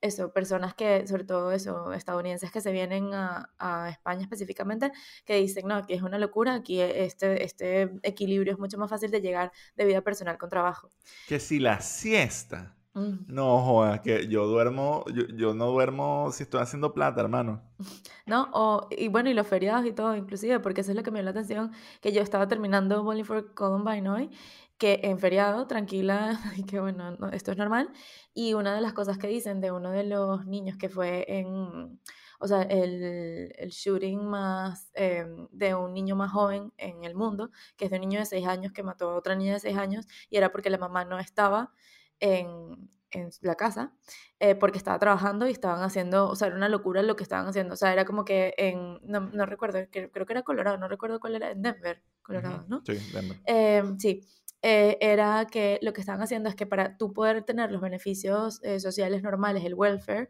eso, 0.00 0.32
personas 0.32 0.74
que, 0.74 1.06
sobre 1.06 1.24
todo 1.24 1.52
eso, 1.52 1.92
estadounidenses 1.92 2.50
que 2.50 2.60
se 2.60 2.72
vienen 2.72 3.14
a, 3.14 3.50
a, 3.58 3.88
España 3.90 4.22
específicamente, 4.22 4.92
que 5.24 5.36
dicen, 5.36 5.66
no, 5.66 5.74
aquí 5.74 5.94
es 5.94 6.02
una 6.02 6.18
locura, 6.18 6.54
aquí 6.54 6.80
este, 6.80 7.44
este 7.44 7.98
equilibrio 8.02 8.52
es 8.52 8.58
mucho 8.58 8.78
más 8.78 8.90
fácil 8.90 9.10
de 9.10 9.20
llegar 9.20 9.52
de 9.76 9.84
vida 9.84 10.02
personal 10.02 10.38
con 10.38 10.48
trabajo. 10.48 10.90
Que 11.26 11.40
si 11.40 11.58
la 11.58 11.80
siesta, 11.80 12.76
mm. 12.94 13.26
no 13.26 13.60
jodas, 13.62 14.00
que 14.00 14.28
yo 14.28 14.46
duermo, 14.46 15.04
yo, 15.12 15.26
yo, 15.34 15.54
no 15.54 15.66
duermo 15.66 16.30
si 16.32 16.44
estoy 16.44 16.60
haciendo 16.60 16.92
plata, 16.94 17.20
hermano. 17.20 17.62
No, 18.26 18.50
o, 18.52 18.88
y 18.90 19.08
bueno, 19.08 19.30
y 19.30 19.32
los 19.32 19.46
feriados 19.46 19.86
y 19.86 19.92
todo, 19.92 20.14
inclusive, 20.14 20.60
porque 20.60 20.82
eso 20.82 20.90
es 20.90 20.96
lo 20.98 21.02
que 21.02 21.10
me 21.10 21.20
dio 21.20 21.24
la 21.24 21.30
atención, 21.30 21.72
que 22.02 22.12
yo 22.12 22.20
estaba 22.20 22.46
terminando 22.46 23.02
Bowling 23.02 23.24
for 23.24 23.54
Columbine 23.54 24.06
hoy, 24.06 24.30
que 24.78 25.00
en 25.02 25.18
feriado, 25.18 25.66
tranquila, 25.66 26.40
y 26.56 26.64
que 26.64 26.80
bueno, 26.80 27.16
esto 27.32 27.52
es 27.52 27.58
normal. 27.58 27.90
Y 28.32 28.54
una 28.54 28.74
de 28.74 28.80
las 28.80 28.92
cosas 28.92 29.18
que 29.18 29.26
dicen 29.26 29.60
de 29.60 29.70
uno 29.72 29.90
de 29.90 30.04
los 30.04 30.46
niños 30.46 30.76
que 30.78 30.88
fue 30.88 31.24
en, 31.28 32.00
o 32.40 32.46
sea, 32.46 32.62
el, 32.62 33.52
el 33.56 33.70
shooting 33.70 34.24
más 34.24 34.90
em, 34.94 35.48
de 35.50 35.74
un 35.74 35.92
niño 35.92 36.16
más 36.16 36.30
joven 36.30 36.72
en 36.76 37.04
el 37.04 37.14
mundo, 37.14 37.50
que 37.76 37.86
es 37.86 37.90
de 37.90 37.96
un 37.96 38.02
niño 38.02 38.20
de 38.20 38.26
6 38.26 38.46
años 38.46 38.72
que 38.72 38.82
mató 38.82 39.10
a 39.10 39.16
otra 39.16 39.34
niña 39.34 39.54
de 39.54 39.60
6 39.60 39.76
años, 39.76 40.06
y 40.30 40.36
era 40.36 40.50
porque 40.52 40.70
la 40.70 40.78
mamá 40.78 41.04
no 41.04 41.18
estaba 41.18 41.72
en, 42.20 42.90
en 43.10 43.30
la 43.42 43.54
casa 43.56 43.92
eh, 44.40 44.54
porque 44.54 44.78
estaba 44.78 44.98
trabajando 44.98 45.48
y 45.48 45.52
estaban 45.52 45.82
haciendo, 45.82 46.28
o 46.28 46.36
sea, 46.36 46.48
era 46.48 46.56
una 46.56 46.68
locura 46.68 47.02
lo 47.02 47.16
que 47.16 47.24
estaban 47.24 47.46
haciendo. 47.48 47.74
O 47.74 47.76
sea, 47.76 47.92
era 47.92 48.04
como 48.04 48.24
que 48.24 48.54
en, 48.56 49.00
no, 49.02 49.20
no 49.20 49.46
recuerdo, 49.46 49.80
creo, 49.90 50.10
que 50.10 50.32
era 50.32 50.42
Colorado, 50.42 50.78
no 50.78 50.88
recuerdo 50.88 51.18
cuál 51.20 51.36
era, 51.36 51.50
en 51.50 51.62
Denver, 51.62 52.02
Colorado, 52.22 52.64
¿no? 52.68 52.82
Sí, 52.86 52.94
Denver. 53.12 53.40
Em, 53.46 53.98
sí. 53.98 54.20
Eh, 54.62 54.98
era 55.00 55.46
que 55.46 55.78
lo 55.82 55.92
que 55.92 56.00
estaban 56.00 56.20
haciendo 56.22 56.48
es 56.48 56.56
que 56.56 56.66
para 56.66 56.96
tú 56.96 57.12
poder 57.12 57.44
tener 57.44 57.70
los 57.70 57.80
beneficios 57.80 58.60
eh, 58.64 58.80
sociales 58.80 59.22
normales, 59.22 59.64
el 59.64 59.74
welfare, 59.74 60.28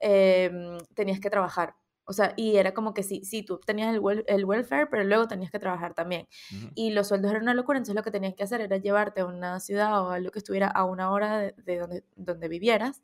em, 0.00 0.78
tenías 0.94 1.20
que 1.20 1.30
trabajar. 1.30 1.74
O 2.04 2.12
sea, 2.12 2.32
y 2.36 2.56
era 2.56 2.72
como 2.74 2.94
que 2.94 3.02
sí, 3.02 3.22
sí, 3.24 3.42
tú 3.44 3.60
tenías 3.60 3.94
el, 3.94 4.24
el 4.26 4.44
welfare, 4.44 4.86
pero 4.90 5.04
luego 5.04 5.28
tenías 5.28 5.50
que 5.50 5.58
trabajar 5.58 5.94
también. 5.94 6.26
Y 6.74 6.90
los 6.90 7.08
sueldos 7.08 7.30
eran 7.30 7.42
una 7.42 7.54
locura, 7.54 7.76
entonces 7.78 7.94
lo 7.94 8.02
que 8.02 8.10
tenías 8.10 8.34
que 8.34 8.44
hacer 8.44 8.62
era 8.62 8.78
llevarte 8.78 9.20
a 9.20 9.26
una 9.26 9.60
ciudad 9.60 10.02
o 10.02 10.10
a 10.10 10.18
lo 10.18 10.30
que 10.30 10.38
estuviera 10.38 10.68
a 10.68 10.84
una 10.84 11.10
hora 11.12 11.38
de, 11.38 11.54
de 11.58 11.78
donde, 11.78 12.04
donde 12.16 12.48
vivieras 12.48 13.02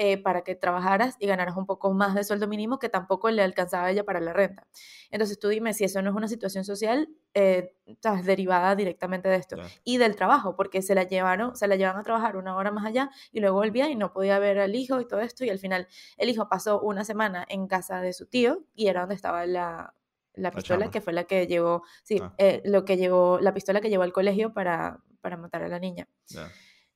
eh, 0.00 0.16
para 0.16 0.42
que 0.42 0.54
trabajaras 0.54 1.16
y 1.18 1.26
ganaras 1.26 1.56
un 1.56 1.66
poco 1.66 1.92
más 1.92 2.14
de 2.14 2.22
sueldo 2.22 2.46
mínimo 2.46 2.78
que 2.78 2.88
tampoco 2.88 3.30
le 3.32 3.42
alcanzaba 3.42 3.86
a 3.86 3.90
ella 3.90 4.04
para 4.04 4.20
la 4.20 4.32
renta. 4.32 4.64
Entonces 5.10 5.40
tú 5.40 5.48
dime 5.48 5.74
si 5.74 5.82
eso 5.82 6.00
no 6.02 6.10
es 6.10 6.16
una 6.16 6.28
situación 6.28 6.64
social 6.64 7.08
eh, 7.34 7.74
derivada 8.22 8.76
directamente 8.76 9.28
de 9.28 9.34
esto 9.34 9.56
y 9.82 9.96
del 9.96 10.14
trabajo, 10.14 10.54
porque 10.54 10.82
se 10.82 10.94
la 10.94 11.02
llevaron, 11.02 11.56
se 11.56 11.66
la 11.66 11.74
llevan 11.74 11.96
a 11.96 12.04
trabajar 12.04 12.36
una 12.36 12.54
hora 12.54 12.70
más 12.70 12.86
allá 12.86 13.10
y 13.32 13.40
luego 13.40 13.56
volvía 13.56 13.90
y 13.90 13.96
no 13.96 14.12
podía 14.12 14.38
ver 14.38 14.60
al 14.60 14.76
hijo 14.76 15.00
y 15.00 15.08
todo 15.08 15.18
esto 15.18 15.44
y 15.44 15.50
al 15.50 15.58
final 15.58 15.88
el 16.16 16.28
hijo 16.28 16.48
pasó 16.48 16.80
una 16.80 17.04
semana 17.04 17.44
en 17.48 17.66
casa 17.66 18.00
de 18.00 18.12
su 18.12 18.26
tío 18.26 18.64
y 18.76 18.86
era 18.86 19.00
donde 19.00 19.16
estaba 19.16 19.46
la, 19.46 19.94
la 20.34 20.52
pistola 20.52 20.92
que 20.92 21.00
fue 21.00 21.12
la 21.12 21.24
que 21.24 21.48
llevó, 21.48 21.82
sí, 22.04 22.20
ah. 22.22 22.32
eh, 22.38 22.62
lo 22.64 22.84
que 22.84 22.96
llevó, 22.96 23.40
la 23.40 23.52
pistola 23.52 23.80
que 23.80 23.90
llevó 23.90 24.04
al 24.04 24.12
colegio 24.12 24.54
para, 24.54 25.00
para 25.20 25.36
matar 25.36 25.64
a 25.64 25.68
la 25.68 25.80
niña 25.80 26.06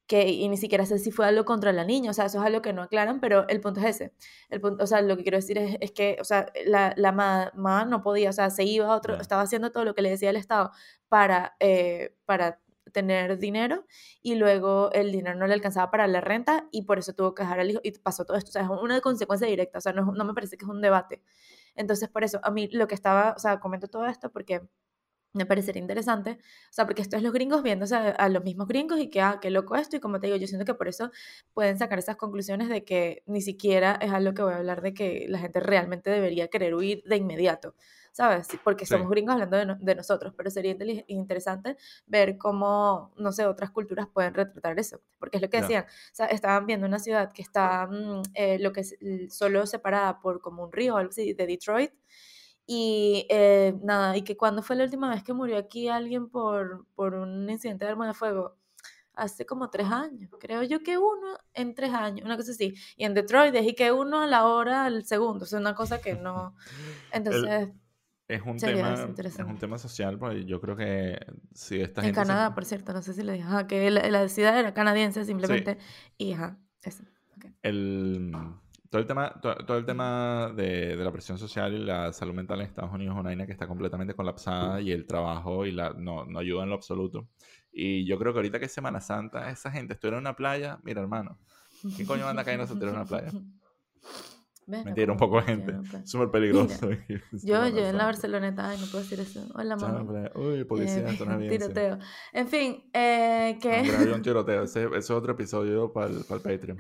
que 0.07 0.29
y 0.29 0.49
ni 0.49 0.57
siquiera 0.57 0.87
sé 0.87 0.99
si 0.99 1.11
fue 1.11 1.27
algo 1.27 1.45
contra 1.45 1.73
la 1.73 1.85
niña, 1.85 2.11
o 2.11 2.15
sea, 2.15 2.27
eso 2.27 2.39
es 2.41 2.45
algo 2.47 2.63
que 2.63 2.73
no 2.73 2.83
aclaran, 2.83 3.21
pero 3.21 3.49
el 3.49 3.61
punto 3.61 3.81
es 3.81 3.87
ese. 3.97 4.13
El 4.51 4.61
punto, 4.61 4.85
o 4.85 4.87
sea, 4.87 5.03
lo 5.03 5.17
que 5.17 5.23
quiero 5.23 5.39
decir 5.39 5.59
es, 5.59 5.77
es 5.81 5.93
que, 5.93 6.19
o 6.21 6.25
sea, 6.25 6.47
la, 6.67 6.93
la 6.97 7.13
mamá 7.13 7.85
no 7.85 8.03
podía, 8.03 8.31
o 8.31 8.33
sea, 8.33 8.51
se 8.51 8.65
iba 8.65 8.87
a 8.87 8.97
otro, 8.97 9.21
estaba 9.21 9.43
haciendo 9.43 9.73
todo 9.73 9.85
lo 9.85 9.95
que 9.95 10.03
le 10.03 10.11
decía 10.11 10.31
el 10.31 10.37
Estado 10.37 10.71
para, 11.09 11.57
eh, 11.61 12.15
para 12.27 12.61
tener 12.93 13.39
dinero 13.39 13.87
y 14.23 14.35
luego 14.35 14.91
el 14.93 15.13
dinero 15.13 15.39
no 15.39 15.47
le 15.47 15.55
alcanzaba 15.55 15.91
para 15.91 16.07
la 16.07 16.21
renta 16.21 16.69
y 16.73 16.83
por 16.83 16.99
eso 16.99 17.15
tuvo 17.15 17.35
que 17.35 17.43
dejar 17.43 17.61
al 17.61 17.71
hijo 17.71 17.81
y 17.83 17.93
pasó 17.99 18.25
todo 18.25 18.37
esto, 18.37 18.51
o 18.51 18.53
sea, 18.53 18.63
es 18.63 18.69
una 18.69 19.01
consecuencia 19.01 19.47
directa, 19.49 19.79
o 19.79 19.81
sea, 19.81 19.93
no, 19.93 20.13
no 20.13 20.25
me 20.25 20.35
parece 20.35 20.57
que 20.57 20.65
es 20.65 20.71
un 20.71 20.81
debate. 20.83 21.23
Entonces, 21.75 22.09
por 22.09 22.25
eso, 22.25 22.41
a 22.43 22.51
mí 22.51 22.69
lo 22.71 22.87
que 22.87 22.95
estaba, 22.95 23.35
o 23.37 23.39
sea, 23.39 23.61
comento 23.61 23.89
todo 23.89 24.07
esto 24.07 24.31
porque 24.31 24.63
me 25.33 25.47
parecería 25.47 25.81
interesante, 25.81 26.39
o 26.71 26.73
sea, 26.73 26.85
porque 26.87 27.03
esto 27.03 27.17
es 27.17 27.23
los 27.23 27.33
gringos 27.33 27.63
viendo 27.63 27.87
a 27.95 28.29
los 28.29 28.45
mismos 28.45 28.69
gringos 28.69 29.01
y 29.01 29.09
que, 29.09 29.21
ah, 29.21 29.39
qué 29.41 29.51
loco 29.51 29.77
esto, 29.77 29.97
y 29.97 30.01
como 30.01 30.21
te 30.21 30.27
digo, 30.27 30.37
yo 30.37 30.47
siento 30.47 30.67
que 30.67 30.75
por 30.75 30.89
eso 30.89 31.11
pueden 31.55 31.79
sacar 31.79 31.99
esas 31.99 32.17
conclusiones 32.17 32.69
de 32.69 32.85
que 32.85 33.23
ni 33.27 33.41
siquiera 33.41 33.99
es 34.01 34.13
algo 34.13 34.35
que 34.35 34.43
voy 34.43 34.53
a 34.53 34.59
hablar 34.59 34.83
de 34.83 34.93
que 34.93 35.27
la 35.29 35.39
gente 35.39 35.61
realmente 35.61 36.11
debería 36.11 36.49
querer 36.49 36.75
huir 36.75 37.03
de 37.05 37.17
inmediato, 37.17 37.75
¿sabes? 38.13 38.49
Porque 38.63 38.85
somos 38.85 39.09
gringos 39.09 39.33
hablando 39.33 39.57
de, 39.57 39.77
de, 39.81 39.95
nosotros, 39.95 40.35
pero 40.37 40.51
sería 40.51 40.77
interesante 41.07 41.77
ver 42.07 42.37
cómo, 42.37 43.13
no 43.17 43.33
sé, 43.33 43.47
otras 43.47 43.71
culturas 43.71 44.09
pueden 44.13 44.35
retratar 44.35 44.79
eso, 44.79 45.01
porque 45.19 45.39
es 45.39 45.43
lo 45.43 45.49
que 45.49 45.63
decían, 45.63 45.85
o 45.85 46.15
sea, 46.15 46.27
estaban 46.27 46.67
viendo 46.67 46.87
una 46.87 46.99
ciudad 46.99 47.33
que 47.33 47.41
está, 47.41 47.87
mm, 47.87 48.23
eh, 48.35 48.59
lo 48.59 48.73
que 48.73 48.81
es 48.81 48.99
solo 49.31 49.67
separada 49.67 50.21
por 50.21 50.43
como 50.43 50.65
un 50.65 50.73
río 50.73 50.95
o 50.95 50.99
algo 50.99 51.11
así, 51.11 51.33
de 51.33 51.47
Detroit, 51.47 51.93
y 52.75 53.27
eh, 53.29 53.75
nada, 53.83 54.17
y 54.17 54.23
que 54.23 54.35
cuando 54.35 54.63
fue 54.63 54.77
la 54.77 54.85
última 54.85 55.11
vez 55.11 55.23
que 55.23 55.35
murió 55.35 55.59
aquí 55.59 55.89
alguien 55.89 56.31
por, 56.31 56.87
por 56.95 57.13
un 57.13 57.51
incidente 57.51 57.85
de 57.85 57.91
arma 57.91 58.07
de 58.07 58.15
fuego, 58.15 58.57
hace 59.13 59.45
como 59.45 59.69
tres 59.69 59.89
años, 59.89 60.31
creo 60.41 60.63
yo 60.63 60.83
que 60.83 60.97
uno 60.97 61.37
en 61.53 61.75
tres 61.75 61.93
años, 61.93 62.25
una 62.25 62.39
cosa 62.39 62.53
así. 62.53 62.73
Y 62.97 63.05
en 63.05 63.13
Detroit 63.13 63.53
dije 63.53 63.75
que 63.75 63.93
uno 63.93 64.23
a 64.23 64.27
la 64.27 64.47
hora 64.47 64.87
al 64.87 65.05
segundo, 65.05 65.45
o 65.45 65.47
sea, 65.47 65.59
una 65.59 65.75
cosa 65.75 66.01
que 66.01 66.15
no... 66.15 66.55
Entonces... 67.13 67.69
es 68.27 68.41
un, 68.41 68.57
tema, 68.57 68.95
es 68.95 69.39
un 69.39 69.59
tema 69.59 69.77
social, 69.77 70.19
porque 70.19 70.47
yo 70.47 70.59
creo 70.59 70.75
que 70.75 71.19
si 71.53 71.79
esta 71.79 72.03
En 72.07 72.15
Canadá, 72.15 72.55
por 72.55 72.65
cierto, 72.65 72.95
no 72.95 73.03
sé 73.03 73.13
si 73.13 73.23
le 73.23 73.35
dije, 73.35 73.47
que 73.69 73.91
la, 73.91 74.09
la, 74.09 74.31
ciudad 74.31 74.59
era 74.59 74.73
canadiense 74.73 75.27
simplemente, 75.27 75.77
y 76.17 76.33
ajá, 76.33 76.57
eso. 76.83 77.05
El 77.61 78.33
todo 78.93 79.01
el 79.01 79.07
tema, 79.09 79.33
todo, 79.41 79.79
el 79.79 79.87
tema 79.87 80.53
de, 80.55 80.99
de, 80.99 81.03
la 81.03 81.11
presión 81.11 81.39
social 81.39 81.73
y 81.73 81.79
la 81.79 82.13
salud 82.13 82.35
mental 82.35 82.61
en 82.61 82.67
Estados 82.67 82.93
Unidos 82.93 83.15
es 83.15 83.21
una 83.21 83.31
vaina 83.31 83.47
que 83.47 83.53
está 83.53 83.67
completamente 83.67 84.13
colapsada 84.13 84.83
y 84.83 84.93
el 84.93 85.07
trabajo 85.07 85.65
y 85.65 85.73
la, 85.73 85.95
no, 85.95 86.27
no 86.27 86.39
ayuda 86.39 86.65
en 86.65 86.69
lo 86.69 86.75
absoluto. 86.75 87.27
Y 87.73 88.05
yo 88.05 88.19
creo 88.19 88.35
que 88.35 88.41
ahorita 88.41 88.59
que 88.59 88.67
es 88.67 88.73
Semana 88.73 89.01
Santa, 89.01 89.49
esa 89.49 89.71
gente 89.71 89.95
estuviera 89.95 90.19
en 90.19 90.25
una 90.25 90.37
playa, 90.37 90.79
mira 90.83 91.01
hermano, 91.01 91.39
¿qué 91.97 92.05
coño 92.05 92.29
anda 92.29 92.45
cayendo 92.45 92.67
a 92.67 92.87
en 92.87 92.89
una 92.91 93.07
playa? 93.07 93.31
Mentira, 94.67 95.13
un 95.13 95.19
poco 95.19 95.41
gente. 95.43 95.75
Súper 96.05 96.31
peligroso. 96.31 96.89
yo, 97.33 97.69
yo 97.69 97.87
en 97.87 97.97
la 97.97 98.05
Barceloneta, 98.05 98.71
ay, 98.71 98.79
no 98.81 98.87
puedo 98.87 99.03
decir 99.03 99.21
eso. 99.21 99.47
Hola, 99.55 99.77
mamá. 99.77 100.31
Uy, 100.35 100.65
policía, 100.65 101.05
eh, 101.09 101.49
Tiroteo. 101.49 101.99
En 102.33 102.49
fin, 102.49 102.91
eh, 102.93 103.59
¿qué? 103.61 103.77
Había 103.77 104.15
un 104.15 104.23
tiroteo. 104.23 104.63
Ese, 104.65 104.85
ese, 104.85 104.99
es 104.99 105.11
otro 105.11 105.33
episodio 105.33 105.93
para 105.93 106.11
el, 106.11 106.25
para 106.25 106.37
el 106.37 106.43
Patreon. 106.43 106.79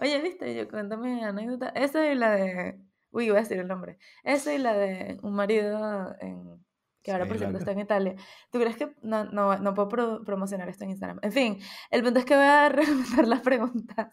Oye, 0.00 0.20
viste, 0.22 0.54
yo 0.54 0.68
cuéntame 0.68 1.24
anécdota. 1.24 1.68
Esa 1.68 2.10
es 2.10 2.18
la 2.18 2.32
de. 2.32 2.80
Uy, 3.10 3.28
voy 3.28 3.38
a 3.38 3.40
decir 3.40 3.58
el 3.58 3.68
nombre. 3.68 3.98
Esa 4.24 4.52
es 4.52 4.60
la 4.60 4.74
de 4.74 5.18
un 5.22 5.34
marido 5.34 6.14
en 6.20 6.64
que 7.04 7.12
ahora 7.12 7.26
por 7.26 7.36
cierto 7.36 7.58
está 7.58 7.72
en 7.72 7.80
Italia. 7.80 8.14
¿Tú 8.50 8.58
crees 8.58 8.76
que 8.76 8.94
no, 9.02 9.24
no, 9.26 9.58
no 9.58 9.74
puedo 9.74 10.24
promocionar 10.24 10.70
esto 10.70 10.84
en 10.84 10.90
Instagram? 10.90 11.18
En 11.20 11.32
fin, 11.32 11.58
el 11.90 12.02
punto 12.02 12.18
es 12.18 12.24
que 12.24 12.34
voy 12.34 12.46
a 12.46 12.70
recomendar 12.70 13.28
las 13.28 13.40
preguntas 13.42 14.08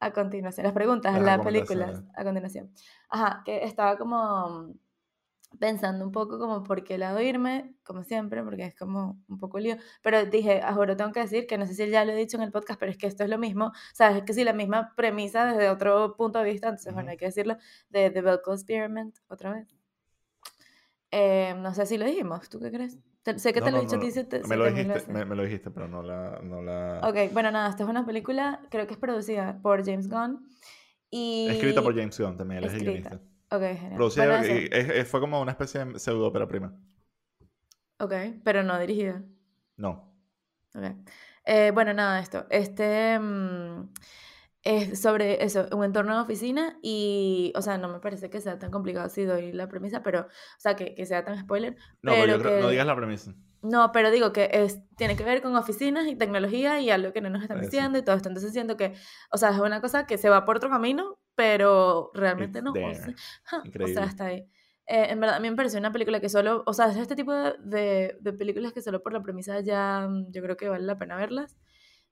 a 0.00 0.12
continuación, 0.12 0.64
las 0.64 0.72
preguntas, 0.72 1.12
las, 1.14 1.22
las 1.22 1.40
películas 1.40 2.02
a 2.14 2.24
continuación. 2.24 2.72
Ajá, 3.08 3.42
que 3.44 3.64
estaba 3.64 3.96
como 3.96 4.74
pensando 5.58 6.04
un 6.04 6.12
poco 6.12 6.38
como 6.38 6.62
por 6.62 6.84
qué 6.84 6.96
lado 6.96 7.20
irme, 7.20 7.74
como 7.82 8.04
siempre, 8.04 8.42
porque 8.42 8.64
es 8.66 8.74
como 8.74 9.20
un 9.28 9.38
poco 9.38 9.58
lío, 9.58 9.76
pero 10.02 10.24
dije, 10.24 10.60
ahora 10.62 10.96
tengo 10.96 11.12
que 11.12 11.20
decir 11.20 11.46
que 11.46 11.58
no 11.58 11.66
sé 11.66 11.74
si 11.74 11.90
ya 11.90 12.04
lo 12.04 12.12
he 12.12 12.16
dicho 12.16 12.36
en 12.36 12.44
el 12.44 12.52
podcast, 12.52 12.78
pero 12.78 12.92
es 12.92 12.98
que 12.98 13.06
esto 13.06 13.24
es 13.24 13.30
lo 13.30 13.38
mismo, 13.38 13.72
sabes, 13.92 14.18
es 14.18 14.22
que 14.24 14.32
sí, 14.32 14.44
la 14.44 14.52
misma 14.52 14.94
premisa 14.96 15.46
desde 15.46 15.68
otro 15.68 16.16
punto 16.16 16.38
de 16.38 16.44
vista, 16.44 16.68
entonces 16.68 16.94
bueno, 16.94 17.10
hay 17.10 17.16
que 17.16 17.26
decirlo, 17.26 17.56
de 17.88 18.10
The 18.10 18.22
Bell 18.22 18.40
Experiment, 18.46 19.18
otra 19.28 19.52
vez. 19.52 19.76
Eh, 21.10 21.54
no 21.58 21.74
sé 21.74 21.86
si 21.86 21.98
lo 21.98 22.04
dijimos, 22.06 22.48
¿tú 22.48 22.60
qué 22.60 22.70
crees? 22.70 22.98
Sé 23.24 23.52
que 23.52 23.60
te 23.60 23.70
lo 23.70 23.78
he 23.78 23.80
dicho 23.82 23.96
a 23.96 24.00
ti. 24.00 24.38
me, 24.48 24.56
lo 24.56 24.70
dijiste, 24.70 25.12
me, 25.12 25.24
lo 25.24 25.42
dijiste, 25.42 25.70
pero 25.70 25.88
no 25.88 26.02
la, 26.02 26.40
no 26.42 26.62
la... 26.62 27.00
Ok, 27.04 27.32
bueno, 27.32 27.50
nada, 27.50 27.68
esta 27.70 27.82
es 27.82 27.88
una 27.88 28.06
película, 28.06 28.62
creo 28.70 28.86
que 28.86 28.94
es 28.94 28.98
producida 28.98 29.60
por 29.62 29.84
James 29.84 30.08
Gunn. 30.08 30.46
Y... 31.10 31.48
Escrita 31.50 31.82
por 31.82 31.94
James 31.94 32.18
Gunn 32.18 32.36
también, 32.36 32.58
él 32.58 32.64
es 32.64 32.74
el 32.74 32.80
guionista. 32.80 33.20
Ok, 33.50 33.62
genial. 33.62 33.96
Producida, 33.96 34.46
y, 34.46 35.04
fue 35.04 35.20
como 35.20 35.40
una 35.40 35.50
especie 35.52 35.84
de 35.84 35.98
pseudo 35.98 36.28
ópera 36.28 36.46
prima. 36.46 36.74
Ok, 37.98 38.14
pero 38.44 38.62
no 38.62 38.78
dirigida. 38.78 39.22
No. 39.76 40.14
Ok. 40.74 40.84
Eh, 41.44 41.72
bueno, 41.74 41.92
nada, 41.92 42.20
esto. 42.20 42.46
Este... 42.48 43.18
Mm, 43.18 43.90
es 44.62 45.00
sobre 45.00 45.42
eso, 45.42 45.66
un 45.72 45.84
entorno 45.84 46.14
de 46.14 46.22
oficina 46.22 46.78
y, 46.82 47.52
o 47.56 47.62
sea, 47.62 47.78
no 47.78 47.88
me 47.88 48.00
parece 48.00 48.28
que 48.28 48.40
sea 48.40 48.58
tan 48.58 48.70
complicado 48.70 49.08
si 49.08 49.24
doy 49.24 49.52
la 49.52 49.68
premisa, 49.68 50.02
pero, 50.02 50.20
o 50.20 50.60
sea, 50.60 50.76
que, 50.76 50.94
que 50.94 51.06
sea 51.06 51.24
tan 51.24 51.38
spoiler. 51.38 51.76
No, 52.02 52.12
pero, 52.12 52.38
no 52.38 52.68
digas 52.68 52.86
la 52.86 52.96
premisa. 52.96 53.34
No, 53.62 53.92
pero 53.92 54.10
digo 54.10 54.32
que 54.32 54.48
es, 54.52 54.80
tiene 54.96 55.16
que 55.16 55.24
ver 55.24 55.42
con 55.42 55.54
oficinas 55.54 56.06
y 56.06 56.16
tecnología 56.16 56.80
y 56.80 56.90
algo 56.90 57.12
que 57.12 57.20
no 57.20 57.28
nos 57.28 57.42
están 57.42 57.60
diciendo 57.60 57.98
y 57.98 58.02
todo 58.02 58.16
esto. 58.16 58.28
Entonces 58.28 58.52
siento 58.52 58.76
que, 58.76 58.94
o 59.30 59.36
sea, 59.36 59.50
es 59.50 59.58
una 59.58 59.80
cosa 59.80 60.06
que 60.06 60.16
se 60.16 60.30
va 60.30 60.44
por 60.44 60.56
otro 60.56 60.70
camino, 60.70 61.18
pero 61.34 62.10
realmente 62.14 62.62
no. 62.62 62.72
O 62.72 62.74
sea, 62.74 63.62
o 63.84 63.86
sea, 63.86 64.04
está 64.04 64.26
ahí. 64.26 64.48
Eh, 64.86 65.06
en 65.10 65.20
verdad, 65.20 65.36
a 65.36 65.40
mí 65.40 65.50
me 65.50 65.56
pareció 65.56 65.78
una 65.78 65.92
película 65.92 66.20
que 66.20 66.28
solo, 66.28 66.62
o 66.66 66.72
sea, 66.72 66.88
es 66.88 66.96
este 66.96 67.16
tipo 67.16 67.32
de, 67.32 68.16
de 68.18 68.32
películas 68.32 68.72
que 68.72 68.82
solo 68.82 69.02
por 69.02 69.12
la 69.12 69.22
premisa 69.22 69.60
ya 69.60 70.08
yo 70.30 70.42
creo 70.42 70.56
que 70.56 70.68
vale 70.68 70.84
la 70.84 70.98
pena 70.98 71.16
verlas. 71.16 71.56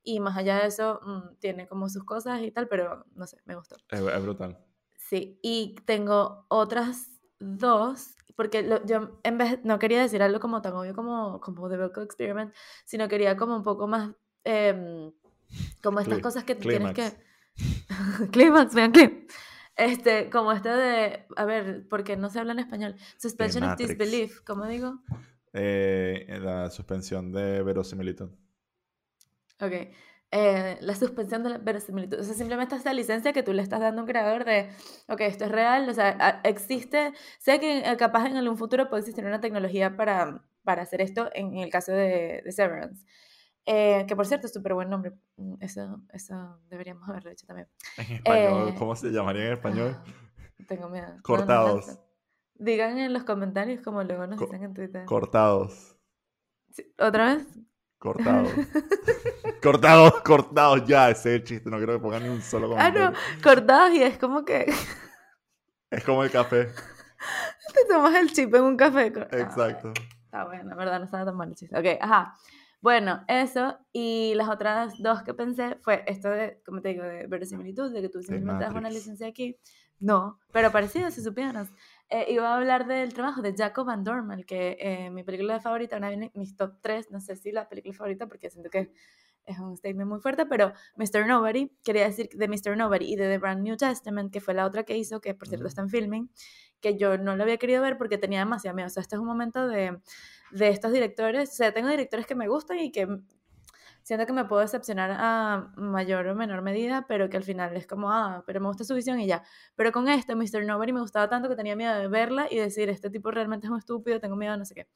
Y 0.09 0.21
más 0.21 0.39
allá 0.39 0.61
de 0.61 0.69
eso, 0.69 1.01
mm, 1.05 1.37
tiene 1.39 1.69
como 1.69 1.91
sus 1.91 2.03
cosas 2.03 2.41
y 2.41 2.51
tal, 2.51 2.67
pero 2.67 3.05
no 3.15 3.27
sé, 3.27 3.37
me 3.45 3.55
gustó. 3.55 3.77
Es, 3.91 4.23
brutal. 4.23 4.59
Sí, 4.97 5.39
y 5.43 5.77
tengo 5.85 6.47
otras 6.49 7.21
dos, 7.39 8.15
porque 8.35 8.67
yo 8.87 9.21
en 9.23 9.37
vez, 9.37 9.63
no 9.65 9.79
quería 9.79 10.01
decir 10.01 10.23
algo 10.23 10.41
como 10.41 10.63
tan 10.63 10.73
obvio 10.73 10.95
como, 10.95 11.43
como 11.43 11.69
The 11.69 11.77
Vocal 11.77 12.05
Experiment, 12.05 12.55
sino 12.87 13.07
quería 13.07 13.37
como 13.37 13.55
un 13.55 13.63
poco 13.63 13.87
más, 13.87 14.15
eh, 14.45 15.13
como 15.83 16.01
estas 16.01 16.21
cosas 16.21 16.45
que 16.45 16.55
tienes 16.55 16.95
que... 16.95 17.13
Clímax, 18.33 18.75
vean 18.75 18.93
clip. 18.93 19.31
Este, 19.77 20.31
como 20.31 20.53
este 20.53 20.71
de, 20.71 21.27
a 21.37 21.45
ver, 21.45 21.87
porque 21.91 22.17
no 22.17 22.31
se 22.31 22.39
habla 22.39 22.53
en 22.53 22.61
español. 22.61 22.97
Suspension 23.19 23.63
of 23.63 23.77
disbelief, 23.77 24.41
¿cómo 24.41 24.65
digo? 24.65 25.03
Eh, 25.53 26.39
la 26.41 26.71
suspensión 26.71 27.31
de 27.31 27.63
verosimilitud. 27.63 28.31
Ok. 29.61 29.73
Eh, 30.31 30.77
la 30.81 30.95
suspensión 30.95 31.43
de 31.43 31.51
la 31.51 31.59
verosimilitud. 31.59 32.21
O 32.21 32.23
sea, 32.23 32.35
simplemente 32.35 32.77
esta 32.77 32.93
licencia 32.93 33.33
que 33.33 33.43
tú 33.43 33.55
le 33.55 33.63
estás 33.63 33.81
dando 33.81 34.01
a 34.01 34.05
un 34.05 34.09
creador 34.09 34.45
de, 34.45 34.69
ok, 35.09 35.23
esto 35.23 35.47
es 35.47 35.51
real, 35.51 35.89
o 35.89 35.95
sea, 35.95 36.41
existe, 36.45 37.15
sé 37.39 37.59
que 37.61 37.79
eh, 37.79 37.97
capaz 37.97 38.27
en 38.27 38.37
algún 38.37 38.59
futuro 38.59 38.91
puede 38.91 39.01
existir 39.01 39.25
una 39.25 39.41
tecnología 39.41 39.97
para, 39.97 40.45
para 40.65 40.83
hacer 40.83 41.01
esto 41.01 41.31
en, 41.33 41.57
el 41.57 41.71
caso 41.71 41.93
de, 41.93 42.43
de 42.45 42.53
Severance. 42.53 43.07
Eh, 43.65 44.05
que 44.07 44.15
por 44.17 44.27
cierto, 44.27 44.47
es 44.47 44.53
súper 44.53 44.75
buen 44.75 44.91
nombre. 44.91 45.13
Mm, 45.37 45.55
eso, 45.61 46.03
eso 46.13 46.61
deberíamos 46.69 47.09
haberlo 47.09 47.31
hecho 47.31 47.47
también. 47.47 47.69
En 47.97 48.17
español, 48.17 48.69
Eh, 48.69 48.75
¿cómo 48.79 48.97
se 48.97 49.09
llamaría 49.11 49.47
en 49.47 49.53
español? 49.55 49.97
ah, 49.97 50.05
Tengo 50.69 50.89
miedo. 50.91 51.07
No, 51.09 51.15
no 51.17 51.23
Cortados. 51.23 51.99
Digan 52.55 52.99
en 52.99 53.13
los 53.15 53.25
comentarios 53.25 53.81
como 53.83 54.03
luego 54.05 54.27
nos 54.27 54.39
Co- 54.39 54.45
dicen 54.47 54.63
en 54.63 54.75
Twitter. 54.75 55.05
Cortados. 55.07 55.97
¿Otra 56.99 57.35
vez? 57.37 57.47
Cortados. 57.99 58.53
cortados, 59.63 60.21
cortados. 60.23 60.87
Ya, 60.87 61.11
ese 61.11 61.35
es 61.35 61.41
el 61.41 61.45
chiste. 61.45 61.71
No 61.71 61.79
quiero 61.79 61.95
que 61.95 61.99
pongan 62.01 62.23
ni 62.23 62.29
un 62.29 62.43
solo 62.43 62.67
Ah, 62.77 62.91
comentario. 62.93 63.11
no, 63.11 63.43
cortados 63.43 63.91
y 63.95 64.03
es 64.03 64.19
como 64.19 64.45
que 64.45 64.73
Es 65.91 66.05
como 66.05 66.23
el 66.23 66.31
café. 66.31 66.69
te 67.75 67.85
tomas 67.89 68.15
el 68.15 68.33
chip 68.33 68.55
en 68.55 68.63
un 68.63 68.77
café. 68.77 69.13
cor- 69.13 69.29
Ah, 69.33 69.37
Exacto. 69.39 69.93
Está 70.25 70.45
bueno, 70.45 70.77
verdad, 70.77 70.99
no 70.99 71.07
estaba 71.07 71.25
tan 71.25 71.37
mal 71.37 71.49
el 71.49 71.55
chiste. 71.55 71.77
Ok, 71.79 71.99
ajá. 72.01 72.37
Bueno, 72.81 73.25
eso. 73.27 73.77
Y 73.93 74.35
las 74.37 74.49
otras 74.49 74.95
dos 74.99 75.23
que 75.23 75.35
pensé 75.35 75.77
fue 75.83 76.05
esto 76.07 76.29
de, 76.29 76.63
como 76.65 76.81
te 76.81 76.91
digo, 76.91 77.03
de 77.03 77.27
verosimilitud, 77.27 77.93
de 77.93 78.03
que 78.03 78.09
tú 78.09 78.23
simplemente 78.23 78.65
das 78.65 78.75
una 78.75 78.91
licencia 78.91 79.27
aquí. 79.27 79.59
No, 79.99 80.39
pero 80.53 80.71
parecido 80.71 81.11
si 81.11 81.23
supieras. 81.23 81.69
Eh, 82.11 82.33
iba 82.33 82.49
a 82.49 82.57
hablar 82.57 82.87
del 82.87 83.13
trabajo 83.13 83.43
de 83.43 83.55
Jacob 83.55 83.87
Van 83.87 84.03
Dormel, 84.03 84.47
que 84.47 84.79
eh, 84.81 85.11
mi 85.11 85.25
película 85.25 85.61
favorita, 85.61 85.99
una 85.99 86.09
de 86.09 86.31
mis 86.35 86.57
top 86.57 86.81
3, 86.81 87.11
no 87.11 87.21
sé 87.21 87.37
si 87.37 87.53
la 87.53 87.69
película 87.69 87.93
favorita, 87.93 88.27
porque 88.27 88.49
siento 88.49 88.71
que 88.71 88.91
es 89.45 89.59
un 89.59 89.77
statement 89.77 90.09
muy 90.09 90.21
fuerte, 90.21 90.47
pero 90.47 90.73
Mr. 90.97 91.27
Nobody, 91.27 91.71
quería 91.85 92.05
decir 92.05 92.29
de 92.33 92.49
Mr. 92.49 92.77
Nobody 92.77 93.13
y 93.13 93.17
de 93.17 93.29
The 93.29 93.39
Brand 93.39 93.63
New 93.63 93.77
Testament, 93.77 94.33
que 94.33 94.41
fue 94.41 94.55
la 94.55 94.67
otra 94.67 94.85
que 94.85 94.97
hizo, 94.97 95.21
que 95.21 95.35
por 95.35 95.49
cierto 95.49 95.67
está 95.67 95.83
en 95.83 95.91
filming, 95.91 96.31
que 96.81 96.97
yo 96.97 97.19
no 97.19 97.37
lo 97.37 97.43
había 97.43 97.59
querido 97.59 97.83
ver 97.83 97.99
porque 97.99 98.19
tenía 98.19 98.41
demasiado 98.41 98.75
miedo. 98.75 98.87
O 98.87 98.91
sea, 98.91 99.03
este 99.03 99.17
es 99.17 99.21
un 99.21 99.27
momento 99.27 99.67
de, 99.67 99.99
de 100.51 100.69
estos 100.69 100.93
directores, 100.93 101.51
o 101.51 101.55
sea, 101.55 101.73
tengo 101.73 101.89
directores 101.89 102.27
que 102.27 102.35
me 102.35 102.49
gustan 102.49 102.79
y 102.79 102.93
que 102.93 103.07
siento 104.09 104.25
que 104.25 104.33
me 104.33 104.47
puedo 104.47 104.63
decepcionar 104.63 105.11
a 105.19 105.71
mayor 105.77 106.29
o 106.29 106.35
menor 106.35 106.63
medida, 106.63 107.05
pero 107.07 107.29
que 107.29 107.37
al 107.37 107.43
final 107.45 107.77
es 107.77 107.87
como, 107.87 108.11
ah, 108.11 108.43
pero 108.47 108.59
me 108.59 108.69
gusta 108.69 108.83
su 108.83 108.95
visión 108.95 109.21
y 109.21 109.27
ya. 109.27 109.43
Pero 109.77 109.93
con 109.93 110.09
esto, 110.09 110.35
Mr. 110.35 110.65
Nobody 110.65 110.95
me 110.95 111.03
gustaba 111.03 111.29
tanto 111.29 111.47
que 111.51 111.57
tenía 111.57 111.77
miedo 111.77 111.95
de 111.95 112.09
verla 112.09 112.47
y 112.51 112.57
decir, 112.57 112.89
este 112.89 113.11
tipo 113.11 113.31
realmente 113.31 113.67
es 113.67 113.71
un 113.71 113.77
estúpido, 113.77 114.19
tengo 114.19 114.35
miedo, 114.35 114.57
no 114.57 114.65
sé 114.65 114.75
qué. 114.75 114.89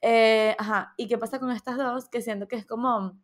Eh, 0.00 0.56
ajá, 0.58 0.94
¿y 0.96 1.06
qué 1.06 1.18
pasa 1.18 1.38
con 1.38 1.50
estas 1.50 1.76
dos? 1.76 2.08
Que 2.08 2.22
siento 2.22 2.48
que 2.48 2.56
es 2.56 2.64
como, 2.64 3.20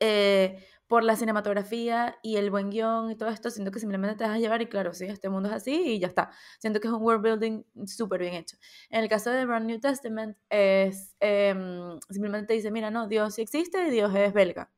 eh, 0.00 0.66
por 0.92 1.04
la 1.04 1.16
cinematografía 1.16 2.18
y 2.20 2.36
el 2.36 2.50
buen 2.50 2.68
guion 2.68 3.10
y 3.10 3.16
todo 3.16 3.30
esto, 3.30 3.48
siento 3.48 3.70
que 3.70 3.80
simplemente 3.80 4.14
te 4.14 4.24
vas 4.24 4.34
a 4.34 4.38
llevar 4.38 4.60
y 4.60 4.66
claro, 4.66 4.92
sí, 4.92 5.06
este 5.06 5.30
mundo 5.30 5.48
es 5.48 5.54
así 5.54 5.72
y 5.74 5.98
ya 5.98 6.06
está. 6.06 6.32
Siento 6.58 6.80
que 6.80 6.88
es 6.88 6.92
un 6.92 7.00
world 7.00 7.22
building 7.22 7.62
súper 7.86 8.20
bien 8.20 8.34
hecho. 8.34 8.58
En 8.90 9.02
el 9.02 9.08
caso 9.08 9.30
de 9.30 9.46
Brand 9.46 9.64
New 9.64 9.80
Testament, 9.80 10.36
es, 10.50 11.16
em, 11.18 11.98
simplemente 12.10 12.48
te 12.48 12.52
dice, 12.52 12.70
mira, 12.70 12.90
no, 12.90 13.08
Dios 13.08 13.36
sí 13.36 13.40
existe 13.40 13.88
y 13.88 13.90
Dios 13.90 14.14
es 14.14 14.34
belga. 14.34 14.70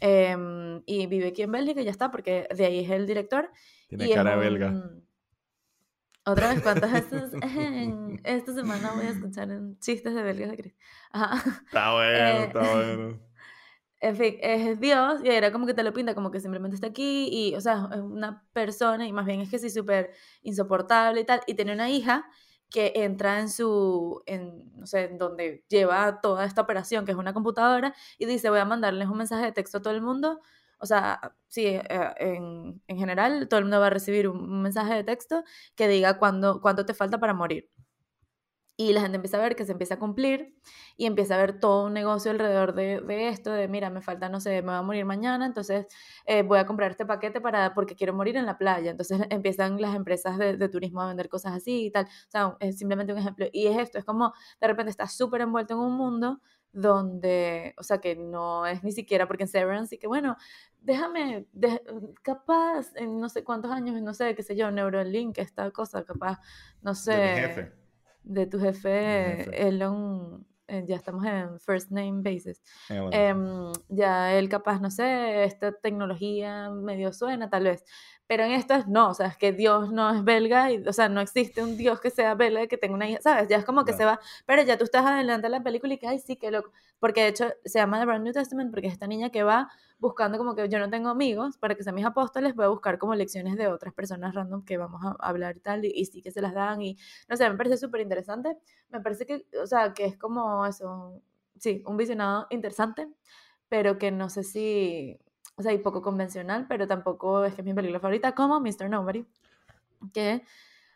Em, 0.00 0.82
y 0.84 1.06
vive 1.06 1.28
aquí 1.28 1.40
en 1.40 1.52
Bélgica 1.52 1.80
y 1.80 1.84
ya 1.86 1.90
está, 1.90 2.10
porque 2.10 2.46
de 2.54 2.66
ahí 2.66 2.84
es 2.84 2.90
el 2.90 3.06
director. 3.06 3.50
Tiene 3.88 4.08
y 4.08 4.12
cara 4.12 4.36
belga. 4.36 4.74
Otra 6.26 6.52
vez, 6.52 6.60
¿cuántas 6.60 6.92
veces 7.10 7.32
esta 8.24 8.52
semana 8.52 8.92
voy 8.94 9.06
a 9.06 9.10
escuchar 9.10 9.50
en 9.50 9.78
chistes 9.78 10.14
de 10.14 10.22
belgas 10.22 10.50
de 10.50 10.56
Chris? 10.58 10.74
Ajá. 11.12 11.62
Está 11.64 11.94
bueno, 11.94 12.18
Eh, 12.18 12.44
está 12.44 12.74
bueno. 12.74 13.25
En 14.06 14.14
fin, 14.16 14.36
es 14.40 14.78
Dios 14.78 15.20
y 15.24 15.28
era 15.30 15.50
como 15.50 15.66
que 15.66 15.74
te 15.74 15.82
lo 15.82 15.92
pinta 15.92 16.14
como 16.14 16.30
que 16.30 16.38
simplemente 16.40 16.76
está 16.76 16.86
aquí 16.88 17.28
y, 17.32 17.56
o 17.56 17.60
sea, 17.60 17.88
es 17.92 17.98
una 18.00 18.44
persona 18.52 19.04
y 19.06 19.12
más 19.12 19.26
bien 19.26 19.40
es 19.40 19.50
que 19.50 19.58
sí 19.58 19.68
súper 19.68 20.12
insoportable 20.42 21.22
y 21.22 21.24
tal. 21.24 21.40
Y 21.48 21.54
tiene 21.54 21.72
una 21.72 21.90
hija 21.90 22.28
que 22.70 22.92
entra 22.94 23.40
en 23.40 23.48
su, 23.48 24.22
en, 24.26 24.70
no 24.78 24.86
sé, 24.86 25.04
en 25.06 25.18
donde 25.18 25.64
lleva 25.68 26.20
toda 26.20 26.44
esta 26.44 26.60
operación, 26.62 27.04
que 27.04 27.10
es 27.12 27.18
una 27.18 27.32
computadora, 27.34 27.94
y 28.18 28.26
dice, 28.26 28.48
voy 28.50 28.60
a 28.60 28.64
mandarles 28.64 29.08
un 29.08 29.18
mensaje 29.18 29.46
de 29.46 29.52
texto 29.52 29.78
a 29.78 29.82
todo 29.82 29.94
el 29.94 30.02
mundo. 30.02 30.40
O 30.78 30.86
sea, 30.86 31.34
sí, 31.48 31.66
eh, 31.66 31.82
en, 32.18 32.80
en 32.86 32.98
general, 32.98 33.48
todo 33.48 33.58
el 33.58 33.64
mundo 33.64 33.80
va 33.80 33.88
a 33.88 33.90
recibir 33.90 34.28
un 34.28 34.62
mensaje 34.62 34.94
de 34.94 35.02
texto 35.04 35.42
que 35.74 35.88
diga 35.88 36.18
cuándo, 36.18 36.60
cuánto 36.60 36.86
te 36.86 36.94
falta 36.94 37.18
para 37.18 37.34
morir. 37.34 37.70
Y 38.78 38.92
la 38.92 39.00
gente 39.00 39.16
empieza 39.16 39.38
a 39.38 39.40
ver 39.40 39.56
que 39.56 39.64
se 39.64 39.72
empieza 39.72 39.94
a 39.94 39.98
cumplir 39.98 40.54
y 40.98 41.06
empieza 41.06 41.34
a 41.34 41.38
ver 41.38 41.58
todo 41.60 41.86
un 41.86 41.94
negocio 41.94 42.30
alrededor 42.30 42.74
de, 42.74 43.00
de 43.00 43.28
esto, 43.28 43.50
de 43.52 43.68
mira, 43.68 43.88
me 43.88 44.02
falta, 44.02 44.28
no 44.28 44.38
sé, 44.38 44.60
me 44.62 44.68
voy 44.68 44.74
a 44.76 44.82
morir 44.82 45.04
mañana, 45.06 45.46
entonces 45.46 45.86
eh, 46.26 46.42
voy 46.42 46.58
a 46.58 46.66
comprar 46.66 46.90
este 46.90 47.06
paquete 47.06 47.40
para, 47.40 47.72
porque 47.72 47.96
quiero 47.96 48.12
morir 48.12 48.36
en 48.36 48.44
la 48.44 48.58
playa. 48.58 48.90
Entonces 48.90 49.18
empiezan 49.30 49.80
las 49.80 49.94
empresas 49.94 50.36
de, 50.38 50.56
de 50.58 50.68
turismo 50.68 51.00
a 51.00 51.08
vender 51.08 51.28
cosas 51.30 51.54
así 51.54 51.86
y 51.86 51.90
tal. 51.90 52.04
O 52.04 52.30
sea, 52.30 52.56
es 52.60 52.78
simplemente 52.78 53.12
un 53.12 53.18
ejemplo. 53.18 53.46
Y 53.52 53.66
es 53.66 53.78
esto, 53.78 53.98
es 53.98 54.04
como 54.04 54.32
de 54.60 54.66
repente 54.66 54.90
estás 54.90 55.16
súper 55.16 55.40
envuelto 55.40 55.74
en 55.74 55.80
un 55.80 55.96
mundo 55.96 56.40
donde, 56.72 57.74
o 57.78 57.82
sea, 57.82 57.98
que 57.98 58.16
no 58.16 58.66
es 58.66 58.82
ni 58.84 58.92
siquiera, 58.92 59.26
porque 59.26 59.44
en 59.44 59.48
Severance, 59.48 59.94
y 59.94 59.98
que 59.98 60.06
bueno, 60.06 60.36
déjame, 60.82 61.46
de- 61.52 61.80
capaz, 62.22 62.94
en 62.96 63.18
no 63.18 63.28
sé 63.30 63.42
cuántos 63.44 63.70
años, 63.72 64.00
no 64.02 64.12
sé, 64.12 64.34
qué 64.34 64.42
sé 64.42 64.56
yo, 64.56 64.70
Neuralink, 64.70 65.38
esta 65.38 65.70
cosa, 65.70 66.04
capaz, 66.04 66.38
no 66.82 66.94
sé 66.94 67.12
De 67.12 67.18
mi 67.34 67.40
jefe. 67.48 67.85
De 68.26 68.46
tu 68.46 68.58
jefe, 68.58 69.36
jefe. 69.36 69.68
Elon, 69.68 70.44
eh, 70.66 70.84
ya 70.86 70.96
estamos 70.96 71.24
en 71.24 71.60
first 71.60 71.90
name 71.90 72.22
basis. 72.22 72.60
Em, 72.88 73.72
ya 73.88 74.36
él 74.36 74.48
capaz, 74.48 74.80
no 74.80 74.90
sé, 74.90 75.44
esta 75.44 75.72
tecnología 75.72 76.70
medio 76.70 77.12
suena 77.12 77.48
tal 77.48 77.64
vez, 77.64 77.84
pero 78.26 78.44
en 78.44 78.52
esto 78.52 78.74
es 78.74 78.86
no, 78.88 79.10
o 79.10 79.14
sea, 79.14 79.26
es 79.28 79.36
que 79.36 79.52
Dios 79.52 79.92
no 79.92 80.12
es 80.14 80.24
belga, 80.24 80.70
y, 80.72 80.82
o 80.86 80.92
sea, 80.92 81.08
no 81.08 81.20
existe 81.20 81.62
un 81.62 81.76
Dios 81.76 82.00
que 82.00 82.10
sea 82.10 82.34
belga 82.34 82.62
y 82.64 82.68
que 82.68 82.76
tenga 82.78 82.94
una 82.94 83.08
hija, 83.08 83.20
¿sabes? 83.22 83.48
Ya 83.48 83.56
es 83.56 83.64
como 83.64 83.84
que 83.84 83.92
se 83.92 84.04
Claro. 84.04 84.18
va, 84.18 84.20
pero 84.46 84.62
ya 84.62 84.76
tú 84.78 84.84
estás 84.84 85.06
adelante 85.06 85.46
de 85.46 85.50
la 85.50 85.62
película 85.62 85.94
y 85.94 85.98
que, 85.98 86.06
ay, 86.08 86.18
sí, 86.18 86.36
qué 86.36 86.50
loco, 86.50 86.72
porque 86.98 87.22
de 87.22 87.28
hecho 87.28 87.46
se 87.64 87.78
llama 87.78 87.98
The 88.00 88.06
Brand 88.06 88.24
New 88.24 88.32
Testament 88.32 88.70
porque 88.72 88.88
es 88.88 88.92
esta 88.94 89.06
niña 89.06 89.30
que 89.30 89.42
va 89.42 89.68
buscando 89.98 90.38
como 90.38 90.54
que 90.54 90.68
yo 90.68 90.78
no 90.78 90.90
tengo 90.90 91.08
amigos, 91.08 91.56
para 91.58 91.74
que 91.74 91.82
sean 91.82 91.94
mis 91.94 92.04
apóstoles, 92.04 92.54
voy 92.54 92.64
a 92.66 92.68
buscar 92.68 92.98
como 92.98 93.14
lecciones 93.14 93.56
de 93.56 93.68
otras 93.68 93.94
personas 93.94 94.34
random 94.34 94.64
que 94.64 94.76
vamos 94.76 95.00
a 95.04 95.16
hablar 95.26 95.56
y 95.56 95.60
tal, 95.60 95.84
y, 95.84 95.92
y 95.94 96.04
sí 96.06 96.20
que 96.22 96.30
se 96.30 96.40
las 96.42 96.52
dan, 96.54 96.82
y 96.82 96.96
no 97.28 97.36
sé, 97.36 97.48
me 97.48 97.56
parece 97.56 97.76
súper 97.78 98.00
interesante, 98.02 98.58
me 98.90 99.00
parece 99.00 99.24
que, 99.26 99.46
o 99.62 99.66
sea, 99.66 99.94
que 99.94 100.04
es 100.04 100.18
como 100.18 100.66
eso, 100.66 101.22
sí, 101.58 101.82
un 101.86 101.96
visionado 101.96 102.46
interesante, 102.50 103.08
pero 103.68 103.98
que 103.98 104.10
no 104.10 104.28
sé 104.30 104.44
si, 104.44 105.18
o 105.56 105.62
sea, 105.62 105.72
y 105.72 105.78
poco 105.78 106.02
convencional, 106.02 106.66
pero 106.68 106.86
tampoco 106.86 107.44
es 107.44 107.54
que 107.54 107.62
es 107.62 107.66
mi 107.66 107.74
película 107.74 108.00
favorita, 108.00 108.34
como 108.34 108.60
Mr. 108.60 108.90
Nobody, 108.90 109.24
que 110.12 110.42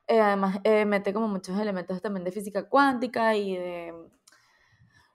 eh, 0.07 0.21
además 0.21 0.59
eh, 0.65 0.85
mete 0.85 1.13
como 1.13 1.29
muchos 1.29 1.59
elementos 1.59 2.03
también 2.03 2.25
de 2.25 2.33
física 2.33 2.69
cuántica 2.69 3.37
y 3.37 3.57
de, 3.57 3.95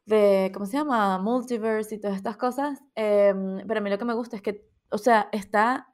de, 0.06 0.52
¿cómo 0.54 0.66
se 0.66 0.78
llama? 0.78 1.18
Multiverse 1.20 1.96
y 1.96 2.00
todas 2.00 2.18
estas 2.18 2.38
cosas, 2.38 2.82
em, 2.96 3.66
pero 3.68 3.80
a 3.80 3.84
mí 3.84 3.90
lo 3.90 3.98
que 3.98 4.06
me 4.06 4.14
gusta 4.14 4.36
es 4.38 4.42
que, 4.42 4.68
o 4.90 4.98
sea, 4.98 5.30
está, 5.32 5.88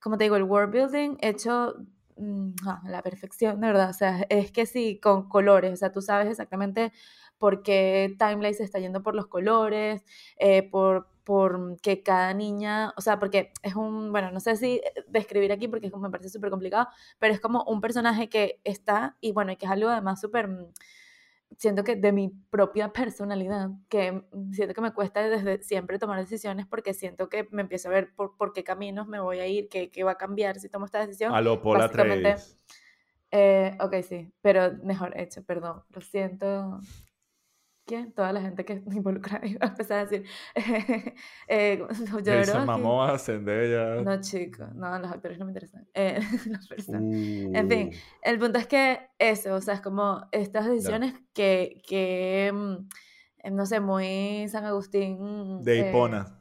como 0.00 0.16
te 0.16 0.24
digo, 0.24 0.36
el 0.36 0.44
world 0.44 0.72
building 0.72 1.16
hecho 1.20 1.74
mm, 2.16 2.52
a 2.66 2.88
la 2.88 3.02
perfección, 3.02 3.60
de 3.60 3.66
verdad, 3.68 3.90
o 3.90 3.92
sea, 3.92 4.26
es 4.30 4.50
que 4.52 4.66
sí, 4.66 4.98
con 5.00 5.28
colores, 5.28 5.72
o 5.72 5.76
sea, 5.76 5.92
tú 5.92 6.00
sabes 6.00 6.28
exactamente 6.28 6.92
por 7.38 7.62
qué 7.62 8.16
Timeline 8.18 8.54
se 8.54 8.64
está 8.64 8.78
yendo 8.78 9.02
por 9.02 9.14
los 9.14 9.26
colores, 9.26 10.04
eh, 10.38 10.62
por, 10.70 11.08
por 11.26 11.76
que 11.82 12.04
cada 12.04 12.32
niña, 12.34 12.94
o 12.96 13.00
sea, 13.00 13.18
porque 13.18 13.52
es 13.64 13.74
un, 13.74 14.12
bueno, 14.12 14.30
no 14.30 14.38
sé 14.38 14.54
si 14.54 14.80
describir 15.08 15.50
aquí 15.50 15.66
porque 15.66 15.86
es 15.86 15.92
como- 15.92 16.04
me 16.04 16.10
parece 16.10 16.30
súper 16.30 16.50
complicado, 16.50 16.86
pero 17.18 17.34
es 17.34 17.40
como 17.40 17.64
un 17.64 17.80
personaje 17.80 18.28
que 18.28 18.60
está, 18.62 19.16
y 19.20 19.32
bueno, 19.32 19.50
y 19.50 19.56
que 19.56 19.66
es 19.66 19.72
algo 19.72 19.88
además 19.88 20.20
súper, 20.20 20.46
mm, 20.46 20.72
siento 21.58 21.82
que 21.82 21.96
de 21.96 22.12
mi 22.12 22.28
propia 22.28 22.92
personalidad, 22.92 23.70
que 23.88 24.12
mm, 24.12 24.52
siento 24.52 24.72
que 24.72 24.80
me 24.80 24.92
cuesta 24.94 25.28
desde 25.28 25.60
siempre 25.64 25.98
tomar 25.98 26.20
decisiones 26.20 26.64
porque 26.66 26.94
siento 26.94 27.28
que 27.28 27.48
me 27.50 27.62
empiezo 27.62 27.88
a 27.88 27.92
ver 27.92 28.14
por, 28.14 28.36
por 28.36 28.52
qué 28.52 28.62
caminos 28.62 29.08
me 29.08 29.18
voy 29.18 29.40
a 29.40 29.48
ir, 29.48 29.68
qué, 29.68 29.90
qué 29.90 30.04
va 30.04 30.12
a 30.12 30.16
cambiar 30.16 30.60
si 30.60 30.68
tomo 30.68 30.84
esta 30.86 31.00
decisión. 31.04 31.34
A 31.34 31.40
lo 31.40 31.60
Paul 31.60 31.78
básicamente- 31.78 32.28
Atreides. 32.28 32.56
Eh, 33.32 33.76
ok, 33.80 33.94
sí, 34.08 34.32
pero 34.40 34.74
mejor 34.84 35.18
hecho, 35.18 35.42
perdón, 35.44 35.82
lo 35.90 36.00
siento. 36.00 36.78
¿Quién? 37.86 38.12
Toda 38.12 38.32
la 38.32 38.40
gente 38.40 38.64
que 38.64 38.82
involucra, 38.90 39.40
iba 39.44 39.60
a 39.64 39.68
empezar 39.68 39.98
a 39.98 40.06
decir. 40.06 40.24
eh, 41.48 41.78
Jason 41.88 42.06
Jodorowsky. 42.08 42.66
Momoa, 42.66 43.16
Zendaya. 43.18 44.02
No, 44.02 44.20
chico, 44.20 44.66
no, 44.74 44.98
los 44.98 45.10
actores 45.10 45.38
no 45.38 45.44
me 45.44 45.52
interesan. 45.52 45.86
Eh. 45.94 46.20
Uh, 46.88 47.54
En 47.54 47.68
fin, 47.68 47.90
el 48.22 48.38
punto 48.38 48.58
es 48.58 48.66
que 48.66 49.08
eso, 49.18 49.54
o 49.54 49.60
sea, 49.60 49.74
es 49.74 49.80
como 49.80 50.26
estas 50.32 50.66
decisiones 50.66 51.14
que, 51.32 51.80
que 51.86 52.50
mm, 52.52 52.88
eh, 53.46 53.50
no 53.50 53.64
sé, 53.64 53.80
muy 53.80 54.48
San 54.48 54.64
Agustín. 54.64 55.62
De 55.62 55.80
eh, 55.80 55.88
Hipona. 55.88 56.35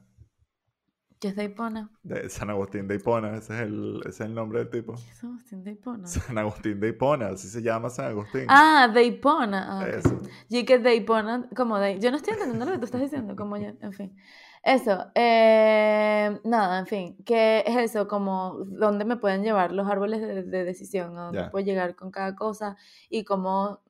¿Qué 1.26 1.30
es 1.30 1.36
de 1.36 1.46
Hipona? 1.46 1.90
De 2.04 2.30
San 2.30 2.52
Agustín 2.52 2.88
de 2.88 2.98
Hipona, 2.98 3.36
ese 3.36 3.56
es 3.56 3.62
el, 3.62 4.00
ese 4.02 4.10
es 4.10 4.20
el 4.22 4.36
nombre 4.36 4.60
del 4.60 4.70
tipo. 4.70 4.94
¿Qué 4.94 5.10
es 5.10 5.18
San 5.18 5.32
Agustín 5.32 5.64
de 5.64 5.72
Hipona? 5.72 6.08
San 6.08 6.38
Agustín 6.38 6.80
de 6.80 6.90
Hipona, 6.90 7.28
así 7.30 7.48
se 7.48 7.64
llama 7.64 7.90
San 7.90 8.06
Agustín. 8.06 8.46
Ah, 8.48 8.88
de 8.94 9.04
Hipona. 9.06 9.80
Ah. 9.82 9.88
Eso. 9.88 10.22
Y 10.50 10.66
que 10.66 10.78
de 10.78 10.94
Hipona, 10.94 11.50
como 11.56 11.80
de... 11.80 12.00
Yo 12.00 12.12
no 12.12 12.18
estoy 12.18 12.34
entendiendo 12.34 12.64
lo 12.66 12.74
que 12.74 12.78
tú 12.78 12.86
estás 12.86 13.02
diciendo, 13.02 13.36
como 13.36 13.58
yo, 13.58 13.70
en 13.82 13.92
fin. 13.94 14.16
Eso, 14.62 15.08
eh, 15.16 16.40
nada, 16.44 16.78
en 16.78 16.86
fin, 16.86 17.18
que 17.26 17.64
es 17.66 17.76
eso, 17.76 18.08
como 18.08 18.58
dónde 18.68 19.04
me 19.04 19.16
pueden 19.18 19.42
llevar 19.42 19.72
los 19.72 19.88
árboles 19.90 20.22
de, 20.22 20.44
de 20.44 20.64
decisión, 20.64 21.18
a 21.18 21.24
dónde 21.24 21.40
Ya. 21.40 21.50
puedo 21.50 21.66
llegar 21.66 21.96
con 21.96 22.12
cada 22.12 22.36
cosa 22.36 22.78
y 23.10 23.24
cómo 23.24 23.82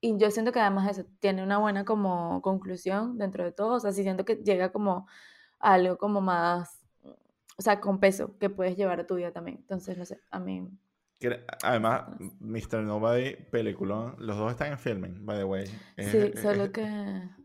y 0.00 0.16
yo 0.18 0.32
siento 0.32 0.50
que 0.50 0.58
además 0.58 0.90
eso 0.90 1.06
tiene 1.20 1.44
una 1.44 1.58
buena 1.58 1.84
como 1.84 2.42
conclusión 2.42 3.18
dentro 3.18 3.44
de 3.44 3.52
todo, 3.52 3.74
o 3.74 3.80
sea, 3.80 3.92
sí 3.92 4.02
siento 4.02 4.24
que 4.24 4.34
llega 4.36 4.72
como 4.72 5.06
algo 5.60 5.96
como 5.98 6.20
más, 6.20 6.80
o 7.56 7.62
sea, 7.62 7.80
con 7.80 8.00
peso 8.00 8.36
que 8.38 8.50
puedes 8.50 8.76
llevar 8.76 9.00
a 9.00 9.06
tu 9.06 9.14
vida 9.14 9.32
también. 9.32 9.58
Entonces, 9.58 9.96
no 9.96 10.04
sé, 10.04 10.20
a 10.30 10.40
mí... 10.40 10.68
Además, 11.62 12.04
Mr. 12.40 12.82
Nobody, 12.82 13.36
película, 13.50 14.14
los 14.18 14.38
dos 14.38 14.52
están 14.52 14.72
en 14.72 14.78
filming, 14.78 15.26
by 15.26 15.36
the 15.36 15.44
way. 15.44 15.66
sí, 15.98 16.32
solo 16.40 16.72
que... 16.72 16.82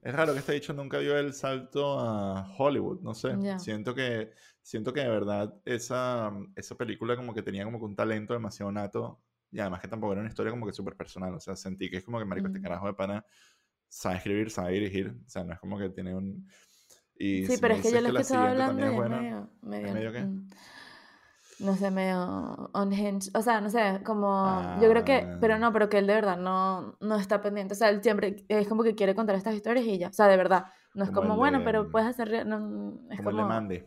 Es 0.02 0.16
raro 0.16 0.32
que 0.32 0.40
este 0.40 0.54
dicho 0.54 0.74
nunca 0.74 1.00
dio 1.00 1.18
el 1.18 1.34
salto 1.34 2.00
a 2.00 2.56
Hollywood, 2.58 3.02
no 3.02 3.14
sé. 3.14 3.36
Siento 3.60 3.94
que 3.94 4.32
siento 4.66 4.94
que 4.94 5.02
de 5.02 5.10
verdad 5.10 5.54
esa, 5.64 6.32
esa 6.56 6.76
película 6.76 7.16
como 7.16 7.36
que 7.36 7.44
tenía 7.44 7.64
como 7.66 7.78
que 7.78 7.86
un 7.86 7.96
talento 7.96 8.34
demasiado 8.34 8.72
nato 8.72 9.22
y 9.52 9.60
además 9.60 9.80
que 9.80 9.88
tampoco 9.88 10.14
era 10.14 10.22
una 10.22 10.30
historia 10.30 10.52
como 10.52 10.66
que 10.66 10.74
súper 10.74 10.96
personal, 10.96 11.36
o 11.36 11.40
sea, 11.40 11.56
sentí 11.56 11.88
que 11.88 11.98
es 11.98 12.04
como 12.04 12.18
que 12.18 12.26
Marico, 12.26 12.48
este 12.48 12.62
carajo 12.62 12.88
de 12.88 12.96
pana 12.96 13.24
sabe 13.88 14.18
escribir, 14.18 14.50
sabe 14.50 14.74
dirigir, 14.74 15.16
o 15.24 15.30
sea, 15.30 15.44
no 15.44 15.54
es 15.54 15.60
como 15.60 15.78
que 15.78 15.90
tiene 15.90 16.16
un... 16.16 16.50
Y 17.18 17.46
sí, 17.46 17.58
pero 17.60 17.76
es 17.76 17.82
que 17.82 17.92
yo 17.92 18.02
lo 18.02 18.14
que 18.14 18.22
estaba 18.22 18.52
hablando 18.52 18.86
es 18.86 19.10
medio, 19.10 19.50
medio, 19.62 19.94
medio 19.94 20.12
qué? 20.12 20.22
Mm, 20.22 20.48
no 21.60 21.76
sé, 21.76 21.90
medio 21.90 22.70
unhinged, 22.74 23.32
o 23.34 23.42
sea, 23.42 23.62
no 23.62 23.70
sé, 23.70 24.02
como, 24.04 24.78
yo 24.82 24.90
creo 24.90 25.06
que, 25.06 25.38
pero 25.40 25.54
ah. 25.54 25.60
no, 25.60 25.72
pero 25.72 25.88
que 25.88 26.00
él 26.00 26.08
de 26.08 26.14
verdad 26.14 26.38
no, 26.38 26.98
no 27.00 27.16
está 27.16 27.42
pendiente, 27.42 27.74
o 27.74 27.78
sea, 27.78 27.90
él 27.90 28.04
siempre 28.04 28.46
es 28.50 28.68
como 28.68 28.84
que 28.84 28.96
quiere 28.96 29.16
contar 29.16 29.36
estas 29.36 29.56
historias 29.56 29.86
y 29.86 29.98
ya, 29.98 30.10
o 30.10 30.14
sea, 30.14 30.28
de 30.28 30.36
verdad, 30.36 30.66
no 30.94 31.06
es 31.06 31.12
como, 31.12 31.38
bueno, 31.38 31.62
pero 31.64 31.90
puedes 31.90 32.10
hacer, 32.10 32.46
no, 32.46 33.00
es 33.10 33.18
como, 33.18 33.30
como... 33.30 33.30
el 33.30 33.38
de 33.38 33.44
Mandy. 33.44 33.84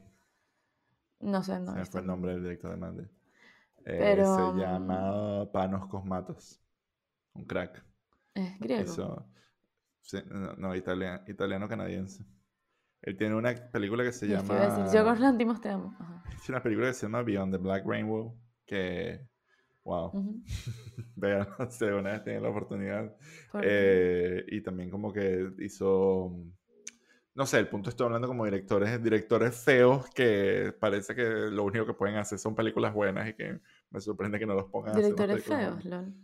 No 1.20 1.42
sé, 1.42 1.58
no. 1.58 1.74
Se 1.74 1.84
fue 1.84 2.00
el 2.00 2.06
nombre 2.06 2.32
del 2.32 2.42
director 2.42 2.70
de 2.70 2.76
Mandy. 2.76 3.04
Eh, 3.84 4.16
se 4.16 4.22
mm, 4.22 4.58
llama 4.58 5.50
Panos 5.50 5.86
Cosmatos. 5.88 6.60
Un 7.34 7.44
crack. 7.44 7.84
Es 8.34 8.58
griego. 8.60 9.26
no, 10.58 10.74
italiano, 10.76 11.68
canadiense. 11.68 12.24
Él 13.02 13.16
tiene 13.16 13.34
una 13.34 13.54
película 13.72 14.04
que 14.04 14.12
se 14.12 14.26
llama. 14.26 14.54
Decir, 14.54 14.98
yo 14.98 15.04
con 15.04 15.20
Lantimos 15.20 15.60
te 15.60 15.70
amo. 15.70 15.96
Es 16.38 16.48
una 16.48 16.62
película 16.62 16.88
que 16.88 16.94
se 16.94 17.06
llama 17.06 17.22
Beyond 17.22 17.52
the 17.52 17.58
Black 17.58 17.84
Rainbow. 17.86 18.38
Que. 18.64 19.26
Wow. 19.84 20.12
Vean, 21.16 21.48
si 21.70 21.84
una 21.84 22.12
vez 22.12 22.24
tienen 22.24 22.42
la 22.42 22.50
oportunidad. 22.50 23.16
Eh, 23.62 24.44
y 24.48 24.60
también, 24.62 24.90
como 24.90 25.12
que 25.12 25.50
hizo 25.60 26.32
no 27.38 27.46
sé, 27.46 27.60
el 27.60 27.68
punto 27.68 27.88
estoy 27.88 28.06
hablando 28.06 28.26
como 28.26 28.44
directores, 28.44 29.00
directores 29.00 29.54
feos 29.54 30.10
que 30.10 30.74
parece 30.80 31.14
que 31.14 31.22
lo 31.22 31.62
único 31.62 31.86
que 31.86 31.94
pueden 31.94 32.16
hacer 32.16 32.36
son 32.36 32.56
películas 32.56 32.92
buenas 32.92 33.28
y 33.28 33.34
que 33.34 33.60
me 33.90 34.00
sorprende 34.00 34.40
que 34.40 34.46
no 34.46 34.54
los 34.54 34.68
pongan 34.68 34.96
Directores 34.96 35.44
feos, 35.44 35.84
lol. 35.84 36.14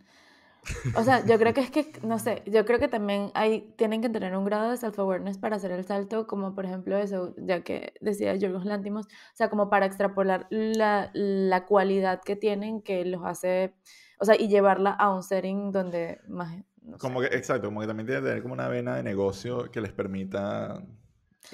O 0.95 1.03
sea, 1.03 1.25
yo 1.25 1.37
creo 1.37 1.53
que 1.53 1.61
es 1.61 1.71
que, 1.71 1.91
no 2.03 2.19
sé, 2.19 2.41
yo 2.45 2.65
creo 2.65 2.79
que 2.79 2.87
también 2.87 3.31
hay, 3.33 3.73
tienen 3.75 4.01
que 4.01 4.09
tener 4.09 4.35
un 4.35 4.45
grado 4.45 4.71
de 4.71 4.77
self-awareness 4.77 5.37
para 5.37 5.57
hacer 5.57 5.71
el 5.71 5.85
salto, 5.85 6.27
como 6.27 6.55
por 6.55 6.65
ejemplo 6.65 6.97
eso, 6.97 7.33
ya 7.37 7.61
que 7.61 7.93
decía 8.01 8.35
Yorgos 8.35 8.65
Lantimos, 8.65 9.05
o 9.05 9.35
sea, 9.35 9.49
como 9.49 9.69
para 9.69 9.85
extrapolar 9.85 10.47
la, 10.49 11.11
la 11.13 11.65
cualidad 11.65 12.21
que 12.21 12.35
tienen 12.35 12.81
que 12.81 13.05
los 13.05 13.23
hace, 13.25 13.73
o 14.19 14.25
sea, 14.25 14.35
y 14.39 14.47
llevarla 14.47 14.91
a 14.91 15.13
un 15.13 15.23
setting 15.23 15.71
donde 15.71 16.19
más... 16.27 16.55
como 16.99 17.21
que, 17.21 17.27
exacto, 17.27 17.67
como 17.67 17.81
que 17.81 17.87
también 17.87 18.07
tiene 18.07 18.21
que 18.21 18.27
tener 18.27 18.41
como 18.41 18.53
una 18.53 18.67
vena 18.67 18.95
de 18.95 19.03
negocio 19.03 19.71
que 19.71 19.81
les 19.81 19.91
permita 19.91 20.83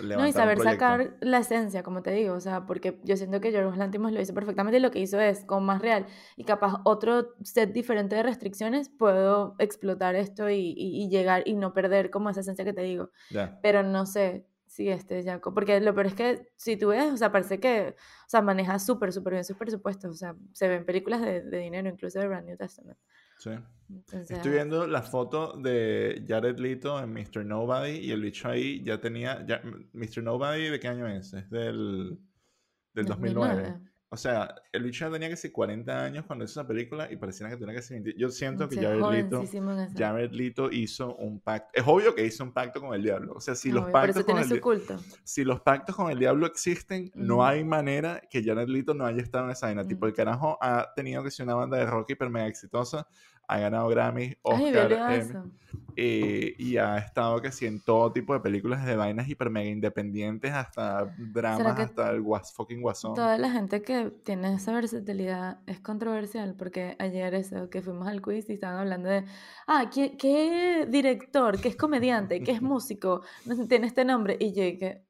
no, 0.03 0.27
y 0.27 0.31
saber 0.31 0.59
sacar 0.59 1.15
la 1.21 1.39
esencia, 1.39 1.83
como 1.83 2.01
te 2.01 2.11
digo, 2.11 2.33
o 2.35 2.39
sea, 2.39 2.65
porque 2.65 2.99
yo 3.03 3.17
siento 3.17 3.41
que 3.41 3.51
Yorgos 3.51 3.77
Lantimos 3.77 4.11
lo 4.11 4.21
hizo 4.21 4.33
perfectamente 4.33 4.77
y 4.77 4.81
lo 4.81 4.91
que 4.91 4.99
hizo 4.99 5.19
es, 5.19 5.45
como 5.45 5.61
más 5.61 5.81
real, 5.81 6.05
y 6.35 6.43
capaz 6.43 6.81
otro 6.83 7.33
set 7.43 7.71
diferente 7.73 8.15
de 8.15 8.23
restricciones, 8.23 8.89
puedo 8.89 9.55
explotar 9.59 10.15
esto 10.15 10.49
y, 10.49 10.73
y, 10.77 11.09
llegar 11.09 11.43
y 11.45 11.53
no 11.55 11.73
perder 11.73 12.09
como 12.09 12.29
esa 12.29 12.41
esencia 12.41 12.65
que 12.65 12.73
te 12.73 12.81
digo. 12.81 13.09
Pero 13.61 13.83
no 13.83 14.05
sé 14.05 14.47
si 14.65 14.89
este 14.89 15.23
Jaco, 15.23 15.53
porque 15.53 15.81
lo 15.81 15.93
peor 15.93 16.07
es 16.07 16.13
que 16.13 16.47
si 16.55 16.77
tú 16.77 16.89
ves, 16.89 17.11
o 17.11 17.17
sea, 17.17 17.31
parece 17.31 17.59
que, 17.59 17.95
o 18.25 18.29
sea, 18.29 18.41
maneja 18.41 18.79
súper, 18.79 19.11
súper 19.11 19.33
bien 19.33 19.43
sus 19.43 19.57
presupuestos, 19.57 20.11
o 20.11 20.17
sea, 20.17 20.35
se 20.53 20.67
ven 20.69 20.85
películas 20.85 21.21
de, 21.21 21.41
de 21.41 21.57
dinero, 21.57 21.89
incluso 21.89 22.19
de 22.19 22.27
Brand 22.27 22.47
New 22.47 22.57
Testament. 22.57 22.97
Sí. 23.41 23.49
Estoy 24.11 24.51
viendo 24.51 24.85
la 24.85 25.01
foto 25.01 25.57
de 25.57 26.23
Jared 26.27 26.59
Leto 26.59 27.01
en 27.01 27.11
Mr. 27.11 27.43
Nobody 27.43 27.97
y 27.97 28.11
el 28.11 28.21
bicho 28.21 28.47
ahí 28.47 28.83
ya 28.83 29.01
tenía. 29.01 29.43
Ya, 29.47 29.61
Mr. 29.93 30.21
Nobody, 30.21 30.69
¿de 30.69 30.79
qué 30.79 30.87
año 30.87 31.07
es? 31.07 31.33
Es 31.33 31.49
del, 31.49 32.19
del 32.93 33.05
2009. 33.07 33.81
O 34.13 34.17
sea, 34.17 34.53
el 34.73 34.83
bicho 34.83 35.09
tenía 35.09 35.29
que 35.29 35.37
ser 35.37 35.53
40 35.53 36.03
años 36.03 36.25
cuando 36.25 36.43
hizo 36.43 36.59
esa 36.59 36.67
película 36.67 37.09
y 37.09 37.15
pareciera 37.15 37.49
que 37.49 37.55
tenía 37.55 37.73
que 37.73 37.81
ser 37.81 38.01
20. 38.01 38.19
Yo 38.19 38.29
siento 38.29 38.67
que 38.67 38.75
Jared 38.75 39.01
Leto, 39.09 39.41
Jared 39.97 40.31
Leto 40.31 40.69
hizo 40.69 41.15
un 41.15 41.39
pacto. 41.39 41.69
Es 41.73 41.87
obvio 41.87 42.13
que 42.13 42.25
hizo 42.25 42.43
un 42.43 42.51
pacto 42.51 42.81
con 42.81 42.93
el 42.93 43.03
diablo. 43.03 43.35
O 43.35 43.39
sea, 43.39 43.55
si, 43.55 43.71
los, 43.71 43.89
pactos 43.89 44.25
con 44.25 44.37
el, 44.37 44.61
si 45.23 45.45
los 45.45 45.61
pactos 45.61 45.95
con 45.95 46.11
el 46.11 46.19
diablo 46.19 46.45
existen, 46.45 47.09
no 47.15 47.45
hay 47.45 47.63
manera 47.63 48.21
que 48.29 48.43
Jared 48.43 48.67
Leto 48.67 48.93
no 48.93 49.05
haya 49.05 49.21
estado 49.21 49.45
en 49.45 49.51
esa 49.51 49.67
vaina. 49.67 49.87
Tipo, 49.87 50.05
el 50.07 50.13
carajo 50.13 50.57
ha 50.59 50.93
tenido 50.93 51.23
que 51.23 51.31
ser 51.31 51.45
una 51.45 51.55
banda 51.55 51.77
de 51.77 51.85
rock 51.85 52.09
hiper 52.09 52.29
mega 52.29 52.47
exitosa 52.47 53.07
ha 53.51 53.59
ganado 53.59 53.89
Grammy, 53.89 54.33
Oscar, 54.43 55.43
eh, 55.97 56.55
y 56.57 56.77
ha 56.77 56.97
estado 56.99 57.41
que 57.41 57.51
sí 57.51 57.65
en 57.65 57.81
todo 57.81 58.13
tipo 58.13 58.33
de 58.33 58.39
películas 58.39 58.85
de 58.85 58.95
vainas 58.95 59.27
hiper 59.27 59.49
mega 59.49 59.69
independientes, 59.69 60.53
hasta 60.53 61.13
dramas, 61.17 61.77
hasta 61.77 62.11
el 62.11 62.21
was, 62.21 62.53
fucking 62.53 62.81
guasón. 62.81 63.13
Toda 63.13 63.37
la 63.37 63.51
gente 63.51 63.81
que 63.81 64.09
tiene 64.23 64.53
esa 64.53 64.71
versatilidad 64.71 65.59
es 65.67 65.81
controversial, 65.81 66.55
porque 66.55 66.95
ayer 66.97 67.33
eso, 67.33 67.69
que 67.69 67.81
fuimos 67.81 68.07
al 68.07 68.21
quiz 68.21 68.49
y 68.49 68.53
estaban 68.53 68.77
hablando 68.77 69.09
de, 69.09 69.25
ah, 69.67 69.89
¿qué, 69.93 70.15
qué 70.15 70.87
director, 70.89 71.59
qué 71.59 71.67
es 71.67 71.75
comediante, 71.75 72.41
qué 72.41 72.51
es 72.51 72.61
músico, 72.61 73.21
tiene 73.67 73.87
este 73.87 74.05
nombre, 74.05 74.37
y 74.39 74.53
yo 74.53 74.63
que, 74.79 75.03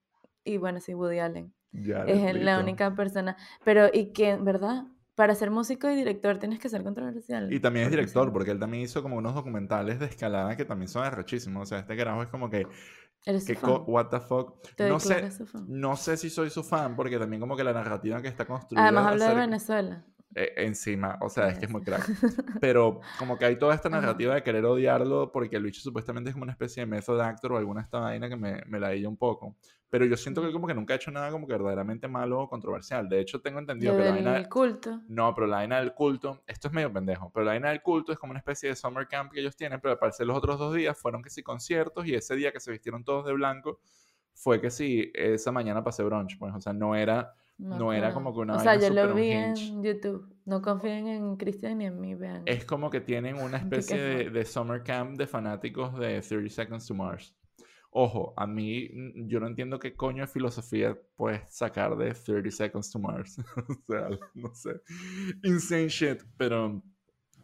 y 0.43 0.57
bueno, 0.57 0.79
sí, 0.79 0.95
Woody 0.95 1.19
Allen. 1.19 1.53
es 1.73 2.35
la 2.35 2.59
única 2.59 2.95
persona, 2.95 3.37
pero 3.63 3.87
y 3.93 4.13
que, 4.13 4.35
¿verdad? 4.37 4.87
Para 5.22 5.36
ser 5.36 5.51
músico 5.51 5.88
y 5.88 5.93
director 5.93 6.39
tienes 6.39 6.57
que 6.57 6.67
ser 6.67 6.82
controversial. 6.82 7.53
Y 7.53 7.59
también 7.59 7.86
es 7.86 7.91
director, 7.91 8.34
porque 8.34 8.49
él 8.49 8.57
también 8.57 8.86
hizo 8.86 9.03
como 9.03 9.17
unos 9.17 9.36
documentales 9.36 9.99
de 9.99 10.07
escalada 10.07 10.57
que 10.57 10.65
también 10.65 10.88
son 10.88 11.03
arrechísimos. 11.03 11.61
O 11.61 11.65
sea, 11.67 11.78
este 11.78 11.95
carajo 11.95 12.24
es 12.24 12.30
como 12.30 12.49
que... 12.49 12.65
¿Eres 13.24 13.45
que 13.45 13.53
What 13.63 14.07
the 14.07 14.19
fuck. 14.19 14.67
no 14.80 14.99
sé, 14.99 15.30
no 15.67 15.95
sé 15.95 16.17
si 16.17 16.32
soy 16.32 16.49
su 16.49 16.63
fan, 16.63 16.95
porque 16.95 17.19
también 17.19 17.39
como 17.39 17.55
que 17.55 17.63
la 17.63 17.72
narrativa 17.72 18.19
que 18.19 18.30
está 18.30 18.47
construida... 18.47 18.82
Además 18.82 19.11
habla 19.11 19.30
de 19.30 19.36
Venezuela. 19.36 20.03
Eh, 20.34 20.53
encima, 20.57 21.19
o 21.22 21.30
sea, 21.30 21.49
es 21.49 21.59
que 21.59 21.65
es 21.65 21.72
muy 21.72 21.84
crack. 21.84 22.03
Pero 22.59 23.01
como 23.19 23.38
que 23.38 23.45
hay 23.45 23.59
toda 23.59 23.76
esta 23.76 23.89
narrativa 23.89 24.34
de 24.34 24.41
querer 24.41 24.65
odiarlo 24.65 25.32
porque 25.32 25.57
el 25.57 25.63
bicho 25.63 25.82
supuestamente 25.82 26.32
es 26.32 26.34
como 26.34 26.45
una 26.45 26.53
especie 26.53 26.82
de 26.82 26.88
method 26.88 27.22
actor 27.22 27.51
o 27.51 27.57
alguna 27.57 27.82
esta 27.82 27.99
vaina 27.99 28.28
que 28.28 28.38
me, 28.38 28.63
me 28.65 28.80
la 28.80 28.89
un 29.07 29.17
poco. 29.17 29.55
Pero 29.91 30.05
yo 30.05 30.17
siento 30.17 30.41
que 30.41 30.47
él 30.47 30.53
como 30.53 30.65
que 30.65 30.73
nunca 30.73 30.93
ha 30.93 30.97
hecho 30.97 31.11
nada 31.11 31.29
como 31.29 31.45
que 31.45 31.53
verdaderamente 31.53 32.07
malo 32.07 32.39
o 32.39 32.49
controversial. 32.49 33.07
De 33.07 33.19
hecho, 33.19 33.41
tengo 33.41 33.59
entendido 33.59 33.95
que 33.95 34.03
la 34.03 34.11
vaina 34.11 34.33
del 34.33 34.49
culto. 34.49 35.01
No, 35.07 35.35
pero 35.35 35.45
la 35.45 35.57
vaina 35.57 35.79
del 35.79 35.93
culto, 35.93 36.41
esto 36.47 36.69
es 36.69 36.73
medio 36.73 36.91
pendejo, 36.91 37.29
pero 37.31 37.45
la 37.45 37.51
vaina 37.51 37.69
del 37.69 37.83
culto 37.83 38.11
es 38.11 38.17
como 38.17 38.31
una 38.31 38.39
especie 38.39 38.69
de 38.69 38.75
summer 38.75 39.07
camp 39.07 39.31
que 39.31 39.41
ellos 39.41 39.55
tienen, 39.55 39.79
pero 39.79 39.91
al 39.91 39.99
parecer 39.99 40.25
los 40.25 40.37
otros 40.37 40.57
dos 40.57 40.73
días 40.73 40.97
fueron 40.97 41.21
que 41.21 41.29
sí 41.29 41.43
conciertos 41.43 42.07
y 42.07 42.15
ese 42.15 42.35
día 42.35 42.51
que 42.51 42.59
se 42.59 42.71
vistieron 42.71 43.03
todos 43.03 43.25
de 43.25 43.33
blanco 43.33 43.79
fue 44.33 44.59
que 44.59 44.71
sí, 44.71 45.11
esa 45.13 45.51
mañana 45.51 45.83
pasé 45.83 46.03
brunch, 46.03 46.39
pues, 46.39 46.55
o 46.55 46.61
sea, 46.61 46.73
no 46.73 46.95
era 46.95 47.35
no, 47.61 47.93
era 47.93 48.11
como 48.11 48.33
que 48.33 48.39
una. 48.39 48.55
O 48.55 48.59
sea, 48.59 48.75
yo 48.75 48.89
lo 48.89 49.13
vi 49.13 49.29
en 49.29 49.83
YouTube. 49.83 50.27
No 50.45 50.61
confíen 50.61 51.07
en 51.07 51.35
Cristian 51.37 51.77
ni 51.77 51.85
en 51.85 52.01
mí, 52.01 52.15
vean. 52.15 52.41
Es 52.47 52.65
como 52.65 52.89
que 52.89 53.01
tienen 53.01 53.35
una 53.35 53.57
especie 53.57 53.99
de, 53.99 54.29
de, 54.31 54.45
summer 54.45 54.83
camp 54.83 55.15
de 55.17 55.27
fanáticos 55.27 55.97
de 55.99 56.21
30 56.21 56.49
Seconds 56.49 56.87
to 56.87 56.95
Mars. 56.95 57.35
Ojo, 57.93 58.33
a 58.37 58.47
mí 58.47 58.89
yo 59.27 59.41
no 59.41 59.47
entiendo 59.47 59.77
qué 59.77 59.93
coño 59.93 60.23
de 60.23 60.27
filosofía 60.27 60.97
puedes 61.17 61.53
sacar 61.53 61.97
de 61.97 62.13
30 62.13 62.49
Seconds 62.49 62.89
to 62.89 62.99
Mars. 62.99 63.37
o 63.67 63.75
sea, 63.85 64.09
no 64.33 64.55
sé. 64.55 64.81
Insane 65.43 65.89
shit, 65.89 66.23
pero. 66.37 66.81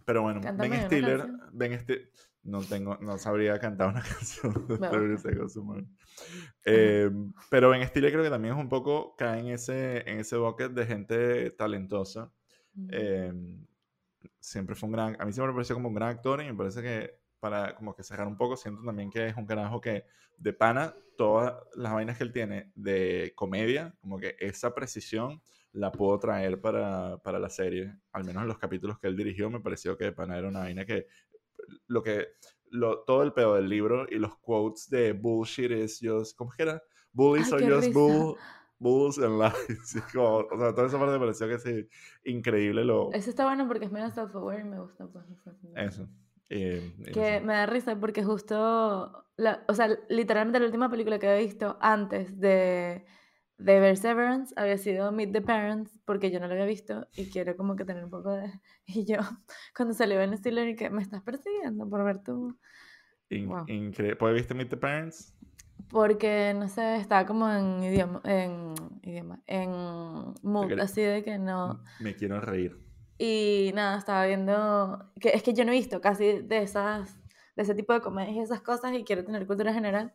Pero 0.05 0.21
bueno, 0.21 0.39
Ben 0.57 0.73
Stiller, 0.85 1.27
Ben 1.51 1.77
Stiller, 1.77 2.09
no 2.43 2.61
tengo, 2.61 2.97
no 3.01 3.17
sabría 3.17 3.59
cantar 3.59 3.89
una 3.89 4.01
canción 4.09 4.65
de 4.67 4.77
30 4.77 5.17
Seconds 5.17 5.53
to 5.53 5.63
Mars. 5.63 5.87
Eh, 6.65 7.11
pero 7.51 7.75
en 7.75 7.83
estilo 7.83 8.09
creo 8.09 8.23
que 8.23 8.29
también 8.31 8.55
es 8.55 8.59
un 8.59 8.69
poco, 8.69 9.15
cae 9.15 9.39
en 9.39 9.49
ese, 9.49 9.99
en 10.09 10.19
ese 10.19 10.35
bucket 10.35 10.71
de 10.71 10.85
gente 10.87 11.51
talentosa. 11.51 12.33
Eh, 12.89 13.31
siempre 14.39 14.75
fue 14.75 14.87
un 14.87 14.93
gran, 14.93 15.15
a 15.19 15.25
mí 15.25 15.31
siempre 15.31 15.51
me 15.51 15.57
pareció 15.57 15.75
como 15.75 15.89
un 15.89 15.93
gran 15.93 16.09
actor 16.09 16.41
y 16.41 16.45
me 16.45 16.55
parece 16.55 16.81
que 16.81 17.19
para 17.39 17.75
como 17.75 17.95
que 17.95 18.03
cerrar 18.03 18.27
un 18.27 18.37
poco, 18.37 18.57
siento 18.57 18.83
también 18.83 19.09
que 19.09 19.27
es 19.27 19.37
un 19.37 19.45
carajo 19.45 19.79
que 19.81 20.05
de 20.37 20.53
pana, 20.53 20.95
todas 21.17 21.55
las 21.75 21.93
vainas 21.93 22.17
que 22.17 22.23
él 22.23 22.31
tiene 22.31 22.71
de 22.75 23.33
comedia, 23.35 23.95
como 24.01 24.19
que 24.19 24.35
esa 24.39 24.73
precisión 24.73 25.41
la 25.73 25.91
puedo 25.91 26.17
traer 26.19 26.59
para, 26.61 27.17
para 27.19 27.39
la 27.39 27.49
serie, 27.49 27.95
al 28.11 28.23
menos 28.23 28.43
en 28.43 28.47
los 28.47 28.57
capítulos 28.57 28.99
que 28.99 29.07
él 29.07 29.17
dirigió, 29.17 29.49
me 29.49 29.59
pareció 29.59 29.97
que 29.97 30.05
de 30.05 30.11
pana 30.11 30.37
era 30.37 30.47
una 30.47 30.59
vaina 30.59 30.85
que 30.85 31.07
lo 31.87 32.01
que 32.03 32.27
lo, 32.69 32.99
todo 32.99 33.23
el 33.23 33.33
pedo 33.33 33.55
del 33.55 33.69
libro 33.69 34.05
y 34.09 34.15
los 34.15 34.37
quotes 34.37 34.89
de 34.89 35.13
bullshit 35.13 35.71
is 35.71 35.99
just, 36.01 36.37
¿cómo 36.37 36.51
es 36.51 36.57
que 36.57 36.63
era? 36.63 36.83
Bullies 37.13 37.51
are 37.51 37.65
just 37.65 37.93
bull, 37.93 38.37
bulls 38.79 39.17
and 39.17 39.39
lies. 39.39 39.95
o 40.15 40.57
sea, 40.57 40.73
toda 40.73 40.87
esa 40.87 40.99
parte 40.99 41.13
me 41.13 41.19
pareció 41.19 41.47
que 41.47 41.59
sí, 41.59 41.89
increíble 42.25 42.83
lo... 42.83 43.11
Eso 43.11 43.29
está 43.29 43.45
bueno 43.45 43.67
porque 43.67 43.85
es 43.85 43.91
menos 43.91 44.13
self-aware 44.13 44.61
y 44.61 44.65
me 44.65 44.79
gusta. 44.79 45.07
Pues, 45.07 45.25
Eso. 45.75 46.07
Eh, 46.49 46.93
que 47.13 47.41
me 47.41 47.53
da 47.53 47.65
risa 47.65 47.99
porque 47.99 48.23
justo, 48.23 49.25
la, 49.35 49.65
o 49.67 49.73
sea, 49.73 49.89
literalmente 50.09 50.59
la 50.59 50.65
última 50.65 50.89
película 50.89 51.19
que 51.19 51.27
había 51.27 51.41
visto 51.45 51.77
antes 51.81 52.39
de, 52.39 53.05
de 53.57 53.79
ver 53.79 53.97
Severance 53.97 54.53
había 54.55 54.77
sido 54.77 55.11
Meet 55.11 55.33
the 55.33 55.41
Parents, 55.41 55.99
porque 56.05 56.31
yo 56.31 56.39
no 56.39 56.47
lo 56.47 56.53
había 56.53 56.65
visto 56.65 57.07
y 57.15 57.29
quiero 57.29 57.57
como 57.57 57.75
que 57.75 57.85
tener 57.85 58.03
un 58.03 58.09
poco 58.09 58.31
de... 58.31 58.51
Y 58.85 59.05
yo, 59.05 59.17
cuando 59.75 59.93
salió 59.93 60.17
Ben 60.17 60.37
Stiller 60.37 60.69
y 60.69 60.75
que 60.75 60.89
me 60.89 61.01
estás 61.01 61.21
persiguiendo 61.21 61.89
por 61.89 62.03
ver 62.05 62.23
tu... 62.23 62.57
increíble. 63.29 64.15
¿Puedes 64.15 64.35
viste 64.37 64.53
Meet 64.53 64.69
the 64.69 64.77
Parents? 64.77 65.33
Porque, 65.89 66.53
no 66.55 66.67
sé, 66.69 66.97
estaba 66.97 67.25
como 67.25 67.49
en 67.49 67.83
idioma, 67.83 68.21
en 68.25 68.73
idioma, 69.03 69.41
en 69.45 69.69
mood, 70.41 70.79
así 70.79 71.01
de 71.01 71.23
que 71.23 71.37
no... 71.37 71.83
Me 71.99 72.15
quiero 72.15 72.41
reír. 72.41 72.86
Y 73.17 73.71
nada, 73.73 73.97
estaba 73.97 74.25
viendo, 74.25 75.11
que 75.19 75.29
es 75.29 75.43
que 75.43 75.53
yo 75.53 75.65
no 75.65 75.71
he 75.71 75.75
visto 75.75 76.01
casi 76.01 76.39
de 76.39 76.61
esas, 76.61 77.17
de 77.55 77.63
ese 77.63 77.75
tipo 77.75 77.93
de 77.93 78.01
comedias 78.01 78.35
y 78.35 78.39
esas 78.39 78.61
cosas 78.61 78.93
y 78.93 79.03
quiero 79.03 79.23
tener 79.25 79.47
cultura 79.47 79.73
general. 79.73 80.13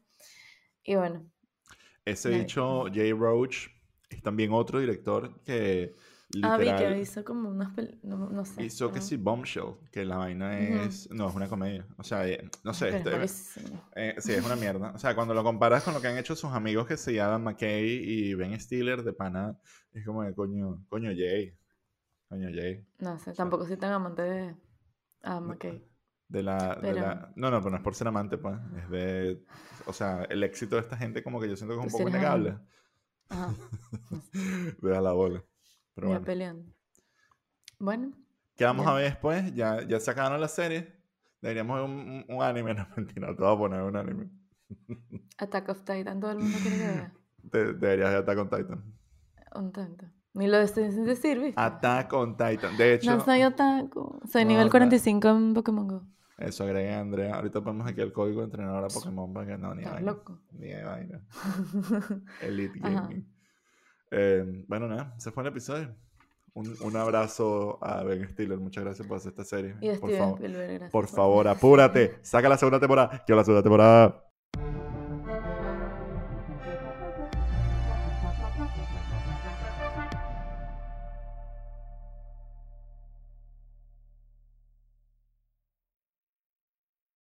Y 0.84 0.94
bueno. 0.94 1.24
Ese 2.04 2.30
dicho, 2.30 2.84
Jay 2.92 3.12
Roach, 3.12 3.68
es 4.10 4.22
también 4.22 4.52
otro 4.52 4.80
director 4.80 5.40
que 5.44 5.94
Ah, 6.42 6.56
vi 6.56 6.74
que 6.74 7.00
hizo 7.00 7.24
como 7.24 7.50
unas 7.50 7.72
no, 8.02 8.30
no, 8.30 8.44
sé. 8.44 8.64
Hizo 8.64 8.90
que 8.90 9.02
sí 9.02 9.16
Bombshell, 9.16 9.74
que 9.90 10.04
la 10.04 10.16
vaina 10.16 10.58
es... 10.58 11.10
No, 11.10 11.28
es 11.28 11.34
una 11.34 11.46
comedia. 11.46 11.86
O 11.98 12.02
sea, 12.02 12.26
eh, 12.26 12.48
no 12.64 12.72
sé. 12.72 12.96
Este, 12.96 13.10
eh, 13.96 14.14
sí, 14.18 14.32
es 14.32 14.44
una 14.44 14.56
mierda. 14.56 14.92
O 14.94 14.98
sea, 14.98 15.14
cuando 15.14 15.34
lo 15.34 15.44
comparas 15.44 15.82
con 15.82 15.92
lo 15.92 16.00
que 16.00 16.08
han 16.08 16.16
hecho 16.16 16.34
sus 16.34 16.50
amigos 16.52 16.86
que 16.86 16.96
se 16.96 17.12
llaman 17.12 17.44
McKay 17.44 17.84
y 17.84 18.34
Ben 18.34 18.58
Stiller 18.58 19.02
de 19.02 19.12
pana, 19.12 19.58
es 19.92 20.06
como 20.06 20.22
de 20.22 20.34
coño, 20.34 20.82
coño 20.88 21.10
Jay. 21.10 21.54
Jay. 22.40 22.86
No 22.98 23.18
sé, 23.18 23.32
tampoco 23.32 23.66
soy 23.66 23.76
tan 23.76 23.92
amante 23.92 24.22
de 24.22 24.56
Adam 25.22 25.48
McKay. 25.48 25.84
De 26.28 26.42
la, 26.42 26.76
de 26.76 26.94
la, 26.94 27.32
No, 27.36 27.50
no, 27.50 27.58
pero 27.58 27.70
no 27.70 27.76
es 27.76 27.82
por 27.82 27.94
ser 27.94 28.08
amante, 28.08 28.38
pues. 28.38 28.58
Es 28.78 28.90
de... 28.90 29.44
O 29.86 29.92
sea, 29.92 30.24
el 30.24 30.42
éxito 30.42 30.76
de 30.76 30.82
esta 30.82 30.96
gente 30.96 31.22
como 31.22 31.40
que 31.40 31.48
yo 31.48 31.56
siento 31.56 31.74
que 31.74 31.86
es 31.86 31.92
un 31.92 31.98
poco 31.98 32.08
innegable. 32.08 32.58
Ajá. 33.28 33.54
Deja 34.80 35.00
la 35.00 35.12
bola. 35.12 35.44
Pero 35.94 36.08
bueno. 36.08 36.24
peleando. 36.24 36.72
Bueno. 37.78 38.12
¿Qué 38.56 38.64
vamos 38.64 38.86
a 38.86 38.94
ver 38.94 39.04
después? 39.10 39.54
Ya, 39.54 39.86
ya 39.86 40.00
se 40.00 40.10
acabaron 40.10 40.40
las 40.40 40.54
series. 40.54 40.86
Deberíamos 41.42 41.80
ver 41.80 41.90
un, 41.90 42.24
un, 42.28 42.42
anime. 42.42 42.74
No, 42.74 42.86
mentira, 42.96 43.34
te 43.34 43.42
voy 43.42 43.54
a 43.54 43.58
poner 43.58 43.82
un 43.82 43.96
anime. 43.96 44.30
Attack 45.38 45.68
of 45.68 45.84
Titan, 45.84 46.20
todo 46.20 46.32
el 46.32 46.38
mundo 46.38 46.58
quiere 46.62 46.78
ver. 46.78 47.12
De, 47.42 47.72
deberías 47.74 48.10
ver 48.10 48.18
Attack 48.18 48.38
on 48.38 48.48
Titan. 48.48 48.94
Un 49.54 49.72
tanto. 49.72 50.06
Ni 50.34 50.46
lo 50.46 50.58
estoy 50.58 50.90
sin 50.90 51.04
decir, 51.04 51.38
¿viste? 51.38 51.60
Attack 51.60 52.12
on 52.14 52.36
Titan. 52.36 52.76
De 52.76 52.94
hecho. 52.94 53.10
No 53.10 53.22
soy 53.24 53.42
otaku. 53.42 54.20
Soy 54.30 54.44
nivel 54.44 54.70
45 54.70 55.28
en 55.28 55.54
Pokémon 55.54 55.86
Go. 55.86 56.02
Eso 56.38 56.64
agregué 56.64 56.92
a 56.92 57.00
Andrea. 57.00 57.34
Ahorita 57.36 57.60
ponemos 57.60 57.86
aquí 57.86 58.00
el 58.00 58.12
código 58.12 58.40
de 58.40 58.46
entrenadora 58.46 58.88
Pokémon 58.88 59.32
para 59.32 59.46
que 59.46 59.58
no, 59.58 59.74
ni 59.74 59.84
vaina. 59.84 60.00
loco. 60.00 60.40
Ni 60.52 60.68
de 60.68 60.82
vaina. 60.82 61.20
Elite 62.40 62.78
Gaming. 62.80 63.26
Eh, 64.10 64.64
bueno, 64.66 64.88
nada, 64.88 65.14
ese 65.16 65.30
fue 65.30 65.42
el 65.42 65.50
episodio. 65.50 65.94
Un, 66.54 66.74
un, 66.82 66.96
abrazo 66.96 67.78
a 67.82 68.02
Ben 68.02 68.28
Stiller. 68.28 68.58
Muchas 68.58 68.84
gracias 68.84 69.06
por 69.06 69.18
hacer 69.18 69.30
esta 69.30 69.44
serie. 69.44 69.76
Y 69.80 69.96
por, 69.96 70.10
favor, 70.10 70.34
Spielberg, 70.34 70.90
por 70.90 71.06
favor, 71.06 71.48
apúrate. 71.48 72.18
Saca 72.22 72.48
la 72.48 72.58
segunda 72.58 72.78
temporada. 72.78 73.22
Quiero 73.24 73.36
la 73.38 73.44
segunda 73.44 73.62
temporada. 73.62 74.31